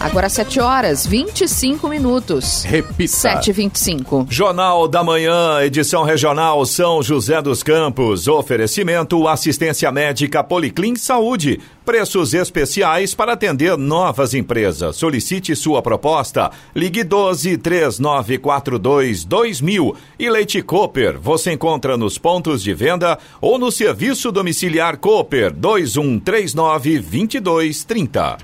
Agora 0.05 0.29
7 0.29 0.59
horas 0.59 1.07
25 1.07 1.89
minutos. 1.89 2.63
Repita. 2.63 3.11
7 3.11 3.49
e 3.49 3.53
25 3.53 4.27
Jornal 4.29 4.87
da 4.87 5.03
Manhã, 5.03 5.63
edição 5.63 6.03
regional 6.03 6.63
São 6.63 7.01
José 7.01 7.41
dos 7.41 7.63
Campos. 7.63 8.27
Oferecimento 8.27 9.27
assistência 9.27 9.91
médica 9.91 10.43
Policlin 10.43 10.95
Saúde. 10.95 11.59
Preços 11.85 12.33
especiais 12.33 13.13
para 13.13 13.33
atender 13.33 13.77
novas 13.77 14.33
empresas. 14.33 14.95
Solicite 14.95 15.55
sua 15.55 15.83
proposta. 15.83 16.49
Ligue 16.75 17.03
12 17.03 17.57
3942 17.57 19.23
2000. 19.23 19.95
E 20.17 20.29
Leite 20.29 20.63
Cooper. 20.63 21.19
Você 21.19 21.51
encontra 21.51 21.95
nos 21.95 22.17
pontos 22.17 22.63
de 22.63 22.73
venda 22.73 23.19
ou 23.39 23.59
no 23.59 23.71
serviço 23.71 24.31
domiciliar 24.31 24.97
Cooper 24.97 25.53
2139 25.53 26.99
2230. 26.99 28.37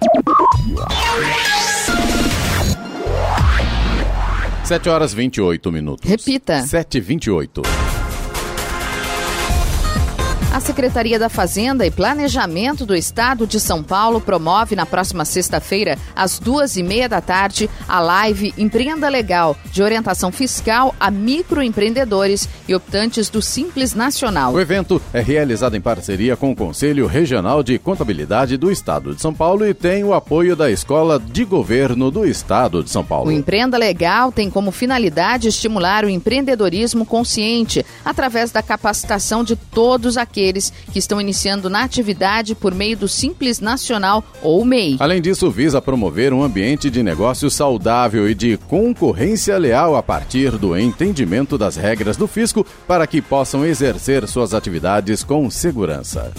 7 4.63 4.87
horas 4.87 5.13
28 5.13 5.71
minutos. 5.71 6.09
Repita. 6.09 6.61
7 6.61 6.97
e 6.97 7.01
28. 7.01 7.61
A 10.53 10.59
Secretaria 10.59 11.17
da 11.17 11.29
Fazenda 11.29 11.85
e 11.85 11.89
Planejamento 11.89 12.85
do 12.85 12.93
Estado 12.93 13.47
de 13.47 13.57
São 13.57 13.81
Paulo 13.81 14.19
promove 14.19 14.75
na 14.75 14.85
próxima 14.85 15.23
sexta-feira, 15.23 15.97
às 16.13 16.39
duas 16.39 16.75
e 16.75 16.83
meia 16.83 17.07
da 17.07 17.21
tarde, 17.21 17.69
a 17.87 18.01
live 18.01 18.53
Empreenda 18.57 19.07
Legal, 19.07 19.55
de 19.71 19.81
orientação 19.81 20.29
fiscal 20.29 20.93
a 20.99 21.09
microempreendedores 21.09 22.49
e 22.67 22.75
optantes 22.75 23.29
do 23.29 23.41
Simples 23.41 23.95
Nacional. 23.95 24.51
O 24.51 24.59
evento 24.59 25.01
é 25.13 25.21
realizado 25.21 25.77
em 25.77 25.81
parceria 25.81 26.35
com 26.35 26.51
o 26.51 26.55
Conselho 26.55 27.07
Regional 27.07 27.63
de 27.63 27.79
Contabilidade 27.79 28.57
do 28.57 28.69
Estado 28.69 29.15
de 29.15 29.21
São 29.21 29.33
Paulo 29.33 29.65
e 29.65 29.73
tem 29.73 30.03
o 30.03 30.13
apoio 30.13 30.53
da 30.53 30.69
Escola 30.69 31.17
de 31.17 31.45
Governo 31.45 32.11
do 32.11 32.25
Estado 32.25 32.83
de 32.83 32.89
São 32.89 33.05
Paulo. 33.05 33.29
O 33.29 33.31
Empreenda 33.31 33.77
Legal 33.77 34.33
tem 34.33 34.49
como 34.49 34.69
finalidade 34.69 35.47
estimular 35.47 36.03
o 36.03 36.09
empreendedorismo 36.09 37.05
consciente 37.05 37.85
através 38.03 38.51
da 38.51 38.61
capacitação 38.61 39.45
de 39.45 39.55
todos 39.55 40.17
aqueles 40.17 40.40
que 40.91 40.99
estão 40.99 41.21
iniciando 41.21 41.69
na 41.69 41.83
atividade 41.83 42.55
por 42.55 42.73
meio 42.73 42.97
do 42.97 43.07
Simples 43.07 43.59
Nacional 43.59 44.23
ou 44.41 44.65
MEI. 44.65 44.97
Além 44.99 45.21
disso, 45.21 45.51
visa 45.51 45.81
promover 45.81 46.33
um 46.33 46.43
ambiente 46.43 46.89
de 46.89 47.03
negócio 47.03 47.49
saudável 47.49 48.29
e 48.29 48.33
de 48.33 48.57
concorrência 48.57 49.57
leal 49.57 49.95
a 49.95 50.03
partir 50.03 50.57
do 50.57 50.77
entendimento 50.77 51.57
das 51.57 51.75
regras 51.75 52.17
do 52.17 52.27
fisco 52.27 52.65
para 52.87 53.05
que 53.05 53.21
possam 53.21 53.65
exercer 53.65 54.27
suas 54.27 54.53
atividades 54.53 55.23
com 55.23 55.49
segurança. 55.49 56.31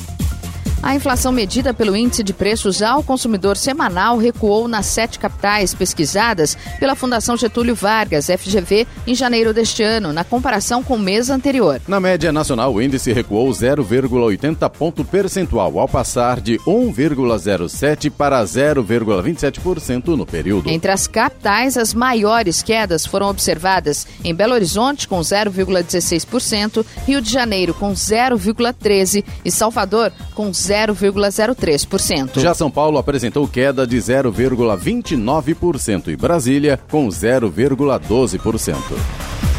A 0.82 0.96
inflação 0.96 1.30
medida 1.30 1.72
pelo 1.72 1.94
Índice 1.94 2.24
de 2.24 2.32
Preços 2.32 2.82
ao 2.82 3.04
Consumidor 3.04 3.56
Semanal 3.56 4.18
recuou 4.18 4.66
nas 4.66 4.86
sete 4.86 5.16
capitais 5.16 5.72
pesquisadas 5.72 6.58
pela 6.80 6.96
Fundação 6.96 7.36
Getúlio 7.36 7.72
Vargas, 7.76 8.26
FGV, 8.26 8.84
em 9.06 9.14
janeiro 9.14 9.54
deste 9.54 9.84
ano, 9.84 10.12
na 10.12 10.24
comparação 10.24 10.82
com 10.82 10.96
o 10.96 10.98
mês 10.98 11.30
anterior. 11.30 11.80
Na 11.86 12.00
média 12.00 12.32
nacional, 12.32 12.74
o 12.74 12.82
índice 12.82 13.12
recuou 13.12 13.48
0,80 13.48 14.68
ponto 14.70 15.04
percentual, 15.04 15.78
ao 15.78 15.86
passar 15.86 16.40
de 16.40 16.58
1,07 16.66 18.10
para 18.10 18.42
0,27% 18.42 20.08
no 20.16 20.26
período. 20.26 20.68
Entre 20.68 20.90
as 20.90 21.06
capitais, 21.06 21.76
as 21.76 21.94
maiores 21.94 22.60
quedas 22.60 23.06
foram 23.06 23.28
observadas 23.28 24.04
em 24.24 24.34
Belo 24.34 24.54
Horizonte, 24.54 25.06
com 25.06 25.20
0,16%, 25.20 26.84
Rio 27.06 27.20
de 27.20 27.30
Janeiro, 27.30 27.72
com 27.72 27.92
0,13% 27.92 29.24
e 29.44 29.50
Salvador, 29.50 30.12
com 30.34 30.50
0,13%. 30.50 30.71
0,03%. 30.72 32.40
Já 32.40 32.54
São 32.54 32.70
Paulo 32.70 32.96
apresentou 32.96 33.46
queda 33.46 33.86
de 33.86 33.98
0,29% 33.98 36.08
e 36.08 36.16
Brasília 36.16 36.80
com 36.90 37.06
0,12%. 37.08 39.51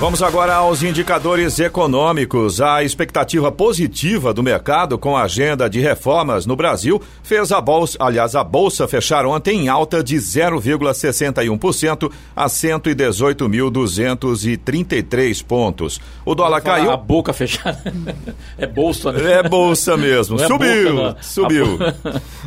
Vamos 0.00 0.22
agora 0.22 0.54
aos 0.54 0.84
indicadores 0.84 1.58
econômicos. 1.58 2.60
A 2.60 2.84
expectativa 2.84 3.50
positiva 3.50 4.32
do 4.32 4.44
mercado 4.44 4.96
com 4.96 5.16
a 5.16 5.22
agenda 5.22 5.68
de 5.68 5.80
reformas 5.80 6.46
no 6.46 6.54
Brasil 6.54 7.02
fez 7.20 7.50
a 7.50 7.60
bolsa, 7.60 7.98
aliás, 8.00 8.36
a 8.36 8.44
bolsa 8.44 8.86
fechar 8.86 9.26
ontem 9.26 9.62
em 9.62 9.68
alta 9.68 10.00
de 10.00 10.14
0,61% 10.14 12.12
a 12.36 12.46
118.233 12.46 15.44
pontos. 15.44 16.00
O 16.24 16.32
dólar 16.32 16.60
caiu. 16.60 16.92
A 16.92 16.96
boca 16.96 17.32
fechada. 17.32 17.92
é 18.56 18.68
bolsa, 18.68 19.10
né? 19.10 19.32
É 19.32 19.42
bolsa 19.42 19.96
mesmo. 19.96 20.40
É 20.40 20.46
subiu, 20.46 20.94
boca, 20.94 21.16
subiu. 21.20 21.76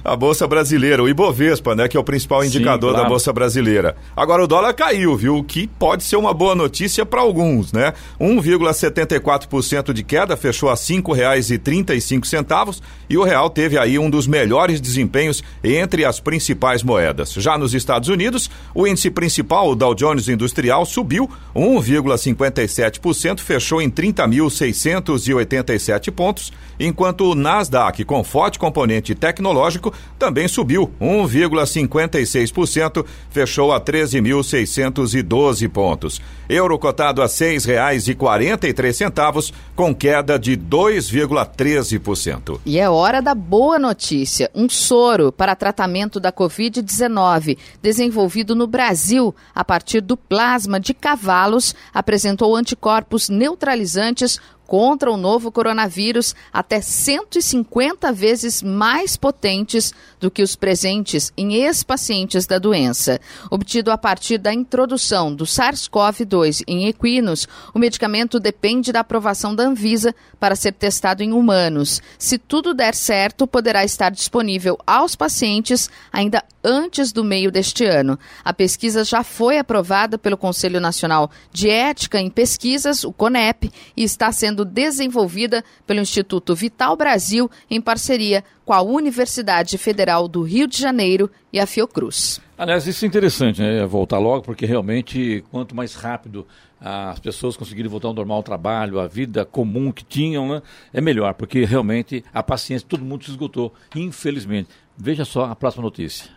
A... 0.06 0.16
bolsa 0.16 0.48
brasileira, 0.48 1.04
o 1.04 1.10
Ibovespa, 1.10 1.76
né, 1.76 1.90
que 1.90 1.98
é 1.98 2.00
o 2.00 2.04
principal 2.04 2.46
indicador 2.46 2.92
Sim, 2.92 2.96
claro. 2.96 3.04
da 3.04 3.10
bolsa 3.10 3.34
brasileira. 3.34 3.98
Agora 4.16 4.42
o 4.42 4.48
dólar 4.48 4.74
caiu, 4.74 5.18
viu? 5.18 5.36
O 5.36 5.44
que 5.44 5.68
pode 5.68 6.06
ser 6.06 6.16
uma 6.16 6.34
boa 6.34 6.56
notícia 6.56 7.06
para 7.06 7.20
alguns 7.20 7.41
alguns, 7.42 7.74
né? 7.74 7.94
1,74% 8.20 9.94
de 9.94 10.04
queda, 10.04 10.36
fechou 10.38 10.70
a 10.70 10.74
R$ 10.74 10.80
5,35 10.80 12.80
e 13.10 13.18
o 13.18 13.24
real 13.24 13.50
teve 13.50 13.76
aí 13.78 13.98
um 13.98 14.10
dos 14.10 14.28
melhores 14.28 14.80
desempenhos 14.80 15.44
entre 15.64 16.04
as 16.06 16.20
principais 16.20 16.84
moedas. 16.84 17.32
Já 17.34 17.58
nos 17.58 17.74
Estados 17.74 18.10
Unidos, 18.10 18.52
o 18.74 18.88
índice 18.88 19.10
principal, 19.10 19.70
o 19.70 19.76
Dow 19.76 19.96
Jones 19.96 20.30
Industrial, 20.30 20.86
subiu 20.86 21.30
1,57%, 21.56 23.40
fechou 23.40 23.82
em 23.82 23.90
30.687 23.90 26.12
pontos, 26.12 26.54
enquanto 26.80 27.32
o 27.32 27.36
Nasdaq, 27.36 28.06
com 28.06 28.24
forte 28.24 28.60
componente 28.60 29.16
tecnológico, 29.16 29.94
também 30.18 30.48
subiu 30.48 30.90
1,56%, 31.02 33.06
fechou 33.30 33.74
a 33.74 33.82
13.612 33.82 35.68
pontos. 35.70 36.22
Euro 36.48 36.78
cotado 36.78 37.22
a 37.22 37.28
seis 37.32 37.66
reais 37.66 38.08
e 38.08 38.16
quarenta 38.16 38.68
e 38.68 38.74
três 38.74 38.98
centavos, 38.98 39.54
com 39.76 39.94
queda 39.94 40.38
de 40.38 40.58
2,13%. 40.58 42.60
E 42.66 42.80
é 42.80 42.90
hora 42.90 43.22
da 43.22 43.34
boa 43.34 43.80
notícia. 43.80 44.50
Um 44.54 44.70
soro 44.70 45.32
para 45.32 45.56
tratamento 45.56 46.20
da 46.20 46.32
Covid-19, 46.32 47.58
desenvolvido 47.82 48.56
no 48.56 48.68
Brasil 48.68 49.36
a 49.54 49.64
partir 49.64 50.02
do 50.02 50.16
plasma 50.16 50.80
de 50.80 50.94
cavalos, 50.94 51.76
apresentou 51.94 52.56
anticorpos 52.56 53.30
neutralizantes 53.30 54.40
contra 54.72 55.12
o 55.12 55.18
novo 55.18 55.52
coronavírus 55.52 56.34
até 56.54 56.80
150 56.80 58.10
vezes 58.14 58.64
mais 58.64 59.18
potentes 59.18 59.94
do 60.18 60.32
que 60.32 60.42
os 60.42 60.56
presentes 60.56 61.34
em 61.36 61.56
ex-pacientes 61.56 62.46
da 62.46 62.58
doença. 62.58 63.20
Obtido 63.50 63.92
a 63.92 63.98
partir 63.98 64.38
da 64.38 64.54
introdução 64.54 65.36
do 65.36 65.44
SARS-CoV-2 65.44 66.64
em 66.66 66.88
equinos, 66.88 67.50
o 67.74 67.80
medicamento 67.80 68.40
depende 68.40 68.94
da 68.94 69.02
aprovação 69.02 69.54
da 69.54 69.64
Anvisa 69.64 70.16
para 70.40 70.56
ser 70.56 70.72
testado 70.72 71.22
em 71.22 71.34
humanos. 71.34 72.02
Se 72.18 72.38
tudo 72.38 72.74
der 72.74 72.96
certo, 72.96 73.46
poderá 73.46 73.84
estar 73.84 74.10
disponível 74.10 74.78
aos 74.88 75.18
pacientes 75.18 75.90
ainda 76.14 76.42
antes 76.64 77.12
do 77.12 77.24
meio 77.24 77.52
deste 77.52 77.86
ano. 77.86 78.18
A 78.44 78.54
pesquisa 78.54 79.04
já 79.04 79.24
foi 79.24 79.58
aprovada 79.58 80.18
pelo 80.18 80.38
Conselho 80.38 80.80
Nacional 80.80 81.30
de 81.52 81.70
Ética 81.70 82.20
em 82.20 82.30
Pesquisas, 82.30 83.04
o 83.04 83.12
CONEP, 83.12 83.72
e 83.96 84.04
está 84.04 84.32
sendo 84.32 84.61
sendo 84.62 84.66
desenvolvida 84.66 85.64
pelo 85.86 86.00
Instituto 86.00 86.56
Vital 86.56 86.96
Brasil 86.96 87.50
em 87.70 87.82
parceria 87.82 88.44
com 88.64 88.74
a 88.74 88.82
Universidade 88.82 89.78
Federal 89.78 90.28
do 90.28 90.44
Rio 90.44 90.68
de 90.68 90.78
Janeiro 90.78 91.30
e 91.52 91.60
a 91.60 91.66
Fiocruz. 91.66 92.40
Aliás, 92.58 92.86
isso 92.86 93.04
é 93.04 93.08
interessante, 93.08 93.60
né? 93.60 93.86
Voltar 93.86 94.20
logo, 94.20 94.44
porque 94.44 94.66
realmente, 94.66 95.44
quanto 95.52 95.76
mais 95.76 95.96
rápido 95.96 96.46
as 96.80 97.20
pessoas 97.20 97.56
conseguirem 97.56 97.90
voltar 97.90 98.08
ao 98.08 98.14
normal 98.14 98.38
ao 98.38 98.44
trabalho, 98.44 99.00
a 99.00 99.08
vida 99.08 99.46
comum 99.46 99.92
que 99.92 100.04
tinham, 100.04 100.50
né? 100.50 100.62
é 100.92 101.00
melhor, 101.00 101.34
porque 101.36 101.64
realmente 101.64 102.24
a 102.34 102.42
paciência, 102.42 102.88
todo 102.88 103.06
mundo 103.06 103.24
se 103.24 103.32
esgotou, 103.32 103.74
infelizmente. 103.96 104.70
Veja 104.98 105.26
só 105.26 105.46
a 105.46 105.56
próxima 105.56 105.84
notícia. 105.84 106.30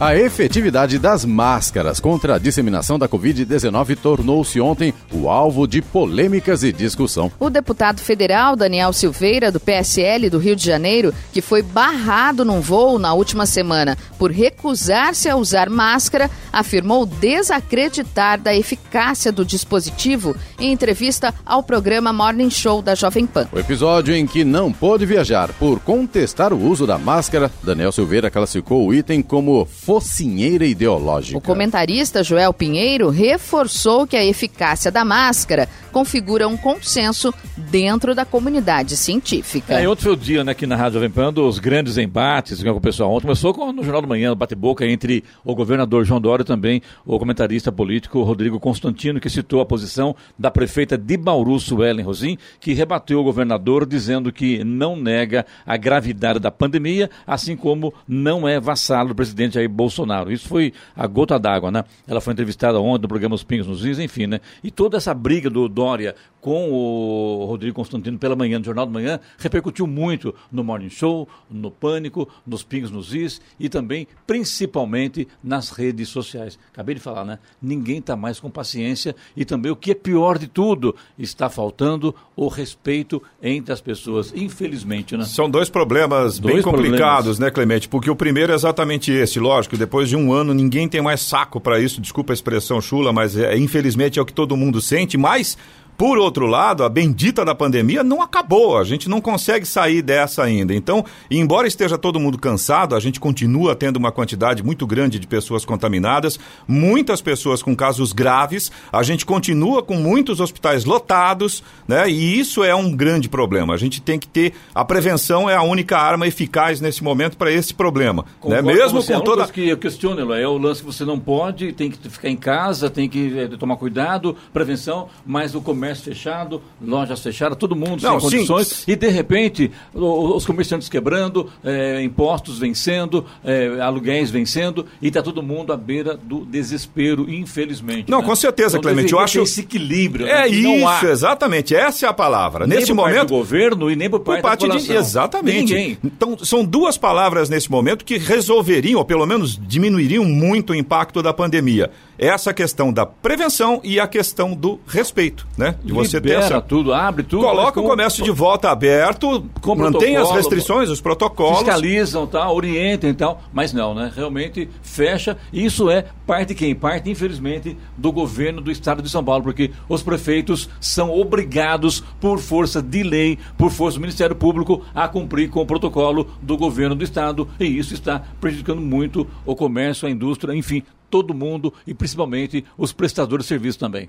A 0.00 0.16
efetividade 0.16 0.98
das 0.98 1.24
máscaras 1.24 2.00
contra 2.00 2.34
a 2.34 2.38
disseminação 2.38 2.98
da 2.98 3.08
Covid-19 3.08 3.96
tornou-se 3.96 4.60
ontem 4.60 4.92
o 5.12 5.28
alvo 5.28 5.66
de 5.66 5.80
polêmicas 5.80 6.64
e 6.64 6.72
discussão. 6.72 7.30
O 7.38 7.48
deputado 7.48 8.00
federal 8.00 8.56
Daniel 8.56 8.92
Silveira, 8.92 9.52
do 9.52 9.60
PSL 9.60 10.28
do 10.28 10.38
Rio 10.38 10.56
de 10.56 10.64
Janeiro, 10.64 11.14
que 11.32 11.40
foi 11.40 11.62
barrado 11.62 12.44
num 12.44 12.60
voo 12.60 12.98
na 12.98 13.14
última 13.14 13.46
semana 13.46 13.96
por 14.18 14.32
recusar-se 14.32 15.28
a 15.28 15.36
usar 15.36 15.70
máscara, 15.70 16.28
afirmou 16.52 17.06
desacreditar 17.06 18.40
da 18.40 18.54
eficácia 18.54 19.30
do 19.30 19.44
dispositivo 19.44 20.36
em 20.58 20.72
entrevista 20.72 21.32
ao 21.46 21.62
programa 21.62 22.12
Morning 22.12 22.50
Show 22.50 22.82
da 22.82 22.94
Jovem 22.94 23.26
Pan. 23.26 23.48
O 23.52 23.58
episódio 23.58 24.14
em 24.14 24.26
que 24.26 24.42
não 24.42 24.72
pôde 24.72 25.06
viajar 25.06 25.52
por 25.52 25.78
contestar 25.80 26.52
o 26.52 26.60
uso 26.60 26.86
da 26.86 26.98
máscara, 26.98 27.50
Daniel 27.62 27.92
Silveira 27.92 28.30
classificou 28.30 28.86
o 28.86 28.92
item 28.92 29.22
como 29.22 29.64
focinheira 29.92 30.64
ideológica. 30.64 31.36
O 31.36 31.40
comentarista 31.40 32.24
Joel 32.24 32.54
Pinheiro 32.54 33.10
reforçou 33.10 34.06
que 34.06 34.16
a 34.16 34.24
eficácia 34.24 34.90
da 34.90 35.04
máscara 35.04 35.68
configura 35.92 36.48
um 36.48 36.56
consenso 36.56 37.32
dentro 37.56 38.14
da 38.14 38.24
comunidade 38.24 38.96
científica. 38.96 39.74
É, 39.74 39.86
outro 39.86 40.04
foi 40.04 40.12
o 40.14 40.16
dia 40.16 40.42
né, 40.42 40.52
aqui 40.52 40.66
na 40.66 40.74
Rádio 40.74 40.94
Jovem 40.94 41.10
Pan 41.10 41.30
dos 41.30 41.58
grandes 41.58 41.98
embates 41.98 42.62
com 42.62 42.70
o 42.70 42.80
pessoal 42.80 43.12
ontem. 43.12 43.26
Começou 43.26 43.52
com, 43.52 43.70
no 43.70 43.84
Jornal 43.84 44.00
da 44.00 44.08
Manhã, 44.08 44.34
bate-boca 44.34 44.86
entre 44.86 45.22
o 45.44 45.54
governador 45.54 46.06
João 46.06 46.18
Dória 46.18 46.42
e 46.42 46.46
também 46.46 46.80
o 47.04 47.18
comentarista 47.18 47.70
político 47.70 48.22
Rodrigo 48.22 48.58
Constantino, 48.58 49.20
que 49.20 49.28
citou 49.28 49.60
a 49.60 49.66
posição 49.66 50.16
da 50.38 50.50
prefeita 50.50 50.96
de 50.96 51.18
Bauru, 51.18 51.60
Suelen 51.60 52.04
Rosim, 52.04 52.38
que 52.58 52.72
rebateu 52.72 53.20
o 53.20 53.24
governador 53.24 53.84
dizendo 53.84 54.32
que 54.32 54.64
não 54.64 54.96
nega 54.96 55.44
a 55.66 55.76
gravidade 55.76 56.38
da 56.38 56.50
pandemia, 56.50 57.10
assim 57.26 57.54
como 57.54 57.92
não 58.08 58.48
é 58.48 58.58
vassalo 58.58 59.10
do 59.10 59.14
presidente 59.14 59.54
Jair 59.54 59.68
Bolsonaro. 59.72 60.30
Isso 60.30 60.48
foi 60.48 60.72
a 60.94 61.06
gota 61.06 61.38
d'água, 61.38 61.70
né? 61.70 61.84
Ela 62.06 62.20
foi 62.20 62.32
entrevistada 62.32 62.80
ontem 62.80 63.02
no 63.02 63.08
programa 63.08 63.34
Os 63.34 63.42
Pingos 63.42 63.66
nos 63.66 63.84
Is, 63.84 63.98
enfim, 63.98 64.26
né? 64.26 64.40
E 64.62 64.70
toda 64.70 64.96
essa 64.96 65.12
briga 65.14 65.50
do 65.50 65.68
Dória 65.68 66.14
com 66.42 66.72
o 66.72 67.46
Rodrigo 67.46 67.76
Constantino 67.76 68.18
pela 68.18 68.34
manhã, 68.34 68.58
no 68.58 68.64
Jornal 68.64 68.84
da 68.84 68.92
Manhã, 68.92 69.20
repercutiu 69.38 69.86
muito 69.86 70.34
no 70.50 70.64
Morning 70.64 70.90
Show, 70.90 71.28
no 71.48 71.70
Pânico, 71.70 72.28
nos 72.44 72.64
Pingos 72.64 72.90
nos 72.90 73.14
Is 73.14 73.40
e 73.60 73.68
também, 73.68 74.08
principalmente, 74.26 75.28
nas 75.42 75.70
redes 75.70 76.08
sociais. 76.08 76.58
Acabei 76.72 76.96
de 76.96 77.00
falar, 77.00 77.24
né? 77.24 77.38
Ninguém 77.62 77.98
está 77.98 78.16
mais 78.16 78.40
com 78.40 78.50
paciência 78.50 79.14
e 79.36 79.44
também, 79.44 79.70
o 79.70 79.76
que 79.76 79.92
é 79.92 79.94
pior 79.94 80.36
de 80.36 80.48
tudo, 80.48 80.96
está 81.16 81.48
faltando 81.48 82.12
o 82.34 82.48
respeito 82.48 83.22
entre 83.40 83.72
as 83.72 83.80
pessoas, 83.80 84.32
infelizmente, 84.34 85.16
né? 85.16 85.24
São 85.24 85.48
dois 85.48 85.70
problemas 85.70 86.40
dois 86.40 86.56
bem 86.56 86.62
complicados, 86.62 86.98
problemas. 86.98 87.38
né, 87.38 87.50
Clemente? 87.52 87.88
Porque 87.88 88.10
o 88.10 88.16
primeiro 88.16 88.50
é 88.50 88.54
exatamente 88.56 89.12
esse, 89.12 89.38
lógico, 89.38 89.76
depois 89.76 90.08
de 90.08 90.16
um 90.16 90.32
ano 90.32 90.52
ninguém 90.52 90.88
tem 90.88 91.00
mais 91.00 91.20
saco 91.20 91.60
para 91.60 91.78
isso, 91.78 92.00
desculpa 92.00 92.32
a 92.32 92.34
expressão 92.34 92.80
chula, 92.80 93.12
mas 93.12 93.36
é, 93.36 93.56
infelizmente 93.56 94.18
é 94.18 94.22
o 94.22 94.26
que 94.26 94.32
todo 94.32 94.56
mundo 94.56 94.80
sente, 94.80 95.16
mas 95.16 95.56
por 95.96 96.18
outro 96.18 96.46
lado, 96.46 96.82
a 96.82 96.88
bendita 96.88 97.44
da 97.44 97.54
pandemia 97.54 98.02
não 98.02 98.20
acabou, 98.20 98.76
a 98.76 98.84
gente 98.84 99.08
não 99.08 99.20
consegue 99.20 99.64
sair 99.64 100.02
dessa 100.02 100.42
ainda. 100.42 100.74
Então, 100.74 101.04
embora 101.30 101.68
esteja 101.68 101.96
todo 101.96 102.18
mundo 102.18 102.38
cansado, 102.38 102.96
a 102.96 103.00
gente 103.00 103.20
continua 103.20 103.76
tendo 103.76 103.96
uma 103.96 104.10
quantidade 104.10 104.62
muito 104.62 104.86
grande 104.86 105.18
de 105.18 105.26
pessoas 105.26 105.64
contaminadas, 105.64 106.40
muitas 106.66 107.20
pessoas 107.20 107.62
com 107.62 107.76
casos 107.76 108.12
graves, 108.12 108.72
a 108.92 109.02
gente 109.02 109.24
continua 109.24 109.82
com 109.82 109.94
muitos 109.94 110.40
hospitais 110.40 110.84
lotados, 110.84 111.62
né? 111.86 112.10
E 112.10 112.38
isso 112.38 112.64
é 112.64 112.74
um 112.74 112.90
grande 112.90 113.28
problema. 113.28 113.74
A 113.74 113.78
gente 113.78 114.00
tem 114.00 114.18
que 114.18 114.26
ter 114.26 114.54
a 114.74 114.84
prevenção 114.84 115.48
é 115.48 115.54
a 115.54 115.62
única 115.62 115.98
arma 115.98 116.26
eficaz 116.26 116.80
nesse 116.80 117.04
momento 117.04 117.36
para 117.36 117.52
esse 117.52 117.72
problema, 117.72 118.24
né? 118.44 118.60
Mesmo 118.60 119.04
com, 119.04 119.12
com 119.12 119.20
toda 119.20 119.46
que 119.46 119.68
eu 119.68 119.76
questiono, 119.76 120.32
é 120.32 120.48
o 120.48 120.58
lance 120.58 120.80
que 120.80 120.86
você 120.86 121.04
não 121.04 121.18
pode, 121.18 121.72
tem 121.72 121.90
que 121.90 122.08
ficar 122.08 122.28
em 122.28 122.36
casa, 122.36 122.90
tem 122.90 123.08
que 123.08 123.38
é, 123.38 123.48
tomar 123.48 123.76
cuidado, 123.76 124.36
prevenção, 124.52 125.08
mas 125.24 125.54
o 125.54 125.60
comércio 125.60 125.91
comércio 125.92 126.04
fechado, 126.04 126.62
lojas 126.80 127.20
fechadas, 127.20 127.56
todo 127.58 127.76
mundo 127.76 128.02
Não, 128.02 128.18
sem 128.18 128.30
condições, 128.30 128.66
sim. 128.68 128.92
e 128.92 128.96
de 128.96 129.08
repente 129.08 129.70
os 129.94 130.44
comerciantes 130.46 130.88
quebrando, 130.88 131.50
é, 131.62 132.02
impostos 132.02 132.58
vencendo, 132.58 133.24
é, 133.44 133.80
aluguéis 133.80 134.30
vencendo, 134.30 134.86
e 135.00 135.08
está 135.08 135.22
todo 135.22 135.42
mundo 135.42 135.72
à 135.72 135.76
beira 135.76 136.16
do 136.16 136.44
desespero, 136.44 137.30
infelizmente. 137.30 138.10
Não, 138.10 138.20
né? 138.20 138.26
com 138.26 138.34
certeza, 138.34 138.78
então, 138.78 138.82
Clemente, 138.82 139.12
eu 139.12 139.18
acho... 139.18 139.40
esse 139.42 139.60
equilíbrio. 139.60 140.26
É 140.26 140.48
né? 140.48 140.48
isso, 140.48 141.06
exatamente, 141.06 141.74
essa 141.74 142.06
é 142.06 142.08
a 142.08 142.12
palavra. 142.12 142.66
Nem 142.66 142.78
nesse 142.78 142.92
momento... 142.92 143.28
do 143.28 143.34
governo 143.34 143.90
e 143.90 143.96
nem 143.96 144.08
por 144.08 144.20
parte, 144.20 144.40
por 144.40 144.48
parte 144.48 144.68
da 144.68 144.76
de... 144.76 144.92
Exatamente. 144.92 145.74
Ninguém. 145.74 145.98
Então, 146.02 146.36
são 146.38 146.64
duas 146.64 146.96
palavras 146.96 147.48
nesse 147.48 147.70
momento 147.70 148.04
que 148.04 148.18
resolveriam, 148.18 148.98
ou 148.98 149.04
pelo 149.04 149.26
menos 149.26 149.58
diminuiriam 149.60 150.24
muito 150.24 150.70
o 150.70 150.74
impacto 150.74 151.22
da 151.22 151.32
pandemia. 151.32 151.90
Essa 152.18 152.52
questão 152.52 152.92
da 152.92 153.04
prevenção 153.06 153.80
e 153.82 153.98
a 153.98 154.06
questão 154.06 154.54
do 154.54 154.78
respeito, 154.86 155.46
né? 155.56 155.74
De 155.82 155.92
você 155.92 156.20
ter 156.20 156.32
essa... 156.38 156.60
tudo, 156.60 156.92
abre 156.92 157.22
tudo. 157.22 157.42
Coloca 157.42 157.62
mas 157.62 157.76
o 157.76 157.82
com- 157.82 157.88
comércio 157.88 158.22
de 158.22 158.30
volta 158.30 158.70
aberto, 158.70 159.44
Com 159.60 159.74
mantém 159.74 160.16
as 160.16 160.30
restrições, 160.30 160.88
os 160.90 161.00
protocolos. 161.00 161.58
fiscalizam, 161.58 162.26
tá, 162.26 162.50
orientem 162.50 163.10
e 163.10 163.14
tal, 163.14 163.42
mas 163.52 163.72
não, 163.72 163.94
né? 163.94 164.12
Realmente 164.14 164.68
fecha. 164.82 165.36
E 165.52 165.64
isso 165.64 165.90
é 165.90 166.04
parte 166.26 166.48
de 166.48 166.54
quem? 166.54 166.74
Parte, 166.74 167.10
infelizmente, 167.10 167.76
do 167.96 168.12
governo 168.12 168.60
do 168.60 168.70
estado 168.70 169.02
de 169.02 169.08
São 169.08 169.24
Paulo, 169.24 169.42
porque 169.42 169.70
os 169.88 170.02
prefeitos 170.02 170.68
são 170.80 171.10
obrigados, 171.10 172.04
por 172.20 172.38
força 172.38 172.82
de 172.82 173.02
lei, 173.02 173.38
por 173.56 173.70
força 173.70 173.98
do 173.98 174.02
Ministério 174.02 174.36
Público, 174.36 174.82
a 174.94 175.08
cumprir 175.08 175.48
com 175.50 175.60
o 175.60 175.66
protocolo 175.66 176.28
do 176.40 176.56
governo 176.56 176.94
do 176.94 177.02
estado. 177.04 177.48
E 177.58 177.64
isso 177.64 177.94
está 177.94 178.22
prejudicando 178.40 178.80
muito 178.80 179.26
o 179.46 179.56
comércio, 179.56 180.06
a 180.06 180.10
indústria, 180.10 180.54
enfim, 180.54 180.82
todo 181.12 181.34
mundo 181.34 181.74
e 181.86 181.92
principalmente 181.92 182.64
os 182.78 182.90
prestadores 182.90 183.44
de 183.44 183.48
serviço 183.50 183.78
também. 183.78 184.08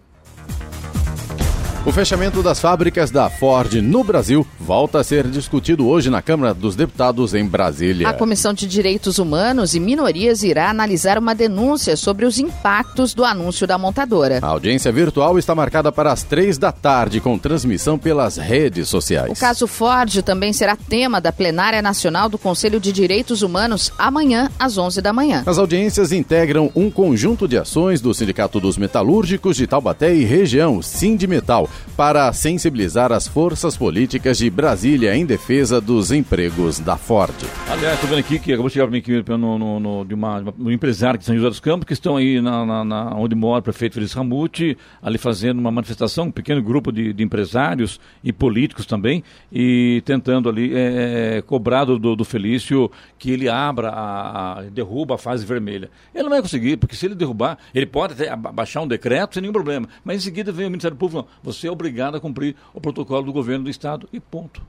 O 1.85 1.91
fechamento 1.91 2.41
das 2.41 2.61
fábricas 2.61 3.11
da 3.11 3.29
Ford 3.29 3.73
no 3.81 4.05
Brasil 4.05 4.47
volta 4.57 5.01
a 5.01 5.03
ser 5.03 5.27
discutido 5.27 5.85
hoje 5.85 6.09
na 6.09 6.21
Câmara 6.21 6.53
dos 6.53 6.77
Deputados 6.77 7.33
em 7.33 7.45
Brasília. 7.45 8.07
A 8.07 8.13
Comissão 8.13 8.53
de 8.53 8.65
Direitos 8.65 9.19
Humanos 9.19 9.75
e 9.75 9.81
Minorias 9.81 10.43
irá 10.43 10.69
analisar 10.69 11.17
uma 11.17 11.35
denúncia 11.35 11.97
sobre 11.97 12.25
os 12.25 12.39
impactos 12.39 13.13
do 13.13 13.25
anúncio 13.25 13.67
da 13.67 13.77
montadora. 13.77 14.39
A 14.41 14.47
audiência 14.47 14.93
virtual 14.93 15.37
está 15.37 15.53
marcada 15.53 15.91
para 15.91 16.13
as 16.13 16.23
três 16.23 16.57
da 16.57 16.71
tarde, 16.71 17.19
com 17.19 17.37
transmissão 17.37 17.99
pelas 17.99 18.37
redes 18.37 18.87
O 18.87 18.91
sociais. 18.91 19.37
caso 19.37 19.67
Ford 19.67 20.21
também 20.21 20.53
será 20.53 20.77
tema 20.77 21.19
da 21.19 21.33
plenária 21.33 21.81
nacional 21.81 22.29
do 22.29 22.37
Conselho 22.37 22.79
de 22.79 22.93
Direitos 22.93 23.41
Humanos 23.41 23.91
amanhã 23.99 24.49
às 24.57 24.77
11 24.77 25.01
da 25.01 25.11
manhã. 25.11 25.43
As 25.45 25.57
audiências 25.57 26.13
integram 26.13 26.71
um 26.73 26.89
conjunto 26.89 27.45
de 27.45 27.57
ações 27.57 27.99
do 27.99 28.13
Sindicato 28.13 28.61
dos 28.61 28.77
Metalúrgicos 28.77 29.57
de 29.57 29.67
Taubaté 29.67 30.15
e 30.15 30.23
região, 30.23 30.81
Sindimetal, 30.81 31.69
para 31.95 32.31
sensibilizar 32.33 33.11
as 33.11 33.27
forças 33.27 33.77
políticas 33.77 34.37
de 34.37 34.49
Brasília 34.49 35.15
em 35.15 35.25
defesa 35.25 35.79
dos 35.79 36.11
empregos 36.11 36.79
da 36.79 36.97
Ford. 36.97 37.33
Aliás, 37.69 37.95
estou 37.95 38.09
vendo 38.09 38.19
aqui 38.19 38.39
que 38.39 38.51
acabou 38.53 38.67
de 38.67 38.73
chegar 38.73 38.85
para 38.85 38.91
mim 38.91 38.97
aqui 38.99 39.23
no, 39.31 39.57
no- 39.59 39.79
no- 39.79 40.05
de, 40.05 40.13
uma, 40.13 40.43
um 40.59 40.71
empresário 40.71 41.19
de 41.19 41.25
São 41.25 41.35
José 41.35 41.49
dos 41.49 41.59
Campos, 41.59 41.85
que 41.85 41.93
estão 41.93 42.17
aí 42.17 42.41
na, 42.41 42.65
na- 42.65 42.83
na- 42.83 43.15
onde 43.15 43.35
mora 43.35 43.59
o 43.59 43.63
prefeito 43.63 43.93
Feliz 43.93 44.13
Ramute, 44.13 44.77
ali 45.01 45.17
fazendo 45.17 45.59
uma 45.59 45.71
manifestação, 45.71 46.25
um 46.25 46.31
pequeno 46.31 46.61
grupo 46.61 46.91
de, 46.91 47.13
de 47.13 47.23
empresários 47.23 47.99
e 48.23 48.31
políticos 48.33 48.85
também, 48.85 49.23
e 49.51 50.01
tentando 50.05 50.49
ali 50.49 50.73
é, 50.75 51.37
é, 51.37 51.41
cobrar 51.41 51.85
do, 51.85 51.97
do 52.15 52.25
Felício 52.25 52.89
que 53.19 53.31
ele 53.31 53.47
abra, 53.49 53.89
a, 53.89 54.59
a- 54.59 54.61
derruba 54.63 55.15
a 55.15 55.17
fase 55.17 55.45
vermelha. 55.45 55.89
Ele 56.13 56.23
não 56.23 56.29
vai 56.31 56.41
conseguir, 56.41 56.77
porque 56.77 56.95
se 56.95 57.05
ele 57.05 57.15
derrubar, 57.15 57.57
ele 57.73 57.85
pode 57.85 58.13
até 58.13 58.35
baixar 58.35 58.81
um 58.81 58.87
decreto 58.87 59.35
sem 59.35 59.41
nenhum 59.41 59.53
problema, 59.53 59.87
mas 60.03 60.17
em 60.17 60.19
seguida 60.21 60.51
vem 60.51 60.65
o 60.67 60.69
Ministério 60.69 60.97
Público, 60.97 61.21
não, 61.21 61.27
você 61.43 61.62
é 61.67 61.71
obrigado 61.71 62.15
a 62.15 62.19
cumprir 62.19 62.55
o 62.73 62.81
protocolo 62.81 63.23
do 63.23 63.33
governo 63.33 63.65
do 63.65 63.69
Estado 63.69 64.07
e 64.11 64.19
ponto. 64.19 64.61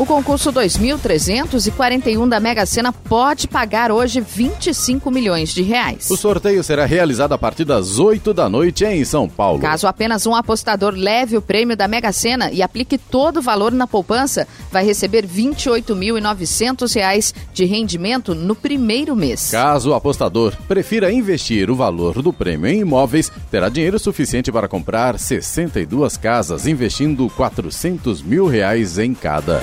O 0.00 0.06
concurso 0.06 0.50
2341 0.50 2.26
da 2.26 2.40
Mega 2.40 2.64
Sena 2.64 2.90
pode 2.90 3.46
pagar 3.46 3.92
hoje 3.92 4.18
25 4.18 5.10
milhões 5.10 5.52
de 5.52 5.60
reais. 5.60 6.10
O 6.10 6.16
sorteio 6.16 6.64
será 6.64 6.86
realizado 6.86 7.34
a 7.34 7.38
partir 7.38 7.66
das 7.66 7.98
8 7.98 8.32
da 8.32 8.48
noite 8.48 8.82
em 8.86 9.04
São 9.04 9.28
Paulo. 9.28 9.60
Caso 9.60 9.86
apenas 9.86 10.24
um 10.24 10.34
apostador 10.34 10.94
leve 10.96 11.36
o 11.36 11.42
prêmio 11.42 11.76
da 11.76 11.86
Mega 11.86 12.12
Sena 12.12 12.50
e 12.50 12.62
aplique 12.62 12.96
todo 12.96 13.40
o 13.40 13.42
valor 13.42 13.72
na 13.72 13.86
poupança, 13.86 14.48
vai 14.72 14.82
receber 14.86 15.26
28.900 15.26 16.94
reais 16.94 17.34
de 17.52 17.66
rendimento 17.66 18.34
no 18.34 18.54
primeiro 18.54 19.14
mês. 19.14 19.50
Caso 19.50 19.90
o 19.90 19.94
apostador 19.94 20.56
prefira 20.66 21.12
investir 21.12 21.70
o 21.70 21.76
valor 21.76 22.22
do 22.22 22.32
prêmio 22.32 22.70
em 22.70 22.80
imóveis, 22.80 23.30
terá 23.50 23.68
dinheiro 23.68 23.98
suficiente 23.98 24.50
para 24.50 24.66
comprar 24.66 25.18
62 25.18 26.16
casas, 26.16 26.66
investindo 26.66 27.28
400 27.36 28.22
mil 28.22 28.46
reais 28.46 28.96
em 28.96 29.12
cada. 29.12 29.62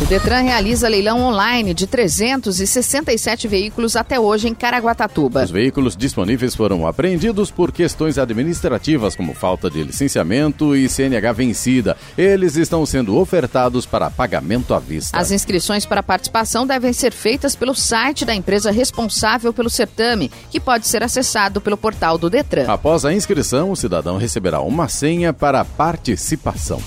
O 0.00 0.04
Detran 0.06 0.42
realiza 0.42 0.88
leilão 0.88 1.20
online 1.22 1.74
de 1.74 1.84
367 1.84 3.48
veículos 3.48 3.96
até 3.96 4.18
hoje 4.18 4.46
em 4.46 4.54
Caraguatatuba. 4.54 5.42
Os 5.42 5.50
veículos 5.50 5.96
disponíveis 5.96 6.54
foram 6.54 6.86
apreendidos 6.86 7.50
por 7.50 7.72
questões 7.72 8.16
administrativas, 8.16 9.16
como 9.16 9.34
falta 9.34 9.68
de 9.68 9.82
licenciamento 9.82 10.76
e 10.76 10.88
CNH 10.88 11.32
vencida. 11.32 11.96
Eles 12.16 12.54
estão 12.54 12.86
sendo 12.86 13.16
ofertados 13.18 13.86
para 13.86 14.08
pagamento 14.08 14.72
à 14.72 14.78
vista. 14.78 15.18
As 15.18 15.32
inscrições 15.32 15.84
para 15.84 16.00
participação 16.00 16.64
devem 16.64 16.92
ser 16.92 17.12
feitas 17.12 17.56
pelo 17.56 17.74
site 17.74 18.24
da 18.24 18.36
empresa 18.36 18.70
responsável 18.70 19.52
pelo 19.52 19.68
certame, 19.68 20.30
que 20.48 20.60
pode 20.60 20.86
ser 20.86 21.02
acessado 21.02 21.60
pelo 21.60 21.76
portal 21.76 22.16
do 22.16 22.30
Detran. 22.30 22.72
Após 22.72 23.04
a 23.04 23.12
inscrição, 23.12 23.72
o 23.72 23.76
cidadão 23.76 24.16
receberá 24.16 24.60
uma 24.60 24.86
senha 24.88 25.32
para 25.32 25.64
participação. 25.64 26.80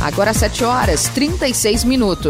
Agora 0.00 0.32
7 0.32 0.64
horas 0.64 1.10
36 1.10 1.84
minutos. 1.84 2.29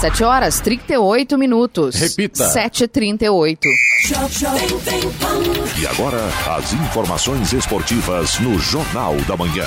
7 0.00 0.24
horas 0.24 0.60
38 0.60 1.38
minutos. 1.38 1.96
Repita. 1.96 2.52
7h38. 2.52 3.58
E 5.80 5.86
agora, 5.86 6.20
as 6.58 6.72
informações 6.74 7.52
esportivas 7.52 8.38
no 8.38 8.58
Jornal 8.58 9.16
da 9.26 9.36
Manhã. 9.36 9.66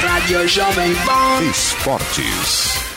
Rádio 0.00 0.48
Jovem 0.48 0.94
Pan. 1.04 1.42
Esportes. 1.50 2.91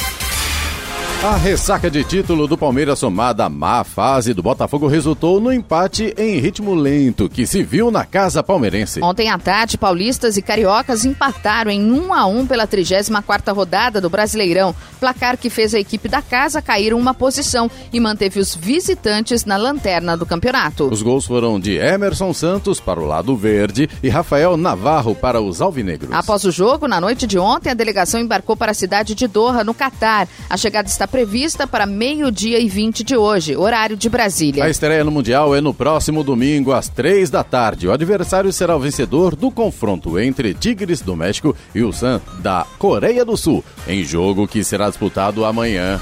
A 1.25 1.38
ressaca 1.38 1.89
de 1.89 2.03
título 2.03 2.47
do 2.47 2.55
Palmeiras 2.55 2.99
somada 2.99 3.45
à 3.45 3.49
má 3.49 3.83
fase 3.83 4.31
do 4.31 4.43
Botafogo 4.43 4.85
resultou 4.85 5.41
no 5.41 5.51
empate 5.51 6.13
em 6.19 6.38
ritmo 6.38 6.75
lento 6.75 7.27
que 7.27 7.47
se 7.47 7.63
viu 7.63 7.89
na 7.89 8.05
casa 8.05 8.43
palmeirense. 8.43 9.01
Ontem 9.01 9.31
à 9.31 9.39
tarde, 9.39 9.75
paulistas 9.75 10.38
e 10.38 10.41
cariocas 10.43 11.03
empataram 11.03 11.71
em 11.71 11.91
1 11.91 12.13
a 12.13 12.27
1 12.27 12.45
pela 12.45 12.67
34ª 12.67 13.55
rodada 13.55 13.99
do 13.99 14.07
Brasileirão, 14.07 14.75
placar 14.99 15.35
que 15.35 15.49
fez 15.49 15.73
a 15.73 15.79
equipe 15.79 16.07
da 16.07 16.21
casa 16.21 16.61
cair 16.61 16.93
uma 16.93 17.11
posição 17.11 17.71
e 17.91 17.99
manteve 17.99 18.39
os 18.39 18.53
visitantes 18.53 19.45
na 19.45 19.57
lanterna 19.57 20.15
do 20.15 20.27
campeonato. 20.27 20.88
Os 20.93 21.01
gols 21.01 21.25
foram 21.25 21.59
de 21.59 21.75
Emerson 21.75 22.35
Santos 22.35 22.79
para 22.79 22.99
o 22.99 23.05
lado 23.05 23.35
verde 23.35 23.89
e 24.03 24.09
Rafael 24.09 24.55
Navarro 24.57 25.15
para 25.15 25.41
os 25.41 25.59
alvinegros. 25.59 26.13
Após 26.13 26.43
o 26.43 26.51
jogo, 26.51 26.88
na 26.88 27.01
noite 27.01 27.25
de 27.25 27.39
ontem, 27.39 27.71
a 27.71 27.73
delegação 27.73 28.19
embarcou 28.19 28.55
para 28.55 28.73
a 28.73 28.75
cidade 28.75 29.15
de 29.15 29.27
Doha, 29.27 29.63
no 29.63 29.73
Catar. 29.73 30.27
A 30.47 30.55
chegada 30.55 30.88
está 30.88 31.07
prevista 31.15 31.65
para 31.65 31.86
meio-dia 31.86 32.60
e 32.60 32.67
20 32.67 33.01
de 33.01 33.15
hoje, 33.15 33.56
horário 33.56 33.95
de 33.95 34.10
Brasília. 34.10 34.65
A 34.65 34.69
estreia 34.69 35.01
no 35.01 35.12
Mundial 35.12 35.56
é 35.56 35.62
no 35.62 35.73
próximo 35.73 36.25
domingo, 36.25 36.73
às 36.73 36.89
três 36.89 37.30
da 37.30 37.41
tarde. 37.41 37.88
O 37.88 37.93
adversário 37.93 38.51
será 38.51 38.75
o 38.75 38.82
vencedor 38.82 39.34
do 39.34 39.49
confronto 39.49 40.19
entre 40.19 40.54
Tigres 40.54 40.99
do 40.99 41.15
México 41.15 41.56
e 41.73 41.82
o 41.84 41.93
Sun 41.93 42.19
da 42.39 42.67
Coreia 42.78 43.23
do 43.23 43.38
Sul, 43.38 43.63
em 43.88 44.04
jogo 44.04 44.45
que 44.45 44.62
será 44.62 44.89
disputado 44.89 45.45
amanhã. 45.45 46.01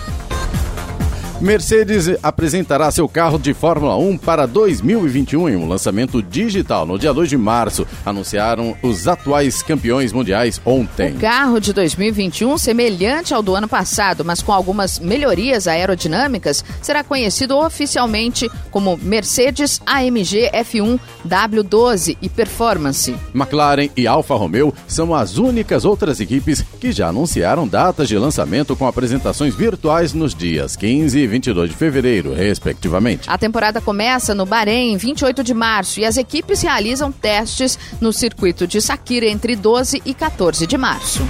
Mercedes 1.44 2.10
apresentará 2.24 2.90
seu 2.90 3.06
carro 3.06 3.38
de 3.38 3.54
Fórmula 3.54 3.98
1 3.98 4.18
para 4.18 4.46
2021 4.46 5.50
em 5.50 5.56
um 5.58 5.68
lançamento 5.68 6.24
digital 6.24 6.86
no 6.86 6.98
dia 6.98 7.14
2 7.14 7.28
de 7.28 7.38
março. 7.38 7.86
Anunciaram 8.06 8.78
os 8.82 9.10
atuais 9.10 9.62
campeões 9.62 10.14
mundiais 10.14 10.62
ontem. 10.64 11.16
O 11.16 11.20
carro 11.20 11.60
de 11.60 11.74
2021, 11.74 12.58
semelhante 12.58 13.34
ao 13.34 13.44
do 13.44 13.54
ano 13.56 13.68
passado, 13.68 14.24
mas 14.24 14.42
com 14.42 14.54
algumas 14.54 15.00
melhorias 15.00 15.68
aerodinâmicas, 15.68 16.64
será 16.82 17.04
conhecido 17.04 17.58
oficialmente 17.58 18.50
como 18.72 18.96
Mercedes 18.96 19.82
AMG 19.86 20.50
F1 20.54 20.98
W12 21.28 22.18
e 22.22 22.30
Performance. 22.30 23.14
McLaren 23.36 23.90
e 23.98 24.08
Alfa 24.08 24.36
Romeo 24.36 24.74
são 24.88 25.14
as 25.14 25.38
únicas 25.38 25.84
outras 25.84 26.22
equipes 26.22 26.64
que 26.80 26.94
já 26.94 27.10
anunciaram 27.10 27.68
datas 27.68 28.08
de 28.08 28.18
lançamento 28.18 28.78
com 28.78 28.88
apresentações 28.88 29.54
virtuais 29.54 30.14
nos 30.14 30.34
dias 30.34 30.78
15 30.78 31.20
e 31.20 31.33
22 31.34 31.72
de 31.72 31.76
fevereiro, 31.76 32.32
respectivamente. 32.32 33.28
A 33.28 33.40
temporada 33.40 33.82
começa 33.82 34.36
no 34.36 34.46
Bahrein, 34.46 34.96
28 34.98 35.44
de 35.44 35.52
março, 35.52 36.00
e 36.00 36.06
as 36.06 36.16
equipes 36.16 36.62
realizam 36.62 37.12
testes 37.12 37.80
no 38.00 38.14
circuito 38.14 38.68
de 38.68 38.80
Sakira 38.80 39.26
entre 39.26 39.56
12 39.56 40.00
e 40.06 40.14
14 40.14 40.68
de 40.68 40.78
março. 40.78 41.28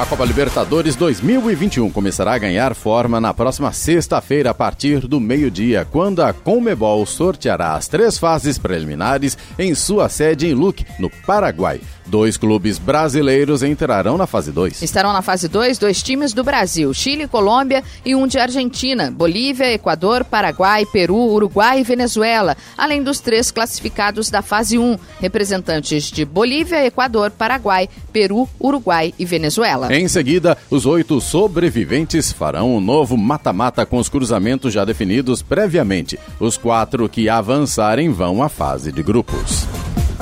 A 0.00 0.06
Copa 0.06 0.24
Libertadores 0.24 0.96
2021 0.96 1.90
começará 1.90 2.32
a 2.32 2.38
ganhar 2.38 2.74
forma 2.74 3.20
na 3.20 3.34
próxima 3.34 3.72
sexta-feira, 3.72 4.50
a 4.50 4.54
partir 4.54 5.06
do 5.06 5.20
meio-dia, 5.20 5.86
quando 5.88 6.22
a 6.22 6.32
Comebol 6.32 7.04
sorteará 7.04 7.74
as 7.74 7.86
três 7.86 8.18
fases 8.18 8.56
preliminares 8.56 9.36
em 9.58 9.74
sua 9.74 10.08
sede 10.08 10.48
em 10.48 10.54
Luque, 10.54 10.86
no 10.98 11.10
Paraguai. 11.26 11.80
Dois 12.06 12.36
clubes 12.36 12.78
brasileiros 12.78 13.62
entrarão 13.62 14.18
na 14.18 14.26
fase 14.26 14.52
2. 14.52 14.82
Estarão 14.82 15.12
na 15.12 15.22
fase 15.22 15.48
2 15.48 15.78
dois 15.78 16.02
times 16.02 16.32
do 16.32 16.44
Brasil, 16.44 16.92
Chile, 16.92 17.26
Colômbia 17.26 17.82
e 18.04 18.14
um 18.14 18.26
de 18.26 18.38
Argentina, 18.38 19.10
Bolívia, 19.10 19.72
Equador, 19.72 20.24
Paraguai, 20.24 20.84
Peru, 20.86 21.16
Uruguai 21.16 21.80
e 21.80 21.82
Venezuela, 21.82 22.56
além 22.76 23.02
dos 23.02 23.20
três 23.20 23.50
classificados 23.50 24.30
da 24.30 24.42
fase 24.42 24.78
1, 24.78 24.98
representantes 25.20 26.04
de 26.10 26.24
Bolívia, 26.24 26.84
Equador, 26.84 27.30
Paraguai, 27.30 27.88
Peru, 28.12 28.48
Uruguai 28.60 29.14
e 29.18 29.24
Venezuela. 29.24 29.94
Em 29.94 30.08
seguida, 30.08 30.56
os 30.70 30.86
oito 30.86 31.20
sobreviventes 31.20 32.32
farão 32.32 32.76
um 32.76 32.80
novo 32.80 33.16
mata-mata 33.16 33.84
com 33.86 33.98
os 33.98 34.08
cruzamentos 34.08 34.72
já 34.72 34.84
definidos 34.84 35.42
previamente. 35.42 36.18
Os 36.38 36.56
quatro 36.56 37.08
que 37.08 37.28
avançarem 37.28 38.10
vão 38.10 38.42
à 38.42 38.48
fase 38.48 38.92
de 38.92 39.02
grupos. 39.02 39.66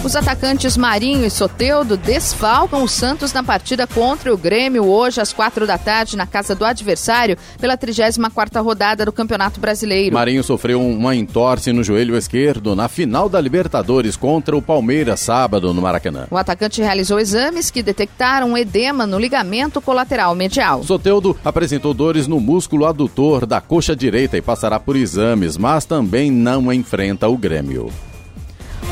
Os 0.05 0.17
atacantes 0.17 0.77
Marinho 0.77 1.25
e 1.25 1.31
Soteudo 1.31 1.97
desfalcam 1.97 2.83
o 2.83 2.89
Santos 2.89 3.33
na 3.33 3.41
partida 3.41 3.87
contra 3.87 4.35
o 4.35 4.37
Grêmio 4.37 4.85
hoje 4.85 5.21
às 5.21 5.33
quatro 5.33 5.65
da 5.65 5.79
tarde 5.79 6.17
na 6.17 6.27
casa 6.27 6.57
do 6.57 6.65
adversário 6.65 7.37
pela 7.61 7.79
34ª 7.79 8.61
rodada 8.65 9.05
do 9.05 9.13
Campeonato 9.13 9.61
Brasileiro. 9.61 10.13
Marinho 10.13 10.43
sofreu 10.43 10.85
uma 10.85 11.15
entorse 11.15 11.73
no 11.73 11.85
joelho 11.85 12.17
esquerdo 12.17 12.75
na 12.75 12.89
final 12.89 13.29
da 13.29 13.41
Libertadores 13.41 14.17
contra 14.17 14.57
o 14.57 14.61
Palmeiras 14.61 15.21
sábado 15.21 15.73
no 15.73 15.81
Maracanã. 15.81 16.27
O 16.33 16.37
atacante 16.37 16.83
realizou 16.83 17.21
exames 17.21 17.71
que 17.71 17.81
detectaram 17.81 18.51
um 18.51 18.59
edema 18.59 19.07
no 19.07 19.21
ligamento 19.21 19.81
colateral 19.81 20.35
medial. 20.35 20.83
Soteudo 20.83 21.39
apresentou 21.45 21.95
dores 21.95 22.27
no 22.27 22.41
músculo 22.41 22.87
adutor 22.87 23.47
da 23.47 23.61
coxa 23.61 23.95
direita 23.95 24.37
e 24.37 24.43
passará 24.43 24.81
por 24.81 24.97
exames, 24.97 25.57
mas 25.57 25.85
também 25.85 26.29
não 26.29 26.73
enfrenta 26.73 27.29
o 27.29 27.39
Grêmio. 27.39 27.89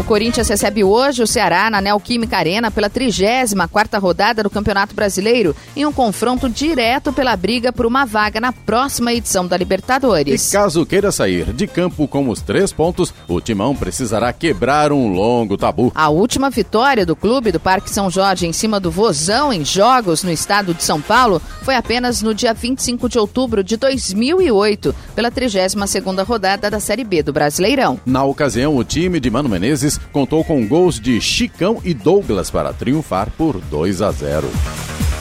O 0.01 0.05
Corinthians 0.11 0.49
recebe 0.49 0.83
hoje 0.83 1.23
o 1.23 1.27
Ceará 1.27 1.69
na 1.69 1.79
Neoquímica 1.79 2.39
Arena 2.39 2.71
pela 2.71 2.89
34ª 2.89 4.01
rodada 4.01 4.43
do 4.43 4.49
Campeonato 4.49 4.95
Brasileiro 4.95 5.55
em 5.77 5.85
um 5.85 5.93
confronto 5.93 6.49
direto 6.49 7.13
pela 7.13 7.37
briga 7.37 7.71
por 7.71 7.85
uma 7.85 8.07
vaga 8.07 8.41
na 8.41 8.51
próxima 8.51 9.13
edição 9.13 9.47
da 9.47 9.59
Libertadores. 9.59 10.49
E 10.49 10.53
caso 10.53 10.87
queira 10.87 11.13
sair 11.13 11.53
de 11.53 11.67
campo 11.67 12.09
com 12.09 12.31
os 12.31 12.41
três 12.41 12.73
pontos, 12.73 13.13
o 13.29 13.43
Timão 13.43 13.77
precisará 13.77 14.33
quebrar 14.33 14.91
um 14.91 15.13
longo 15.13 15.59
tabu. 15.59 15.93
A 15.95 16.09
última 16.09 16.49
vitória 16.49 17.05
do 17.05 17.15
clube 17.15 17.53
do 17.53 17.61
Parque 17.61 17.91
São 17.91 18.11
Jorge 18.11 18.47
em 18.47 18.55
cima 18.55 18.81
do 18.81 18.91
Vozão 18.91 19.53
em 19.53 19.67
jogos 19.67 20.25
no 20.25 20.33
estado 20.33 20.73
de 20.73 20.83
São 20.83 20.99
Paulo 20.99 21.43
foi 21.63 21.75
apenas 21.75 22.23
no 22.23 22.35
dia 22.35 22.55
25 22.55 23.07
de 23.07 23.19
outubro 23.19 23.63
de 23.63 23.77
2008, 23.77 24.95
pela 25.15 25.31
32ª 25.31 26.25
rodada 26.25 26.71
da 26.71 26.81
Série 26.81 27.05
B 27.05 27.23
do 27.23 27.35
Brasileirão. 27.35 28.01
Na 28.07 28.25
ocasião, 28.25 28.75
o 28.75 28.83
time 28.83 29.21
de 29.21 29.31
Mano 29.31 29.49
Menezes 29.49 29.90
contou 29.99 30.45
com 30.45 30.67
gols 30.67 31.01
de 31.01 31.21
Chicão 31.21 31.81
e 31.85 31.95
Douglas 31.95 32.51
para 32.51 32.73
triunfar 32.73 33.31
por 33.37 33.61
2 33.61 34.03
a 34.03 34.11
0. 34.11 34.51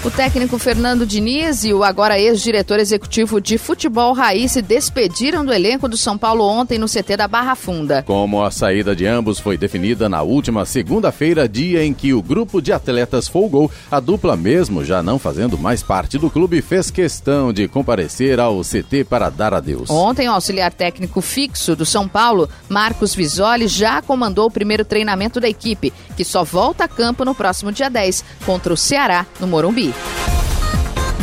O 0.01 0.09
técnico 0.09 0.57
Fernando 0.57 1.05
Diniz 1.05 1.65
e 1.65 1.73
o 1.73 1.83
agora 1.83 2.17
ex-diretor 2.17 2.79
executivo 2.79 3.41
de 3.41 3.57
futebol 3.57 4.13
Raiz 4.13 4.53
se 4.53 4.61
despediram 4.61 5.43
do 5.43 5.51
elenco 5.51 5.89
do 5.89 5.97
São 5.97 6.17
Paulo 6.17 6.45
ontem 6.45 6.79
no 6.79 6.87
CT 6.87 7.17
da 7.17 7.27
Barra 7.27 7.53
Funda. 7.53 8.01
Como 8.03 8.41
a 8.41 8.49
saída 8.49 8.95
de 8.95 9.05
ambos 9.05 9.39
foi 9.39 9.57
definida 9.57 10.07
na 10.07 10.21
última 10.21 10.63
segunda-feira, 10.63 11.49
dia 11.49 11.83
em 11.83 11.93
que 11.93 12.13
o 12.13 12.21
grupo 12.21 12.61
de 12.61 12.71
atletas 12.71 13.27
folgou, 13.27 13.69
a 13.91 13.99
dupla 13.99 14.37
mesmo 14.37 14.85
já 14.85 15.03
não 15.03 15.19
fazendo 15.19 15.57
mais 15.57 15.83
parte 15.83 16.17
do 16.17 16.29
clube 16.29 16.61
fez 16.61 16.89
questão 16.89 17.51
de 17.51 17.67
comparecer 17.67 18.39
ao 18.39 18.61
CT 18.61 19.03
para 19.03 19.29
dar 19.29 19.53
adeus. 19.53 19.89
Ontem 19.89 20.29
o 20.29 20.31
auxiliar 20.31 20.71
técnico 20.71 21.19
fixo 21.19 21.75
do 21.75 21.85
São 21.85 22.07
Paulo, 22.07 22.47
Marcos 22.69 23.13
Visoli, 23.13 23.67
já 23.67 24.01
comandou 24.01 24.47
o 24.47 24.51
primeiro 24.59 24.83
treinamento 24.83 25.39
da 25.39 25.47
equipe, 25.47 25.93
que 26.17 26.25
só 26.25 26.43
volta 26.43 26.83
a 26.83 26.87
campo 26.87 27.23
no 27.23 27.33
próximo 27.33 27.71
dia 27.71 27.89
10 27.89 28.25
contra 28.45 28.73
o 28.73 28.77
Ceará 28.77 29.25
no 29.39 29.47
Morumbi. 29.47 29.93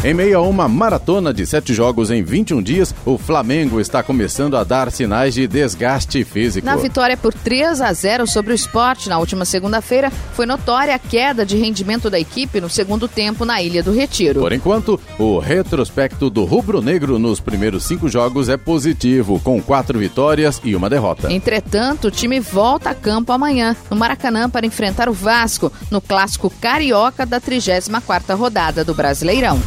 Em 0.04 0.14
meio 0.14 0.38
a 0.38 0.42
uma 0.42 0.68
maratona 0.68 1.32
de 1.32 1.44
sete 1.46 1.74
jogos 1.74 2.10
em 2.10 2.22
21 2.22 2.62
dias, 2.62 2.94
o 3.04 3.18
Flamengo 3.18 3.80
está 3.80 4.02
começando 4.02 4.56
a 4.56 4.62
dar 4.62 4.92
sinais 4.92 5.34
de 5.34 5.48
desgaste 5.48 6.22
físico. 6.22 6.64
Na 6.64 6.76
vitória 6.76 7.16
por 7.16 7.32
3 7.34 7.80
a 7.80 7.92
0 7.92 8.26
sobre 8.26 8.52
o 8.52 8.54
esporte 8.54 9.08
na 9.08 9.18
última 9.18 9.44
segunda-feira, 9.44 10.10
foi 10.34 10.46
notória 10.46 10.94
a 10.94 10.98
queda 10.98 11.44
de 11.44 11.56
rendimento 11.56 12.08
da 12.08 12.20
equipe 12.20 12.60
no 12.60 12.68
segundo 12.68 13.08
tempo 13.08 13.44
na 13.44 13.60
Ilha 13.60 13.82
do 13.82 13.90
Retiro. 13.90 14.40
Por 14.40 14.52
enquanto, 14.52 15.00
o 15.18 15.38
retrospecto 15.38 16.30
do 16.30 16.44
rubro-negro 16.44 17.18
nos 17.18 17.40
primeiros 17.40 17.84
cinco 17.84 18.08
jogos 18.08 18.48
é 18.48 18.56
positivo, 18.56 19.40
com 19.40 19.60
quatro 19.60 19.98
vitórias 19.98 20.60
e 20.62 20.76
uma 20.76 20.90
derrota. 20.90 21.32
Entretanto, 21.32 22.08
o 22.08 22.10
time 22.10 22.38
volta 22.38 22.90
a 22.90 22.94
campo 22.94 23.32
amanhã, 23.32 23.74
no 23.90 23.96
Maracanã, 23.96 24.48
para 24.48 24.66
enfrentar 24.66 25.08
o 25.08 25.12
Vasco, 25.12 25.72
no 25.90 26.00
clássico 26.00 26.48
carioca 26.60 27.26
da 27.26 27.40
34ª 27.40 28.36
rodada 28.36 28.84
do 28.84 28.94
Brasileirão. 28.94 29.60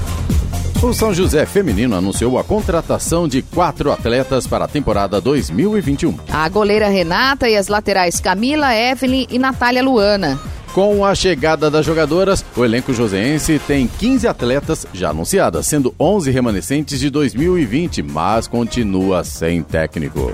O 0.82 0.94
São 0.94 1.14
José 1.14 1.46
Feminino 1.46 1.94
anunciou 1.94 2.40
a 2.40 2.44
contratação 2.44 3.28
de 3.28 3.42
quatro 3.42 3.92
atletas 3.92 4.48
para 4.48 4.64
a 4.64 4.68
temporada 4.68 5.20
2021. 5.20 6.18
A 6.32 6.48
goleira 6.48 6.88
Renata 6.88 7.50
e 7.50 7.58
as 7.58 7.68
laterais 7.68 8.22
Camila, 8.22 8.74
Evelyn 8.74 9.28
e 9.30 9.38
Natália 9.38 9.84
Luana. 9.84 10.40
Com 10.74 11.04
a 11.06 11.14
chegada 11.14 11.70
das 11.70 11.86
jogadoras, 11.86 12.46
o 12.56 12.64
elenco 12.64 12.94
joseense 12.94 13.60
tem 13.68 13.88
15 13.88 14.26
atletas 14.26 14.88
já 14.94 15.10
anunciadas, 15.10 15.68
sendo 15.68 15.94
11 16.00 16.32
remanescentes 16.32 16.98
de 16.98 17.10
2020, 17.10 18.02
mas 18.02 18.48
continua 18.48 19.26
sem 19.26 19.62
técnico. 19.62 20.34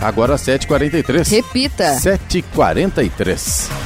Agora 0.00 0.36
7h43. 0.36 1.28
Repita. 1.30 1.96
7h43. 1.96 3.85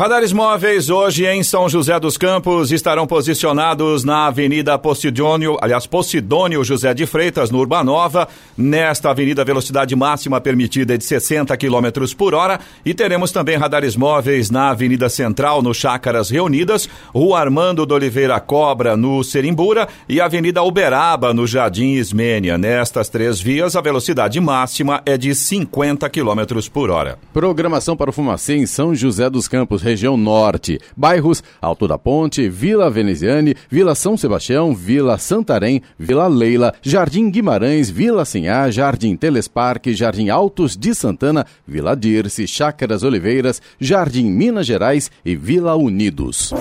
Radares 0.00 0.32
móveis 0.32 0.88
hoje 0.88 1.26
em 1.26 1.42
São 1.42 1.68
José 1.68 2.00
dos 2.00 2.16
Campos 2.16 2.72
estarão 2.72 3.06
posicionados 3.06 4.02
na 4.02 4.28
Avenida 4.28 4.78
Posidônio, 4.78 5.58
aliás, 5.60 5.86
Posidônio 5.86 6.64
José 6.64 6.94
de 6.94 7.04
Freitas, 7.04 7.50
no 7.50 7.58
Urbanova. 7.58 8.26
Nesta 8.56 9.10
avenida, 9.10 9.42
a 9.42 9.44
velocidade 9.44 9.94
máxima 9.94 10.40
permitida 10.40 10.94
é 10.94 10.96
de 10.96 11.04
60 11.04 11.54
km 11.58 12.14
por 12.16 12.32
hora. 12.32 12.60
E 12.82 12.94
teremos 12.94 13.30
também 13.30 13.58
radares 13.58 13.94
móveis 13.94 14.50
na 14.50 14.70
Avenida 14.70 15.06
Central, 15.10 15.60
no 15.60 15.74
Chácaras 15.74 16.30
Reunidas, 16.30 16.88
Rua 17.14 17.38
Armando 17.38 17.84
de 17.84 17.92
Oliveira 17.92 18.40
Cobra, 18.40 18.96
no 18.96 19.22
Serimbura, 19.22 19.86
e 20.08 20.18
Avenida 20.18 20.62
Uberaba, 20.62 21.34
no 21.34 21.46
Jardim 21.46 21.96
Ismênia. 21.96 22.56
Nestas 22.56 23.10
três 23.10 23.38
vias, 23.38 23.76
a 23.76 23.82
velocidade 23.82 24.40
máxima 24.40 25.02
é 25.04 25.18
de 25.18 25.34
50 25.34 26.08
km 26.08 26.40
por 26.72 26.88
hora. 26.88 27.18
Programação 27.34 27.94
para 27.94 28.08
o 28.08 28.14
Fumacê 28.14 28.56
em 28.56 28.64
São 28.64 28.94
José 28.94 29.28
dos 29.28 29.46
Campos 29.46 29.89
região 29.90 30.16
norte. 30.16 30.80
Bairros 30.96 31.42
Alto 31.60 31.86
da 31.86 31.98
Ponte, 31.98 32.48
Vila 32.48 32.90
Veneziane, 32.90 33.54
Vila 33.70 33.94
São 33.94 34.16
Sebastião, 34.16 34.74
Vila 34.74 35.18
Santarém, 35.18 35.82
Vila 35.98 36.26
Leila, 36.26 36.74
Jardim 36.82 37.30
Guimarães, 37.30 37.90
Vila 37.90 38.24
Sinhá, 38.24 38.70
Jardim 38.70 39.16
Telesparque, 39.16 39.94
Jardim 39.94 40.28
Altos 40.28 40.76
de 40.76 40.94
Santana, 40.94 41.46
Vila 41.66 41.94
Dirce, 41.94 42.46
Chácaras 42.46 43.02
Oliveiras, 43.02 43.60
Jardim 43.78 44.30
Minas 44.30 44.66
Gerais 44.66 45.10
e 45.24 45.36
Vila 45.36 45.74
Unidos. 45.76 46.52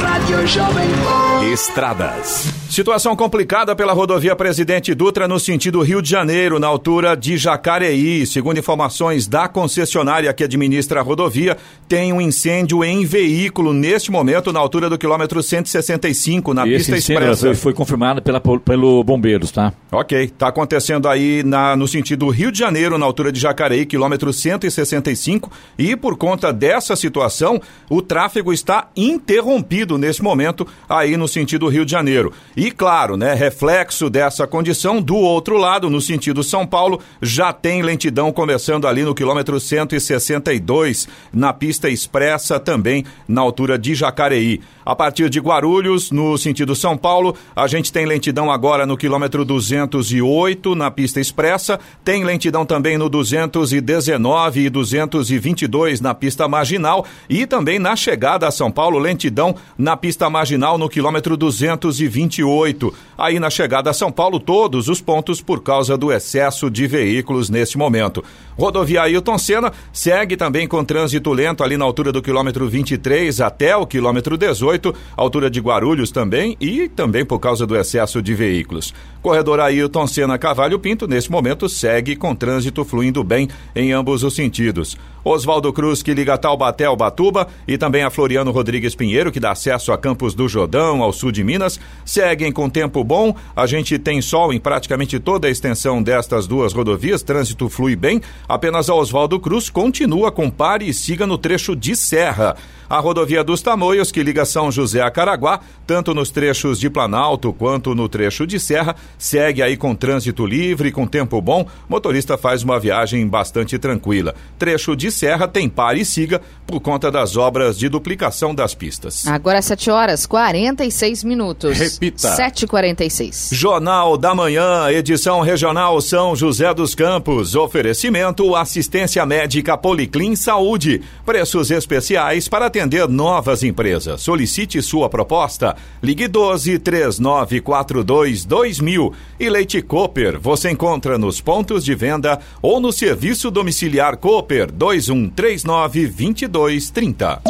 Rádio 0.00 0.46
Jovem 0.46 1.23
Estradas. 1.52 2.54
Situação 2.70 3.14
complicada 3.14 3.76
pela 3.76 3.92
rodovia 3.92 4.34
Presidente 4.34 4.92
Dutra 4.94 5.28
no 5.28 5.38
sentido 5.38 5.80
Rio 5.82 6.02
de 6.02 6.10
Janeiro, 6.10 6.58
na 6.58 6.66
altura 6.66 7.14
de 7.14 7.36
Jacareí. 7.36 8.26
Segundo 8.26 8.58
informações 8.58 9.28
da 9.28 9.46
concessionária 9.46 10.32
que 10.32 10.42
administra 10.42 10.98
a 10.98 11.02
rodovia, 11.02 11.56
tem 11.86 12.12
um 12.12 12.20
incêndio 12.20 12.82
em 12.82 13.04
veículo 13.04 13.72
neste 13.72 14.10
momento 14.10 14.52
na 14.52 14.58
altura 14.58 14.88
do 14.88 14.98
quilômetro 14.98 15.40
165 15.40 16.52
na 16.54 16.64
pista 16.64 16.96
incêndio 16.96 17.30
expressa. 17.30 17.54
foi, 17.54 17.72
confirmado 17.72 18.20
pela, 18.22 18.40
pelo 18.40 19.04
Bombeiros, 19.04 19.52
tá? 19.52 19.72
Ok, 19.92 20.24
está 20.24 20.48
acontecendo 20.48 21.06
aí 21.08 21.44
na, 21.44 21.76
no 21.76 21.86
sentido 21.86 22.28
Rio 22.30 22.50
de 22.50 22.58
Janeiro, 22.58 22.98
na 22.98 23.06
altura 23.06 23.30
de 23.30 23.38
Jacareí, 23.38 23.86
quilômetro 23.86 24.32
165, 24.32 25.52
e 25.78 25.94
por 25.94 26.16
conta 26.16 26.52
dessa 26.52 26.96
situação, 26.96 27.60
o 27.88 28.02
tráfego 28.02 28.52
está 28.52 28.88
interrompido 28.96 29.96
nesse 29.96 30.22
momento 30.22 30.66
aí 30.88 31.16
no 31.16 31.28
sentido 31.34 31.68
Rio 31.68 31.84
de 31.84 31.92
Janeiro. 31.92 32.32
E 32.56 32.70
claro, 32.70 33.16
né, 33.16 33.34
reflexo 33.34 34.08
dessa 34.08 34.46
condição, 34.46 35.02
do 35.02 35.16
outro 35.16 35.58
lado, 35.58 35.90
no 35.90 36.00
sentido 36.00 36.42
São 36.42 36.66
Paulo, 36.66 37.00
já 37.20 37.52
tem 37.52 37.82
lentidão 37.82 38.32
começando 38.32 38.86
ali 38.86 39.02
no 39.02 39.14
quilômetro 39.14 39.60
162, 39.60 41.08
na 41.32 41.52
pista 41.52 41.90
expressa 41.90 42.58
também 42.58 43.04
na 43.28 43.40
altura 43.40 43.78
de 43.78 43.94
Jacareí. 43.94 44.60
A 44.86 44.94
partir 44.94 45.30
de 45.30 45.40
Guarulhos, 45.40 46.10
no 46.10 46.36
sentido 46.36 46.76
São 46.76 46.96
Paulo, 46.96 47.34
a 47.56 47.66
gente 47.66 47.90
tem 47.90 48.04
lentidão 48.04 48.50
agora 48.50 48.84
no 48.84 48.98
quilômetro 48.98 49.44
208 49.44 50.74
na 50.74 50.90
pista 50.90 51.20
expressa, 51.20 51.80
tem 52.04 52.22
lentidão 52.22 52.66
também 52.66 52.98
no 52.98 53.08
219 53.08 54.60
e 54.60 54.70
222 54.70 56.02
na 56.02 56.14
pista 56.14 56.46
marginal 56.46 57.06
e 57.30 57.46
também 57.46 57.78
na 57.78 57.96
chegada 57.96 58.46
a 58.46 58.50
São 58.50 58.70
Paulo, 58.70 58.98
lentidão 58.98 59.56
na 59.78 59.96
pista 59.96 60.28
marginal 60.28 60.76
no 60.76 60.88
quilômetro 60.88 61.23
228. 61.30 62.94
Aí 63.16 63.40
na 63.40 63.48
chegada 63.48 63.90
a 63.90 63.94
São 63.94 64.12
Paulo, 64.12 64.38
todos 64.38 64.88
os 64.88 65.00
pontos 65.00 65.40
por 65.40 65.62
causa 65.62 65.96
do 65.96 66.12
excesso 66.12 66.70
de 66.70 66.86
veículos 66.86 67.48
neste 67.48 67.78
momento. 67.78 68.22
Rodovia 68.58 69.02
Ailton 69.02 69.38
Senna 69.38 69.72
segue 69.92 70.36
também 70.36 70.68
com 70.68 70.84
trânsito 70.84 71.32
lento 71.32 71.64
ali 71.64 71.76
na 71.76 71.84
altura 71.84 72.12
do 72.12 72.22
quilômetro 72.22 72.68
23 72.68 73.40
até 73.40 73.74
o 73.74 73.86
quilômetro 73.86 74.36
18, 74.36 74.94
altura 75.16 75.50
de 75.50 75.60
Guarulhos 75.60 76.10
também 76.10 76.56
e 76.60 76.88
também 76.88 77.24
por 77.24 77.38
causa 77.38 77.66
do 77.66 77.76
excesso 77.76 78.20
de 78.20 78.34
veículos. 78.34 78.92
Corredor 79.22 79.58
Ailton 79.58 80.06
Senna 80.06 80.36
Cavalho 80.36 80.78
Pinto, 80.78 81.08
neste 81.08 81.32
momento, 81.32 81.66
segue 81.66 82.14
com 82.14 82.34
trânsito 82.34 82.84
fluindo 82.84 83.24
bem 83.24 83.48
em 83.74 83.90
ambos 83.90 84.22
os 84.22 84.34
sentidos. 84.34 84.98
Oswaldo 85.24 85.72
Cruz, 85.72 86.02
que 86.02 86.12
liga 86.12 86.36
Taubaté 86.36 86.84
ao 86.84 86.94
Batuba, 86.94 87.48
e 87.66 87.78
também 87.78 88.02
a 88.02 88.10
Floriano 88.10 88.50
Rodrigues 88.50 88.94
Pinheiro, 88.94 89.32
que 89.32 89.40
dá 89.40 89.52
acesso 89.52 89.90
a 89.90 89.96
Campos 89.96 90.34
do 90.34 90.46
Jordão, 90.46 91.02
ao 91.02 91.13
sul 91.14 91.32
de 91.32 91.42
Minas, 91.42 91.80
seguem 92.04 92.52
com 92.52 92.68
tempo 92.68 93.02
bom. 93.02 93.34
A 93.56 93.66
gente 93.66 93.98
tem 93.98 94.20
sol 94.20 94.52
em 94.52 94.60
praticamente 94.60 95.18
toda 95.18 95.48
a 95.48 95.50
extensão 95.50 96.02
destas 96.02 96.46
duas 96.46 96.72
rodovias, 96.72 97.22
trânsito 97.22 97.68
flui 97.68 97.96
bem. 97.96 98.20
Apenas 98.48 98.90
a 98.90 98.94
Oswaldo 98.94 99.40
Cruz 99.40 99.70
continua 99.70 100.30
com 100.30 100.50
pare 100.50 100.88
e 100.88 100.94
siga 100.94 101.26
no 101.26 101.38
trecho 101.38 101.74
de 101.74 101.96
serra. 101.96 102.56
A 102.88 102.98
rodovia 102.98 103.42
dos 103.42 103.62
Tamoios, 103.62 104.12
que 104.12 104.22
liga 104.22 104.44
São 104.44 104.70
José 104.70 105.00
a 105.00 105.10
Caraguá, 105.10 105.60
tanto 105.86 106.14
nos 106.14 106.30
trechos 106.30 106.78
de 106.78 106.88
Planalto 106.88 107.52
quanto 107.52 107.94
no 107.94 108.08
trecho 108.08 108.46
de 108.46 108.58
Serra, 108.58 108.96
segue 109.18 109.62
aí 109.62 109.76
com 109.76 109.94
trânsito 109.94 110.46
livre, 110.46 110.92
com 110.92 111.06
tempo 111.06 111.40
bom. 111.40 111.66
Motorista 111.88 112.36
faz 112.36 112.62
uma 112.62 112.78
viagem 112.78 113.26
bastante 113.26 113.78
tranquila. 113.78 114.34
Trecho 114.58 114.96
de 114.96 115.10
Serra 115.10 115.46
tem 115.46 115.68
pare 115.68 116.00
e 116.00 116.04
siga 116.04 116.40
por 116.66 116.80
conta 116.80 117.10
das 117.10 117.36
obras 117.36 117.78
de 117.78 117.88
duplicação 117.88 118.54
das 118.54 118.74
pistas. 118.74 119.26
Agora 119.26 119.60
7 119.60 119.90
horas 119.90 120.26
46 120.26 121.24
minutos. 121.24 121.78
Repita. 121.78 122.36
7h46. 122.36 123.54
Jornal 123.54 124.16
da 124.16 124.34
Manhã, 124.34 124.90
edição 124.90 125.40
regional 125.40 126.00
São 126.00 126.34
José 126.34 126.72
dos 126.72 126.94
Campos. 126.94 127.54
Oferecimento 127.54 128.54
assistência 128.56 129.24
médica 129.26 129.76
Policlin 129.76 130.36
Saúde. 130.36 131.02
Preços 131.24 131.70
especiais 131.70 132.48
para 132.48 132.70
atender 132.74 133.08
novas 133.08 133.62
empresas. 133.62 134.20
Solicite 134.20 134.82
sua 134.82 135.08
proposta. 135.08 135.76
Ligue 136.02 136.26
12 136.26 136.80
3942 136.80 138.44
2000. 138.44 139.12
E 139.38 139.48
Leite 139.48 139.80
Cooper 139.80 140.40
você 140.40 140.70
encontra 140.70 141.16
nos 141.16 141.40
pontos 141.40 141.84
de 141.84 141.94
venda 141.94 142.40
ou 142.60 142.80
no 142.80 142.92
serviço 142.92 143.50
domiciliar 143.50 144.16
Cooper 144.16 144.72
2139 144.72 146.06
2230. 146.08 147.42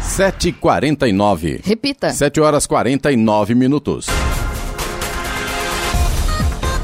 Sete 0.00 0.48
e 0.50 0.52
quarenta 0.52 1.08
e 1.08 1.12
nove. 1.12 1.60
Repita. 1.64 2.10
Sete 2.10 2.40
horas 2.40 2.66
quarenta 2.66 3.10
e 3.10 3.16
nove 3.16 3.54
minutos. 3.54 4.06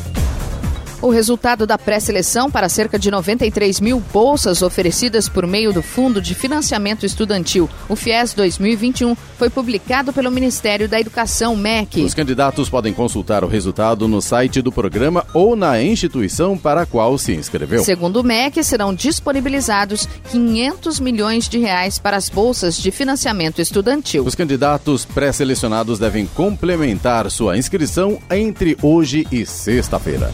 O 1.03 1.11
resultado 1.11 1.67
da 1.67 1.77
pré-seleção 1.77 2.49
para 2.49 2.69
cerca 2.69 2.97
de 2.97 3.11
93 3.11 3.81
mil 3.81 3.99
bolsas 4.13 4.63
oferecidas 4.63 5.29
por 5.29 5.49
meio 5.49 5.73
do 5.73 5.83
Fundo 5.83 6.23
de 6.23 6.33
Financiamento 6.33 7.05
Estudantil, 7.05 7.69
o 7.89 7.97
FIES 7.97 8.35
2021, 8.35 9.17
foi 9.37 9.51
publicado 9.51 10.13
pelo 10.13 10.31
Ministério 10.31 10.89
da 10.89 11.01
Educação, 11.01 11.57
MEC. 11.57 12.05
Os 12.05 12.15
candidatos 12.15 12.69
podem 12.71 12.93
consultar 12.93 13.43
o 13.43 13.49
resultado 13.49 14.07
no 14.07 14.23
site 14.23 14.63
do 14.63 14.71
programa 14.71 15.27
ou 15.35 15.57
na 15.57 15.83
instituição 15.83 16.57
para 16.57 16.83
a 16.83 16.87
qual 16.87 17.19
se 17.19 17.33
inscreveu. 17.33 17.83
Segundo 17.83 18.21
o 18.21 18.25
MEC, 18.25 18.63
serão 18.63 18.95
disponibilizados 18.95 20.09
500 20.31 21.01
milhões 21.01 21.49
de 21.49 21.59
reais 21.59 21.99
para 21.99 22.17
as 22.17 22.29
bolsas 22.29 22.77
de 22.77 22.93
financiamento 22.93 23.61
estudantil. 23.61 24.25
Os 24.25 24.37
candidatos 24.37 25.05
pré-selecionados 25.05 25.99
devem 25.99 26.27
complementar 26.27 27.29
sua 27.29 27.59
inscrição 27.59 28.21
entre 28.31 28.79
hoje 28.81 29.27
e 29.33 29.45
sexta-feira. 29.45 30.33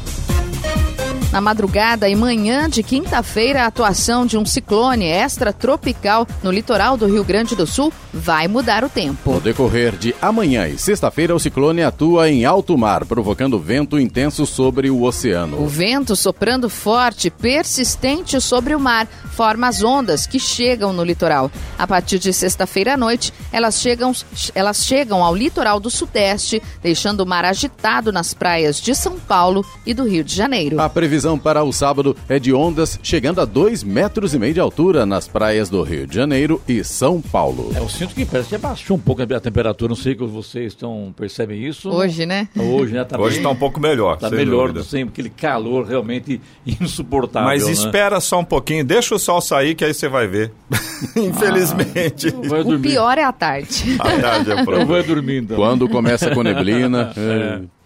Na 1.31 1.43
madrugada 1.43 2.09
e 2.09 2.17
manhã 2.17 2.71
de 2.71 2.83
quinta-feira, 2.83 3.63
a 3.63 3.67
atuação 3.67 4.25
de 4.25 4.39
um 4.39 4.47
ciclone 4.47 5.05
extratropical 5.05 6.27
no 6.43 6.51
litoral 6.51 6.97
do 6.97 7.07
Rio 7.07 7.23
Grande 7.23 7.55
do 7.55 7.67
Sul 7.67 7.93
vai 8.15 8.49
mudar 8.49 8.83
o 8.83 8.89
tempo. 8.89 9.33
No 9.33 9.41
decorrer 9.41 9.95
de 9.95 10.15
amanhã 10.23 10.67
e 10.67 10.79
sexta-feira, 10.79 11.37
o 11.37 11.39
ciclone 11.39 11.83
atua 11.83 12.31
em 12.31 12.47
alto 12.47 12.79
mar, 12.79 13.05
provocando 13.05 13.59
vento 13.59 14.01
intenso 14.01 14.47
sobre 14.47 14.89
o 14.89 15.03
oceano. 15.03 15.63
O 15.63 15.67
vento 15.67 16.17
soprando 16.17 16.71
forte, 16.71 17.29
persistente 17.29 18.41
sobre 18.41 18.75
o 18.75 18.81
mar, 18.81 19.07
forma 19.31 19.69
as 19.69 19.83
ondas 19.83 20.27
que 20.27 20.41
chegam 20.41 20.95
no 20.95 21.05
litoral. 21.05 21.51
A 21.79 21.87
partir 21.87 22.19
de 22.19 22.33
sexta-feira 22.33 22.95
à 22.95 22.97
noite, 22.97 23.35
elas 23.53 23.79
chegam, 23.79 24.13
elas 24.55 24.83
chegam 24.83 25.23
ao 25.23 25.37
litoral 25.37 25.79
do 25.79 25.91
sudeste, 25.91 26.63
deixando 26.83 27.21
o 27.21 27.27
mar 27.27 27.45
agitado 27.45 28.11
nas 28.11 28.33
praias 28.33 28.81
de 28.81 28.95
São 28.95 29.19
Paulo 29.19 29.63
e 29.85 29.93
do 29.93 30.05
Rio 30.05 30.25
de 30.25 30.35
Janeiro. 30.35 30.81
A 30.81 30.89
previsão 30.89 31.18
para 31.39 31.65
o 31.65 31.73
sábado 31.73 32.17
é 32.29 32.39
de 32.39 32.53
ondas 32.53 32.99
chegando 33.03 33.41
a 33.41 33.45
2 33.45 33.83
metros 33.83 34.35
e 34.35 34.39
meio 34.39 34.55
de 34.55 34.61
altura 34.61 35.05
nas 35.05 35.27
praias 35.27 35.69
do 35.69 35.83
Rio 35.83 36.07
de 36.07 36.15
Janeiro 36.15 36.61
e 36.69 36.85
São 36.85 37.21
Paulo. 37.21 37.73
É, 37.75 37.79
eu 37.81 37.89
sinto 37.89 38.15
que 38.15 38.25
parece 38.25 38.51
que 38.51 38.55
abaixou 38.55 38.97
um 38.97 39.01
pouco 39.01 39.23
a 39.23 39.41
temperatura, 39.41 39.89
não 39.89 39.97
sei 39.97 40.15
que 40.15 40.25
vocês 40.25 40.73
estão 40.73 41.13
percebem 41.17 41.65
isso. 41.67 41.91
Hoje, 41.91 42.25
né? 42.25 42.49
Hoje, 42.57 42.93
né? 42.95 43.05
Tá 43.09 43.19
Hoje 43.19 43.39
está 43.39 43.49
um 43.49 43.57
pouco 43.57 43.81
melhor. 43.81 44.15
Está 44.15 44.29
melhor 44.29 44.71
do 44.71 44.85
sempre, 44.85 45.13
aquele 45.13 45.31
calor 45.31 45.87
realmente 45.87 46.41
insuportável. 46.67 47.49
Mas 47.49 47.65
né? 47.65 47.73
espera 47.73 48.21
só 48.21 48.41
um 48.41 48.45
pouquinho, 48.45 48.85
deixa 48.85 49.15
o 49.15 49.19
sol 49.19 49.41
sair 49.41 49.75
que 49.75 49.85
aí 49.85 49.95
você 49.95 50.09
vai 50.09 50.27
ver. 50.27 50.53
Infelizmente. 51.17 52.29
Ah, 52.29 52.69
o 52.69 52.79
pior 52.79 53.17
é 53.17 53.25
a 53.25 53.33
tarde. 53.33 53.97
A 53.99 54.21
tarde 54.21 54.53
é 54.53 54.61
Eu 54.61 54.87
vou 54.87 55.03
dormir 55.03 55.43
então. 55.43 55.57
Quando 55.57 55.89
começa 55.89 56.31
com 56.35 56.43
neblina. 56.43 57.13
É. 57.17 57.78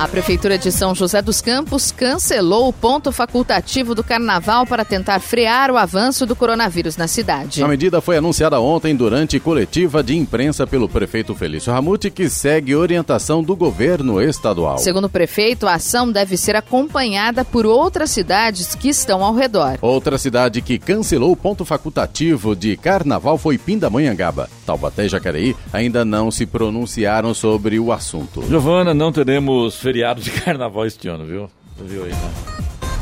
A 0.00 0.08
Prefeitura 0.08 0.56
de 0.56 0.72
São 0.72 0.94
José 0.94 1.20
dos 1.20 1.42
Campos 1.42 1.92
cancelou 1.92 2.66
o 2.66 2.72
ponto 2.72 3.12
facultativo 3.12 3.94
do 3.94 4.02
carnaval 4.02 4.64
para 4.64 4.82
tentar 4.82 5.20
frear 5.20 5.70
o 5.70 5.76
avanço 5.76 6.24
do 6.24 6.34
coronavírus 6.34 6.96
na 6.96 7.06
cidade. 7.06 7.62
A 7.62 7.68
medida 7.68 8.00
foi 8.00 8.16
anunciada 8.16 8.58
ontem 8.58 8.96
durante 8.96 9.38
coletiva 9.38 10.02
de 10.02 10.16
imprensa 10.16 10.66
pelo 10.66 10.88
prefeito 10.88 11.34
Felício 11.34 11.70
Ramute, 11.70 12.10
que 12.10 12.30
segue 12.30 12.74
orientação 12.74 13.42
do 13.42 13.54
governo 13.54 14.22
estadual. 14.22 14.78
Segundo 14.78 15.04
o 15.04 15.10
prefeito, 15.10 15.66
a 15.66 15.74
ação 15.74 16.10
deve 16.10 16.34
ser 16.38 16.56
acompanhada 16.56 17.44
por 17.44 17.66
outras 17.66 18.10
cidades 18.10 18.74
que 18.74 18.88
estão 18.88 19.22
ao 19.22 19.34
redor. 19.34 19.76
Outra 19.82 20.16
cidade 20.16 20.62
que 20.62 20.78
cancelou 20.78 21.30
o 21.30 21.36
ponto 21.36 21.62
facultativo 21.62 22.56
de 22.56 22.74
carnaval 22.74 23.36
foi 23.36 23.58
Pindamonhangaba. 23.58 24.48
Taubaté 24.64 25.04
e 25.04 25.08
Jacareí 25.10 25.54
ainda 25.70 26.06
não 26.06 26.30
se 26.30 26.46
pronunciaram 26.46 27.34
sobre 27.34 27.78
o 27.78 27.92
assunto. 27.92 28.42
Giovana, 28.48 28.94
não 28.94 29.12
teremos 29.12 29.89
feriado 29.90 30.20
de 30.20 30.30
carnaval 30.42 30.86
este 30.86 31.08
ano, 31.08 31.24
viu? 31.24 31.50
Viu 31.84 32.04
aí, 32.04 32.10
né? 32.10 32.32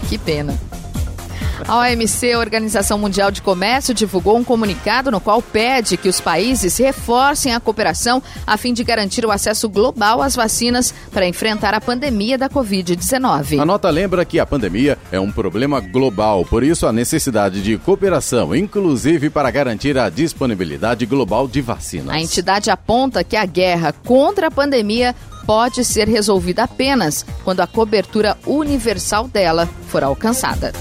Que 0.09 0.16
pena. 0.16 0.59
A 1.66 1.78
OMC, 1.78 2.32
a 2.32 2.38
Organização 2.38 2.98
Mundial 2.98 3.30
de 3.30 3.42
Comércio, 3.42 3.94
divulgou 3.94 4.36
um 4.36 4.44
comunicado 4.44 5.11
no 5.11 5.20
qual 5.20 5.42
pede 5.42 5.96
que 5.96 6.09
os 6.09 6.20
países 6.20 6.76
reforcem 6.78 7.54
a 7.54 7.61
cooperação 7.61 8.22
a 8.46 8.56
fim 8.56 8.72
de 8.72 8.84
garantir 8.84 9.24
o 9.24 9.30
acesso 9.30 9.68
global 9.68 10.22
às 10.22 10.36
vacinas 10.36 10.94
para 11.11 11.26
enfrentar 11.26 11.74
a 11.74 11.80
pandemia 11.80 12.38
da 12.38 12.48
Covid-19. 12.48 13.61
A 13.61 13.64
nota 13.64 13.90
lembra 13.90 14.24
que 14.24 14.38
a 14.38 14.46
pandemia 14.46 14.98
é 15.11 15.18
um 15.18 15.32
problema 15.32 15.80
global, 15.80 16.44
por 16.44 16.62
isso 16.62 16.86
a 16.86 16.92
necessidade 16.92 17.62
de 17.62 17.76
cooperação, 17.78 18.54
inclusive 18.54 19.30
para 19.30 19.50
garantir 19.50 19.98
a 19.98 20.09
disponibilidade 20.09 21.06
global 21.06 21.48
de 21.48 21.61
vacinas. 21.61 22.14
A 22.14 22.20
entidade 22.20 22.70
aponta 22.70 23.24
que 23.24 23.36
a 23.36 23.44
guerra 23.44 23.92
contra 24.04 24.48
a 24.48 24.50
pandemia 24.50 25.14
pode 25.46 25.84
ser 25.84 26.06
resolvida 26.09 26.64
apenas 26.64 27.24
quando 27.42 27.61
a 27.61 27.66
cobertura 27.66 28.36
universal 28.46 29.26
dela 29.26 29.66
for 29.88 30.04
alcançada. 30.04 30.72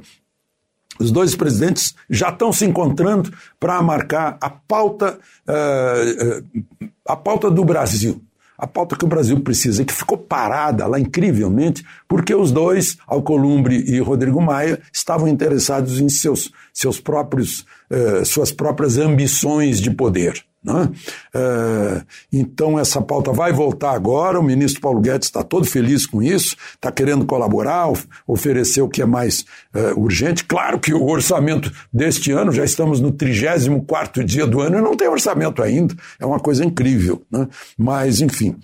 os 1.00 1.12
dois 1.12 1.36
presidentes 1.36 1.96
já 2.10 2.30
estão 2.30 2.52
se 2.52 2.66
encontrando 2.66 3.32
para 3.60 3.82
marcar 3.82 4.38
a 4.42 4.50
pauta, 4.50 5.18
uh, 5.48 6.84
uh, 6.84 6.90
a 7.08 7.16
pauta 7.16 7.50
do 7.50 7.64
Brasil. 7.64 8.22
A 8.60 8.68
pauta 8.68 8.98
que 8.98 9.06
o 9.06 9.08
Brasil 9.08 9.40
precisa, 9.40 9.86
que 9.86 9.94
ficou 9.94 10.18
parada 10.18 10.86
lá 10.86 11.00
incrivelmente, 11.00 11.82
porque 12.10 12.36
os 12.36 12.52
dois, 12.52 12.98
Alcolumbre 13.08 13.78
e 13.88 14.00
Rodrigo 14.02 14.42
Maia, 14.42 14.82
estavam 14.92 15.30
interessados 15.30 16.02
em 16.02 16.10
seus, 16.10 16.52
seus 16.74 17.00
próprios, 17.00 17.66
uh, 17.90 18.26
suas 18.26 18.52
próprias 18.52 18.98
ambições 18.98 19.80
de 19.80 19.90
poder. 19.90 20.44
Né? 20.64 20.90
É, 21.34 22.02
então, 22.32 22.78
essa 22.78 23.02
pauta 23.02 23.32
vai 23.32 23.52
voltar 23.54 23.92
agora. 23.92 24.40
O 24.40 24.44
ministro 24.44 24.82
Paulo 24.82 25.00
Guedes 25.00 25.28
está 25.28 25.44
todo 25.44 25.66
feliz 25.66 26.06
com 26.06 26.22
isso, 26.22 26.56
está 26.76 26.92
querendo 26.92 27.26
colaborar, 27.26 27.92
oferecer 28.28 28.82
o 28.82 28.90
que 28.90 29.02
é 29.02 29.06
mais 29.06 29.46
é, 29.74 29.94
urgente. 29.94 30.44
Claro 30.44 30.80
que 30.80 30.94
o 30.94 31.08
orçamento 31.08 31.72
deste 31.92 32.32
ano, 32.32 32.52
já 32.52 32.64
estamos 32.64 33.00
no 33.00 33.12
34 33.12 34.24
dia 34.24 34.46
do 34.46 34.62
ano 34.62 34.78
e 34.78 34.82
não 34.82 34.96
tem 34.96 35.08
orçamento 35.08 35.64
ainda. 35.64 35.96
É 36.20 36.26
uma 36.26 36.40
coisa 36.40 36.64
incrível. 36.66 37.22
Né? 37.32 37.48
Mas, 37.78 38.22
enfim, 38.22 38.56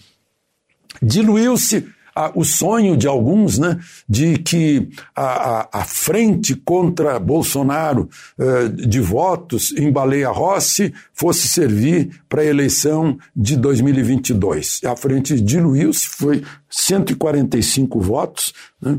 diluiu-se 1.01 1.94
a, 2.15 2.31
o 2.33 2.45
sonho 2.45 2.95
de 2.95 3.07
alguns 3.07 3.59
né, 3.59 3.77
de 4.07 4.37
que 4.37 4.87
a, 5.13 5.23
a, 5.23 5.69
a 5.81 5.83
frente 5.83 6.55
contra 6.55 7.19
Bolsonaro 7.19 8.09
eh, 8.39 8.69
de 8.69 9.01
votos 9.01 9.73
em 9.77 9.91
Baleia 9.91 10.29
Rossi 10.29 10.93
fosse 11.13 11.49
servir 11.49 12.21
para 12.29 12.41
a 12.41 12.45
eleição 12.45 13.17
de 13.35 13.57
2022. 13.57 14.81
A 14.85 14.95
frente 14.95 15.39
diluiu-se, 15.39 16.07
foi 16.07 16.41
145 16.69 17.99
votos. 17.99 18.53
Né, 18.81 18.97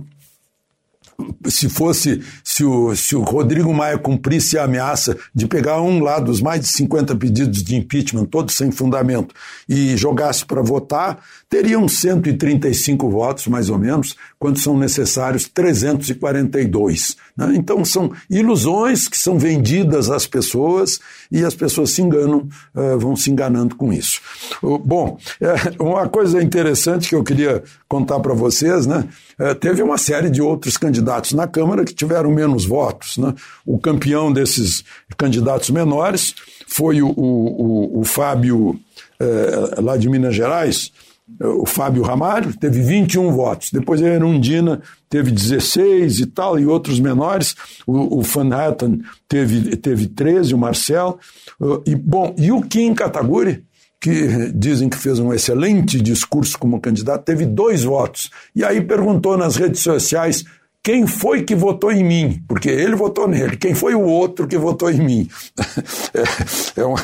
se 1.46 1.68
fosse, 1.68 2.22
se 2.44 2.64
o, 2.64 2.94
se 2.94 3.16
o 3.16 3.22
Rodrigo 3.22 3.72
Maia 3.72 3.98
cumprisse 3.98 4.58
a 4.58 4.64
ameaça 4.64 5.16
de 5.34 5.46
pegar 5.46 5.80
um 5.80 6.00
lá 6.02 6.18
dos 6.18 6.40
mais 6.40 6.60
de 6.60 6.68
50 6.68 7.16
pedidos 7.16 7.62
de 7.62 7.76
impeachment, 7.76 8.26
todos 8.26 8.54
sem 8.54 8.70
fundamento, 8.70 9.34
e 9.68 9.96
jogasse 9.96 10.44
para 10.44 10.62
votar, 10.62 11.18
teriam 11.48 11.88
135 11.88 13.08
votos, 13.08 13.46
mais 13.46 13.70
ou 13.70 13.78
menos, 13.78 14.16
quando 14.38 14.58
são 14.58 14.78
necessários 14.78 15.48
342. 15.48 17.16
Né? 17.36 17.52
Então, 17.54 17.84
são 17.84 18.12
ilusões 18.28 19.08
que 19.08 19.18
são 19.18 19.38
vendidas 19.38 20.10
às 20.10 20.26
pessoas 20.26 21.00
e 21.30 21.44
as 21.44 21.54
pessoas 21.54 21.90
se 21.90 22.02
enganam, 22.02 22.48
uh, 22.74 22.98
vão 22.98 23.16
se 23.16 23.30
enganando 23.30 23.74
com 23.76 23.92
isso. 23.92 24.20
Bom, 24.62 25.18
é, 25.40 25.54
uma 25.82 26.08
coisa 26.08 26.42
interessante 26.42 27.08
que 27.08 27.14
eu 27.14 27.24
queria 27.24 27.62
contar 27.88 28.20
para 28.20 28.34
vocês, 28.34 28.86
né? 28.86 29.04
Uh, 29.38 29.54
teve 29.54 29.82
uma 29.82 29.98
série 29.98 30.30
de 30.30 30.42
outros 30.42 30.76
candidatos 30.76 31.05
na 31.32 31.46
Câmara 31.46 31.84
que 31.84 31.94
tiveram 31.94 32.30
menos 32.30 32.64
votos. 32.64 33.16
Né? 33.18 33.34
O 33.64 33.78
campeão 33.78 34.32
desses 34.32 34.84
candidatos 35.16 35.70
menores 35.70 36.34
foi 36.66 37.02
o, 37.02 37.08
o, 37.08 37.96
o, 37.96 38.00
o 38.00 38.04
Fábio, 38.04 38.78
eh, 39.20 39.80
lá 39.80 39.96
de 39.96 40.08
Minas 40.08 40.34
Gerais, 40.34 40.92
o 41.40 41.66
Fábio 41.66 42.02
Ramalho 42.02 42.56
teve 42.56 42.80
21 42.80 43.32
votos, 43.32 43.70
depois 43.72 44.00
a 44.00 44.06
Erundina 44.06 44.80
teve 45.08 45.32
16 45.32 46.20
e 46.20 46.26
tal, 46.26 46.58
e 46.58 46.66
outros 46.66 47.00
menores, 47.00 47.56
o, 47.86 48.18
o 48.18 48.22
Van 48.22 48.54
Hatten 48.54 49.02
teve, 49.28 49.76
teve 49.76 50.06
13, 50.06 50.54
o 50.54 50.58
Marcel, 50.58 51.18
uh, 51.60 51.82
e 51.84 51.96
bom, 51.96 52.32
e 52.38 52.52
o 52.52 52.62
Kim 52.62 52.94
Kataguri, 52.94 53.64
que 54.00 54.52
dizem 54.54 54.88
que 54.88 54.96
fez 54.96 55.18
um 55.18 55.32
excelente 55.32 56.00
discurso 56.00 56.56
como 56.56 56.80
candidato, 56.80 57.24
teve 57.24 57.44
dois 57.44 57.82
votos, 57.82 58.30
e 58.54 58.64
aí 58.64 58.80
perguntou 58.80 59.36
nas 59.36 59.56
redes 59.56 59.80
sociais 59.80 60.44
quem 60.86 61.04
foi 61.04 61.42
que 61.42 61.56
votou 61.56 61.90
em 61.90 62.04
mim? 62.04 62.44
Porque 62.46 62.68
ele 62.68 62.94
votou 62.94 63.26
nele. 63.26 63.56
Quem 63.56 63.74
foi 63.74 63.96
o 63.96 64.02
outro 64.02 64.46
que 64.46 64.56
votou 64.56 64.88
em 64.88 65.00
mim? 65.00 65.28
é, 66.14 66.80
é, 66.80 66.84
uma, 66.84 67.00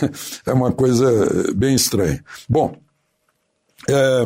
é 0.47 0.53
uma 0.53 0.71
coisa 0.71 1.53
bem 1.53 1.75
estranha. 1.75 2.23
Bom, 2.49 2.77
é, 3.91 4.25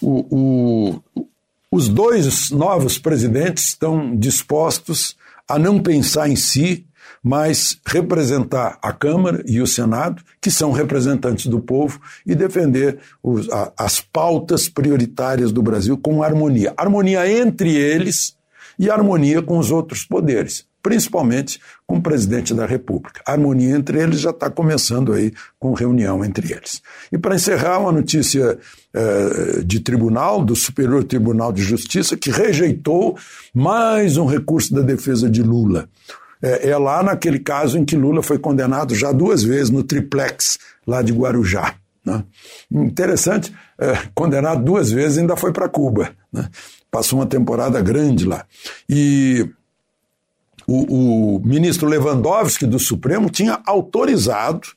o, 0.00 1.00
o, 1.16 1.24
os 1.68 1.88
dois 1.88 2.52
novos 2.52 2.96
presidentes 2.96 3.70
estão 3.70 4.14
dispostos 4.14 5.16
a 5.48 5.58
não 5.58 5.82
pensar 5.82 6.28
em 6.28 6.36
si, 6.36 6.86
mas 7.20 7.76
representar 7.84 8.78
a 8.80 8.92
Câmara 8.92 9.42
e 9.48 9.60
o 9.60 9.66
Senado, 9.66 10.22
que 10.40 10.48
são 10.52 10.70
representantes 10.70 11.46
do 11.46 11.58
povo, 11.58 12.00
e 12.24 12.36
defender 12.36 13.00
os, 13.20 13.50
a, 13.50 13.72
as 13.76 14.00
pautas 14.00 14.68
prioritárias 14.68 15.50
do 15.50 15.60
Brasil 15.60 15.98
com 15.98 16.22
harmonia. 16.22 16.72
Harmonia 16.76 17.28
entre 17.28 17.74
eles 17.74 18.36
e 18.78 18.90
harmonia 18.90 19.42
com 19.42 19.58
os 19.58 19.70
outros 19.70 20.04
poderes 20.04 20.66
principalmente 20.84 21.58
com 21.86 21.96
o 21.96 22.02
presidente 22.02 22.52
da 22.52 22.66
República. 22.66 23.22
A 23.26 23.32
harmonia 23.32 23.74
entre 23.74 23.98
eles 23.98 24.20
já 24.20 24.28
está 24.28 24.50
começando 24.50 25.14
aí 25.14 25.32
com 25.58 25.72
reunião 25.72 26.22
entre 26.22 26.52
eles. 26.52 26.82
E 27.10 27.16
para 27.16 27.34
encerrar, 27.34 27.78
uma 27.78 27.90
notícia 27.90 28.58
eh, 28.92 29.62
de 29.64 29.80
tribunal, 29.80 30.44
do 30.44 30.54
Superior 30.54 31.02
Tribunal 31.02 31.54
de 31.54 31.62
Justiça, 31.62 32.18
que 32.18 32.30
rejeitou 32.30 33.16
mais 33.54 34.18
um 34.18 34.26
recurso 34.26 34.74
da 34.74 34.82
defesa 34.82 35.28
de 35.28 35.42
Lula. 35.42 35.88
É, 36.42 36.68
é 36.68 36.76
lá 36.76 37.02
naquele 37.02 37.38
caso 37.38 37.78
em 37.78 37.84
que 37.86 37.96
Lula 37.96 38.22
foi 38.22 38.38
condenado 38.38 38.94
já 38.94 39.10
duas 39.10 39.42
vezes 39.42 39.70
no 39.70 39.82
triplex 39.82 40.58
lá 40.86 41.00
de 41.00 41.14
Guarujá. 41.14 41.76
Né? 42.04 42.24
Interessante, 42.70 43.54
é, 43.78 44.08
condenado 44.14 44.62
duas 44.62 44.90
vezes 44.90 45.18
ainda 45.18 45.36
foi 45.36 45.52
para 45.52 45.68
Cuba. 45.68 46.10
Né? 46.32 46.48
Passou 46.90 47.18
uma 47.18 47.26
temporada 47.26 47.80
grande 47.80 48.24
lá. 48.26 48.44
E 48.88 49.48
o, 50.66 51.36
o 51.36 51.40
ministro 51.44 51.88
Lewandowski 51.88 52.66
do 52.66 52.78
Supremo 52.78 53.30
tinha 53.30 53.60
autorizado 53.66 54.68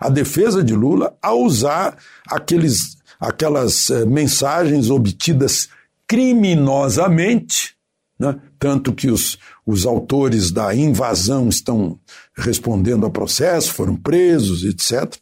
a 0.00 0.08
defesa 0.08 0.62
de 0.62 0.74
Lula 0.74 1.16
a 1.20 1.32
usar 1.32 1.96
aqueles, 2.28 2.96
aquelas 3.18 3.90
eh, 3.90 4.04
mensagens 4.04 4.90
obtidas 4.90 5.68
criminosamente, 6.06 7.74
né? 8.18 8.36
tanto 8.58 8.92
que 8.92 9.10
os, 9.10 9.38
os 9.66 9.86
autores 9.86 10.52
da 10.52 10.74
invasão 10.74 11.48
estão 11.48 11.98
respondendo 12.36 13.04
ao 13.04 13.10
processo, 13.10 13.72
foram 13.72 13.96
presos, 13.96 14.64
etc. 14.64 15.16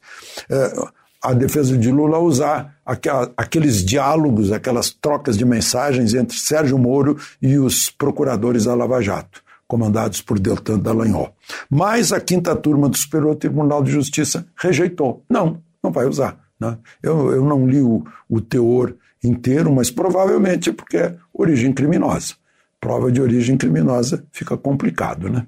Eh, 0.51 0.75
a 1.23 1.33
defesa 1.35 1.77
de 1.77 1.91
Lula 1.91 2.19
usar 2.19 2.77
aquela, 2.85 3.33
aqueles 3.37 3.85
diálogos, 3.85 4.53
aquelas 4.53 4.91
trocas 4.91 5.37
de 5.37 5.45
mensagens 5.45 6.15
entre 6.15 6.37
Sérgio 6.37 6.79
Moro 6.79 7.19
e 7.41 7.59
os 7.59 7.91
procuradores 7.91 8.65
da 8.65 8.75
Lava 8.75 9.03
Jato 9.03 9.43
comandados 9.71 10.21
por 10.21 10.37
Deltan 10.37 10.81
Dallagnol. 10.81 11.33
Mas 11.71 12.13
a 12.13 12.21
quinta 12.21 12.57
turma 12.57 12.89
do 12.89 12.97
Superior 12.97 13.37
Tribunal 13.37 13.85
de 13.85 13.93
Justiça 13.93 14.45
rejeitou. 14.57 15.25
Não, 15.31 15.63
não 15.81 15.93
vai 15.93 16.07
usar. 16.07 16.41
Né? 16.59 16.77
Eu, 17.01 17.31
eu 17.31 17.45
não 17.45 17.69
li 17.69 17.81
o, 17.81 18.05
o 18.29 18.41
teor 18.41 18.97
inteiro, 19.23 19.73
mas 19.73 19.89
provavelmente 19.89 20.73
porque 20.73 20.97
é 20.97 21.15
origem 21.33 21.73
criminosa. 21.73 22.35
Prova 22.81 23.13
de 23.13 23.23
origem 23.23 23.57
criminosa 23.57 24.25
fica 24.33 24.57
complicado, 24.57 25.29
né? 25.29 25.47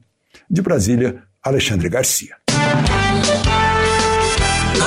De 0.49 0.63
Brasília, 0.63 1.23
Alexandre 1.43 1.89
Garcia. 1.89 2.37